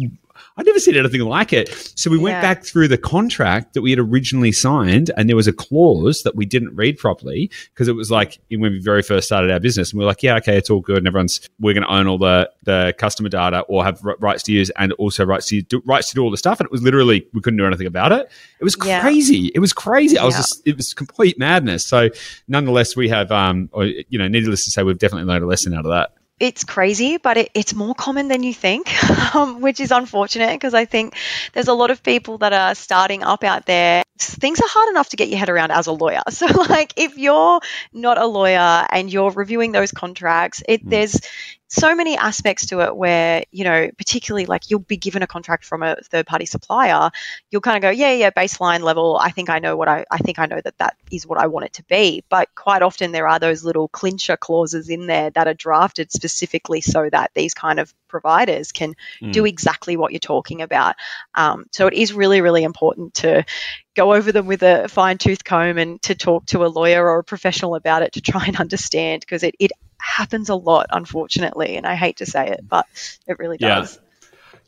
I'd 0.58 0.66
never 0.66 0.80
seen 0.80 0.96
anything 0.96 1.20
like 1.20 1.52
it. 1.52 1.92
So 1.94 2.10
we 2.10 2.18
went 2.18 2.34
yeah. 2.34 2.42
back 2.42 2.64
through 2.64 2.88
the 2.88 2.98
contract 2.98 3.74
that 3.74 3.82
we 3.82 3.90
had 3.90 4.00
originally 4.00 4.50
signed, 4.50 5.10
and 5.16 5.28
there 5.28 5.36
was 5.36 5.46
a 5.46 5.52
clause 5.52 6.22
that 6.24 6.34
we 6.34 6.46
didn't 6.46 6.74
read 6.74 6.98
properly 6.98 7.50
because 7.72 7.86
it 7.86 7.94
was 7.94 8.10
like 8.10 8.40
when 8.50 8.72
we 8.72 8.80
very 8.80 9.02
first 9.02 9.26
started 9.26 9.52
our 9.52 9.60
business, 9.60 9.92
and 9.92 9.98
we 9.98 10.04
are 10.04 10.08
like, 10.08 10.22
yeah, 10.22 10.36
okay, 10.36 10.56
it's 10.56 10.68
all 10.68 10.80
good, 10.80 10.98
and 10.98 11.06
everyone's 11.06 11.48
we're 11.60 11.74
going 11.74 11.86
to 11.86 11.92
own 11.92 12.08
all 12.08 12.18
the 12.18 12.50
the 12.64 12.92
customer 12.98 13.28
data 13.28 13.60
or 13.68 13.84
have 13.84 14.00
rights 14.18 14.42
to 14.42 14.52
use 14.52 14.68
and 14.70 14.92
also 14.94 15.24
rights 15.24 15.46
to 15.46 15.62
do, 15.62 15.80
rights 15.86 16.08
to 16.08 16.14
do 16.14 16.22
all 16.22 16.30
the 16.30 16.36
stuff. 16.36 16.58
And 16.58 16.66
it 16.66 16.72
was 16.72 16.82
literally 16.82 17.26
we 17.32 17.40
couldn't 17.40 17.58
do 17.58 17.66
anything 17.66 17.86
about 17.86 18.10
it. 18.10 18.28
It 18.60 18.64
was 18.64 18.74
crazy. 18.74 19.36
Yeah. 19.38 19.50
It 19.54 19.60
was 19.60 19.72
crazy. 19.72 20.18
I 20.18 20.24
was 20.24 20.34
just 20.34 20.62
it 20.66 20.76
was 20.76 20.92
complete 20.92 21.38
madness. 21.38 21.86
So 21.86 22.10
nonetheless, 22.48 22.96
we 22.96 23.08
have 23.10 23.30
um, 23.30 23.68
or 23.72 23.84
you 23.84 24.18
know, 24.18 24.26
needless 24.26 24.64
to 24.64 24.72
say, 24.72 24.82
we've 24.82 24.98
definitely 24.98 25.28
learned 25.28 25.44
a 25.44 25.46
lesson 25.46 25.72
out 25.72 25.86
of 25.86 25.92
that 25.92 26.17
it's 26.40 26.64
crazy, 26.64 27.16
but 27.16 27.36
it, 27.36 27.50
it's 27.54 27.74
more 27.74 27.94
common 27.94 28.28
than 28.28 28.42
you 28.42 28.54
think, 28.54 28.88
um, 29.34 29.60
which 29.60 29.80
is 29.80 29.90
unfortunate 29.90 30.52
because 30.52 30.74
I 30.74 30.84
think 30.84 31.14
there's 31.52 31.68
a 31.68 31.74
lot 31.74 31.90
of 31.90 32.02
people 32.02 32.38
that 32.38 32.52
are 32.52 32.74
starting 32.74 33.22
up 33.22 33.44
out 33.44 33.66
there. 33.66 34.04
Things 34.18 34.60
are 34.60 34.68
hard 34.68 34.88
enough 34.90 35.10
to 35.10 35.16
get 35.16 35.28
your 35.28 35.38
head 35.38 35.48
around 35.48 35.70
as 35.70 35.86
a 35.86 35.92
lawyer. 35.92 36.22
So, 36.30 36.46
like, 36.46 36.92
if 36.96 37.18
you're 37.18 37.60
not 37.92 38.16
a 38.16 38.26
lawyer 38.26 38.86
and 38.90 39.12
you're 39.12 39.30
reviewing 39.30 39.72
those 39.72 39.90
contracts, 39.90 40.62
it 40.68 40.86
mm. 40.86 40.90
there's 40.90 41.20
so 41.68 41.94
many 41.94 42.16
aspects 42.16 42.66
to 42.66 42.80
it 42.80 42.96
where, 42.96 43.44
you 43.52 43.62
know, 43.62 43.90
particularly 43.98 44.46
like 44.46 44.70
you'll 44.70 44.80
be 44.80 44.96
given 44.96 45.22
a 45.22 45.26
contract 45.26 45.66
from 45.66 45.82
a 45.82 45.96
third 45.96 46.26
party 46.26 46.46
supplier, 46.46 47.10
you'll 47.50 47.60
kind 47.60 47.76
of 47.76 47.82
go, 47.82 47.90
yeah, 47.90 48.12
yeah, 48.12 48.30
baseline 48.30 48.80
level. 48.80 49.18
I 49.20 49.30
think 49.30 49.50
I 49.50 49.58
know 49.58 49.76
what 49.76 49.86
I, 49.86 50.06
I 50.10 50.18
think 50.18 50.38
I 50.38 50.46
know 50.46 50.60
that 50.62 50.78
that 50.78 50.96
is 51.12 51.26
what 51.26 51.38
I 51.38 51.46
want 51.46 51.66
it 51.66 51.74
to 51.74 51.84
be. 51.84 52.24
But 52.30 52.48
quite 52.54 52.80
often 52.80 53.12
there 53.12 53.28
are 53.28 53.38
those 53.38 53.64
little 53.64 53.86
clincher 53.88 54.38
clauses 54.38 54.88
in 54.88 55.06
there 55.06 55.28
that 55.30 55.46
are 55.46 55.54
drafted 55.54 56.10
specifically 56.10 56.80
so 56.80 57.08
that 57.10 57.32
these 57.34 57.52
kind 57.52 57.78
of 57.78 57.92
providers 58.08 58.72
can 58.72 58.96
mm. 59.20 59.32
do 59.32 59.44
exactly 59.44 59.98
what 59.98 60.12
you're 60.12 60.20
talking 60.20 60.62
about. 60.62 60.96
Um, 61.34 61.66
so 61.70 61.86
it 61.86 61.92
is 61.92 62.14
really, 62.14 62.40
really 62.40 62.64
important 62.64 63.14
to 63.14 63.44
go 63.94 64.14
over 64.14 64.32
them 64.32 64.46
with 64.46 64.62
a 64.62 64.88
fine 64.88 65.18
tooth 65.18 65.44
comb 65.44 65.76
and 65.76 66.00
to 66.02 66.14
talk 66.14 66.46
to 66.46 66.64
a 66.64 66.68
lawyer 66.68 67.06
or 67.06 67.18
a 67.18 67.24
professional 67.24 67.74
about 67.74 68.02
it 68.02 68.12
to 68.14 68.22
try 68.22 68.46
and 68.46 68.56
understand 68.60 69.20
because 69.20 69.42
it, 69.42 69.54
it 69.58 69.72
happens 70.00 70.48
a 70.48 70.54
lot, 70.54 70.86
unfortunately. 70.90 71.76
And 71.76 71.86
I 71.86 71.94
hate 71.94 72.18
to 72.18 72.26
say 72.26 72.48
it, 72.48 72.60
but 72.68 72.86
it 73.26 73.38
really 73.38 73.58
does. 73.58 73.96
Yeah. 73.96 74.02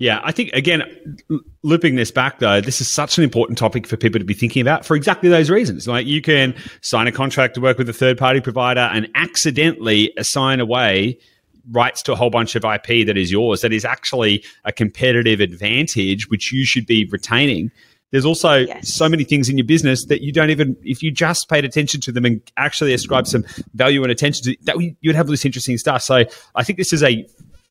Yeah, 0.00 0.18
I 0.24 0.32
think 0.32 0.50
again, 0.54 1.18
looping 1.62 1.96
this 1.96 2.10
back 2.10 2.38
though, 2.38 2.62
this 2.62 2.80
is 2.80 2.88
such 2.88 3.18
an 3.18 3.24
important 3.24 3.58
topic 3.58 3.86
for 3.86 3.98
people 3.98 4.18
to 4.18 4.24
be 4.24 4.32
thinking 4.32 4.62
about 4.62 4.86
for 4.86 4.96
exactly 4.96 5.28
those 5.28 5.50
reasons. 5.50 5.86
Like 5.86 6.06
you 6.06 6.22
can 6.22 6.54
sign 6.80 7.06
a 7.06 7.12
contract 7.12 7.54
to 7.56 7.60
work 7.60 7.76
with 7.76 7.86
a 7.86 7.92
third 7.92 8.16
party 8.16 8.40
provider 8.40 8.80
and 8.80 9.08
accidentally 9.14 10.10
assign 10.16 10.58
away 10.58 11.18
rights 11.70 12.00
to 12.04 12.12
a 12.14 12.16
whole 12.16 12.30
bunch 12.30 12.56
of 12.56 12.64
IP 12.64 13.06
that 13.06 13.18
is 13.18 13.30
yours, 13.30 13.60
that 13.60 13.74
is 13.74 13.84
actually 13.84 14.42
a 14.64 14.72
competitive 14.72 15.38
advantage, 15.38 16.30
which 16.30 16.50
you 16.50 16.64
should 16.64 16.86
be 16.86 17.04
retaining. 17.12 17.70
There's 18.10 18.24
also 18.24 18.56
yes. 18.58 18.92
so 18.92 19.08
many 19.08 19.24
things 19.24 19.48
in 19.48 19.56
your 19.56 19.66
business 19.66 20.06
that 20.06 20.20
you 20.22 20.32
don't 20.32 20.50
even, 20.50 20.76
if 20.82 21.02
you 21.02 21.10
just 21.10 21.48
paid 21.48 21.64
attention 21.64 22.00
to 22.02 22.12
them 22.12 22.24
and 22.24 22.40
actually 22.56 22.92
ascribe 22.92 23.26
some 23.26 23.44
value 23.74 24.02
and 24.02 24.10
attention 24.10 24.44
to 24.44 24.56
that, 24.64 24.76
you'd 25.00 25.14
have 25.14 25.28
this 25.28 25.44
interesting 25.44 25.78
stuff. 25.78 26.02
So 26.02 26.24
I 26.54 26.64
think 26.64 26.78
this 26.78 26.92
is 26.92 27.02
a 27.02 27.26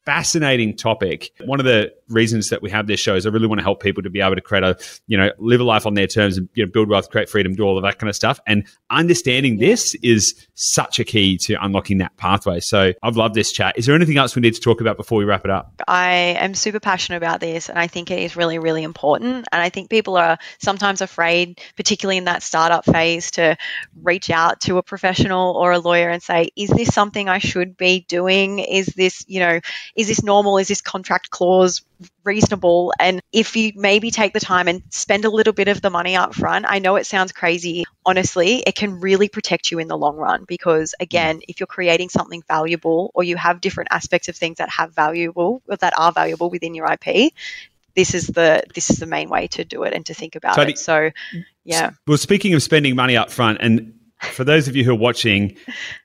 fascinating 0.10 0.76
topic. 0.76 1.30
One 1.45 1.60
of 1.60 1.68
the 1.68 1.93
reasons 2.07 2.49
that 2.49 2.64
we 2.64 2.72
have 2.72 2.88
this 2.88 2.99
show 2.99 3.14
is 3.14 3.28
I 3.28 3.30
really 3.30 3.45
want 3.45 3.60
to 3.60 3.64
help 3.64 3.80
people 3.80 4.01
to 4.01 4.10
be 4.10 4.22
able 4.22 4.34
to 4.34 4.41
create 4.41 4.64
a, 4.64 4.76
you 5.05 5.16
know, 5.16 5.30
live 5.38 5.62
a 5.62 5.64
life 5.64 5.86
on 5.86 5.93
their 5.93 6.07
terms 6.07 6.36
and 6.36 6.49
you 6.55 6.66
know, 6.66 6.72
build 6.72 6.89
wealth, 6.89 7.12
create 7.12 7.30
freedom, 7.30 7.53
do 7.53 7.62
all 7.62 7.78
of 7.78 7.84
that 7.84 7.99
kind 7.99 8.10
of 8.10 8.16
stuff. 8.16 8.39
And 8.47 8.66
understanding 8.89 9.60
this 9.60 9.93
is 10.01 10.47
such 10.55 10.97
a 10.97 11.03
key 11.03 11.38
to 11.43 11.64
unlocking 11.64 11.99
that 11.99 12.18
pathway. 12.18 12.60
So 12.60 12.93
I've 13.03 13.18
loved 13.18 13.36
this 13.36 13.51
chat. 13.51 13.78
Is 13.78 13.86
there 13.86 13.93
anything 13.93 14.18
else 14.18 14.36
we 14.36 14.41
need 14.41 14.55
to 14.55 14.60
talk 14.60 14.82
about 14.82 14.97
before 14.97 15.20
we 15.20 15.26
wrap 15.26 15.45
it 15.45 15.51
up? 15.51 15.80
I 15.88 16.12
am 16.39 16.55
super 16.55 16.80
passionate 16.80 17.18
about 17.18 17.39
this 17.39 17.70
and 17.70 17.78
I 17.78 17.86
think 17.86 18.10
it 18.10 18.18
is 18.18 18.36
really, 18.36 18.57
really 18.57 18.82
important. 18.82 19.47
And 19.51 19.62
I 19.62 19.70
think 19.70 19.91
people 19.91 20.18
are 20.18 20.39
sometimes 20.57 21.01
afraid, 21.01 21.62
particularly 21.78 22.18
in 22.18 22.26
that 22.26 22.41
startup 22.41 22.84
phase, 22.84 23.30
to 23.32 23.57
reach 24.01 24.32
out 24.32 24.62
to 24.62 24.78
a 24.78 24.84
professional 24.84 25.53
or 25.55 25.72
a 25.72 25.78
lawyer 25.78 26.10
and 26.10 26.24
say, 26.24 26.49
is 26.55 26.72
this 26.72 26.91
something 26.91 27.30
I 27.30 27.38
should 27.38 27.78
be 27.78 28.07
doing? 28.07 28.57
Is 28.57 28.88
this, 28.88 29.24
you 29.28 29.39
know, 29.39 29.60
is 29.99 30.07
this 30.07 30.23
normal? 30.23 30.57
Is 30.57 30.69
this 30.69 30.79
contract 30.79 31.29
clause 31.29 31.81
reasonable? 32.23 32.93
And 32.97 33.21
if 33.33 33.57
you 33.57 33.73
maybe 33.75 34.11
take 34.11 34.31
the 34.31 34.39
time 34.39 34.69
and 34.69 34.81
spend 34.91 35.25
a 35.25 35.29
little 35.29 35.51
bit 35.51 35.67
of 35.67 35.81
the 35.81 35.89
money 35.89 36.15
up 36.15 36.33
front, 36.33 36.65
I 36.69 36.79
know 36.79 36.95
it 36.95 37.05
sounds 37.05 37.33
crazy. 37.33 37.83
Honestly, 38.05 38.63
it 38.65 38.75
can 38.75 39.01
really 39.01 39.27
protect 39.27 39.71
you 39.71 39.79
in 39.79 39.89
the 39.89 39.97
long 39.97 40.15
run 40.15 40.45
because, 40.47 40.95
again, 41.01 41.41
if 41.49 41.59
you're 41.59 41.67
creating 41.67 42.07
something 42.07 42.41
valuable 42.47 43.11
or 43.13 43.25
you 43.25 43.35
have 43.35 43.59
different 43.59 43.89
aspects 43.91 44.29
of 44.29 44.37
things 44.37 44.59
that 44.59 44.69
have 44.69 44.95
valuable 44.95 45.61
or 45.67 45.75
that 45.75 45.93
are 45.97 46.13
valuable 46.13 46.49
within 46.49 46.73
your 46.73 46.87
IP, 46.89 47.33
this 47.93 48.13
is 48.13 48.27
the 48.27 48.63
this 48.73 48.89
is 48.89 48.99
the 48.99 49.05
main 49.05 49.29
way 49.29 49.47
to 49.47 49.65
do 49.65 49.83
it 49.83 49.93
and 49.93 50.05
to 50.05 50.13
think 50.13 50.37
about 50.37 50.55
so 50.55 50.61
it. 50.61 50.79
So, 50.79 51.11
yeah. 51.65 51.91
Well, 52.07 52.17
speaking 52.17 52.53
of 52.53 52.63
spending 52.63 52.95
money 52.95 53.17
up 53.17 53.31
front, 53.31 53.57
and 53.59 53.98
for 54.22 54.43
those 54.43 54.67
of 54.67 54.76
you 54.76 54.84
who 54.84 54.91
are 54.91 54.95
watching, 54.95 55.55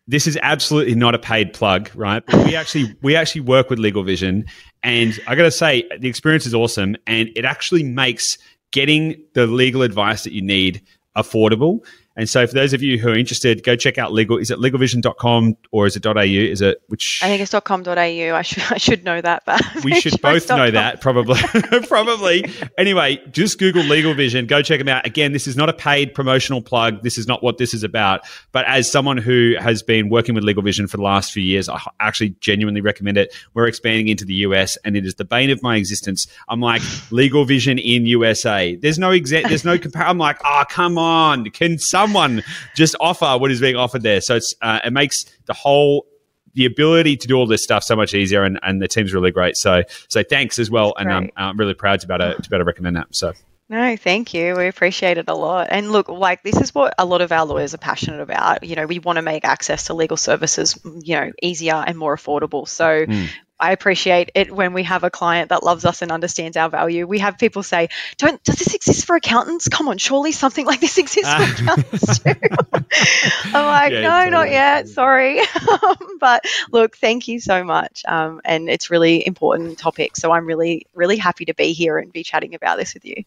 this 0.07 0.27
is 0.27 0.39
absolutely 0.43 0.95
not 0.95 1.15
a 1.15 1.19
paid 1.19 1.53
plug, 1.53 1.91
right? 1.95 2.23
But 2.27 2.47
we 2.47 2.57
actually 2.57 2.95
we 3.03 3.17
actually 3.17 3.43
work 3.43 3.71
with 3.71 3.79
LegalVision, 3.79 4.49
and 4.83 5.21
I 5.27 5.35
got 5.35 5.43
to 5.43 5.51
say 5.51 5.89
the 5.99 6.09
experience 6.09 6.47
is 6.47 6.55
awesome, 6.55 6.97
and 7.07 7.31
it 7.35 7.45
actually 7.45 7.83
makes 7.83 8.39
getting 8.71 9.23
the 9.35 9.47
legal 9.47 9.83
advice 9.83 10.25
that 10.25 10.33
you 10.33 10.43
need 10.43 10.83
affordable. 11.17 11.85
And 12.17 12.29
so, 12.29 12.47
for 12.47 12.55
those 12.55 12.73
of 12.73 12.83
you 12.83 12.99
who 12.99 13.09
are 13.09 13.17
interested, 13.17 13.65
go 13.65 13.75
check 13.75 13.99
out 13.99 14.12
legal. 14.12 14.39
Is 14.39 14.51
it 14.51 14.59
legalvision.com 14.59 15.57
or 15.73 15.87
is 15.87 15.97
it 15.97 16.07
.au? 16.07 16.21
Is 16.21 16.61
it 16.61 16.81
which? 16.87 17.21
I 17.23 17.27
think 17.27 17.43
it's 17.43 17.51
.com.au. 17.51 17.93
I 17.97 18.43
should 18.43 18.62
I 18.71 18.79
should 18.79 19.05
know 19.05 19.21
that, 19.21 19.43
but 19.45 19.61
we 19.85 20.01
should 20.01 20.21
both 20.21 20.49
know 20.49 20.71
that 20.71 21.01
probably. 21.01 21.41
probably. 21.89 22.45
Anyway, 22.79 23.21
just 23.33 23.59
Google 23.59 23.83
LegalVision. 23.83 24.47
Go 24.47 24.62
check 24.62 24.79
them 24.79 24.89
out. 24.89 25.05
Again, 25.05 25.33
this 25.33 25.49
is 25.49 25.57
not 25.57 25.69
a 25.69 25.73
paid 25.73 26.15
promotional 26.15 26.62
plug. 26.62 27.03
This 27.03 27.19
is 27.19 27.27
not 27.27 27.43
what 27.43 27.59
this 27.59 27.75
is 27.75 27.83
about. 27.83 28.21
But 28.53 28.65
as 28.67 28.91
someone 28.91 29.17
who 29.17 29.55
has 29.59 29.83
been 29.83 30.09
working 30.09 30.37
with 30.37 30.45
LegalVision 30.45 30.89
for 30.89 30.97
the 30.97 31.03
last 31.03 31.33
few 31.33 31.43
years, 31.43 31.69
I 31.69 31.81
actually 31.99 32.37
genuinely 32.41 32.81
recommend 32.81 33.19
it. 33.19 33.35
We're 33.55 33.67
expanding 33.67 34.07
into 34.07 34.25
the 34.25 34.35
US, 34.35 34.77
and 34.85 34.97
it 34.97 35.05
is 35.05 35.17
the 35.17 35.25
bane 35.25 35.51
of 35.51 35.62
my 35.65 35.77
existence. 35.77 36.29
I'm 36.49 36.61
like 36.61 36.83
LegalVision 37.11 37.83
in 37.83 38.07
USA. 38.07 38.77
There's 38.77 39.01
no 39.01 39.11
exact. 39.11 39.49
There's 39.49 39.65
no 39.65 39.79
compare. 39.79 40.07
I'm 40.07 40.19
like, 40.19 40.39
oh 40.45 40.62
come 40.69 40.97
on, 40.97 41.47
can 41.51 41.79
some 41.79 42.04
someone 42.05 42.43
just 42.75 42.95
offer 43.01 43.37
what 43.39 43.51
is 43.51 43.61
being 43.61 43.77
offered 43.77 44.03
there. 44.03 44.21
So 44.21 44.37
it's 44.37 44.55
uh, 44.63 44.81
it 44.85 44.93
makes 44.93 45.25
the 45.47 45.55
whole 45.55 46.07
the 46.55 46.67
ability 46.67 47.17
to 47.17 47.27
do 47.27 47.35
all 47.35 47.47
this 47.47 47.65
stuff 47.65 47.83
so 47.83 47.97
much 47.97 48.15
easier, 48.15 48.45
and, 48.45 48.61
and 48.63 48.81
the 48.81 48.89
team's 48.89 49.13
really 49.13 49.31
great. 49.31 49.57
So 49.57 49.83
so 50.09 50.23
thanks 50.23 50.59
as 50.59 50.71
well, 50.71 50.95
and 50.99 51.13
I'm, 51.13 51.31
I'm 51.37 51.57
really 51.57 51.75
proud 51.75 52.01
to 52.01 52.07
be 52.07 52.15
able 52.15 52.35
to, 52.35 52.43
to 52.43 52.51
be 52.51 52.57
able 52.57 52.65
to 52.65 52.67
recommend 52.67 52.97
that. 52.97 53.09
So. 53.11 53.33
No, 53.67 53.97
thank 53.97 54.35
you. 54.35 54.55
We 54.57 54.69
appreciate 54.69 55.17
it 55.17 55.25
a 55.29 55.35
lot. 55.35 55.69
And 55.71 55.91
look, 55.91 56.09
like 56.09 56.43
this 56.43 56.61
is 56.61 56.75
what 56.75 56.95
a 56.99 57.07
lot 57.07 57.23
of 57.23 57.33
our 57.33 57.47
lawyers 57.47 57.73
are 57.73 57.79
passionate 57.79 58.21
about. 58.21 58.63
You 58.63 58.77
know, 58.77 58.85
we 58.85 58.99
want 58.99 59.17
to 59.17 59.23
make 59.23 59.43
access 59.45 59.87
to 59.87 59.95
legal 59.95 60.19
services, 60.19 60.79
you 61.01 61.15
know, 61.15 61.33
easier 61.43 61.83
and 61.87 61.97
more 61.97 62.15
affordable. 62.15 62.69
So 62.69 63.07
mm. 63.07 63.29
I 63.59 63.73
appreciate 63.73 64.31
it 64.35 64.51
when 64.51 64.73
we 64.73 64.83
have 64.83 65.05
a 65.05 65.11
client 65.11 65.51
that 65.51 65.63
loves 65.63 65.85
us 65.85 66.03
and 66.03 66.11
understands 66.11 66.57
our 66.57 66.69
value. 66.69 67.07
We 67.07 67.21
have 67.21 67.39
people 67.39 67.63
say, 67.63 67.89
"Don't 68.19 68.43
does 68.43 68.57
this 68.57 68.75
exist 68.75 69.07
for 69.07 69.17
accountants? 69.17 69.69
Come 69.69 69.89
on, 69.89 69.99
surely 69.99 70.33
something 70.33 70.67
like 70.67 70.81
this 70.81 70.99
exists 70.99 71.33
for 71.33 71.43
accountants 71.43 72.19
too." 72.19 72.35
I'm 73.55 73.67
like, 73.67 73.93
yeah, 73.93 74.01
"No, 74.01 74.29
not 74.31 74.51
yet. 74.51 74.89
Sorry." 74.89 75.41
but 76.21 76.45
look, 76.73 76.97
thank 76.97 77.29
you 77.29 77.39
so 77.39 77.63
much, 77.63 78.03
um, 78.07 78.41
and 78.45 78.69
it's 78.69 78.91
really 78.91 79.25
important 79.27 79.79
topic. 79.79 80.17
So 80.17 80.33
I'm 80.33 80.47
really, 80.47 80.87
really 80.95 81.17
happy 81.17 81.45
to 81.47 81.55
be 81.55 81.73
here 81.73 81.99
and 81.99 82.13
be 82.13 82.25
chatting 82.25 82.55
about 82.55 82.79
this 82.79 82.95
with 82.95 83.05
you. 83.05 83.25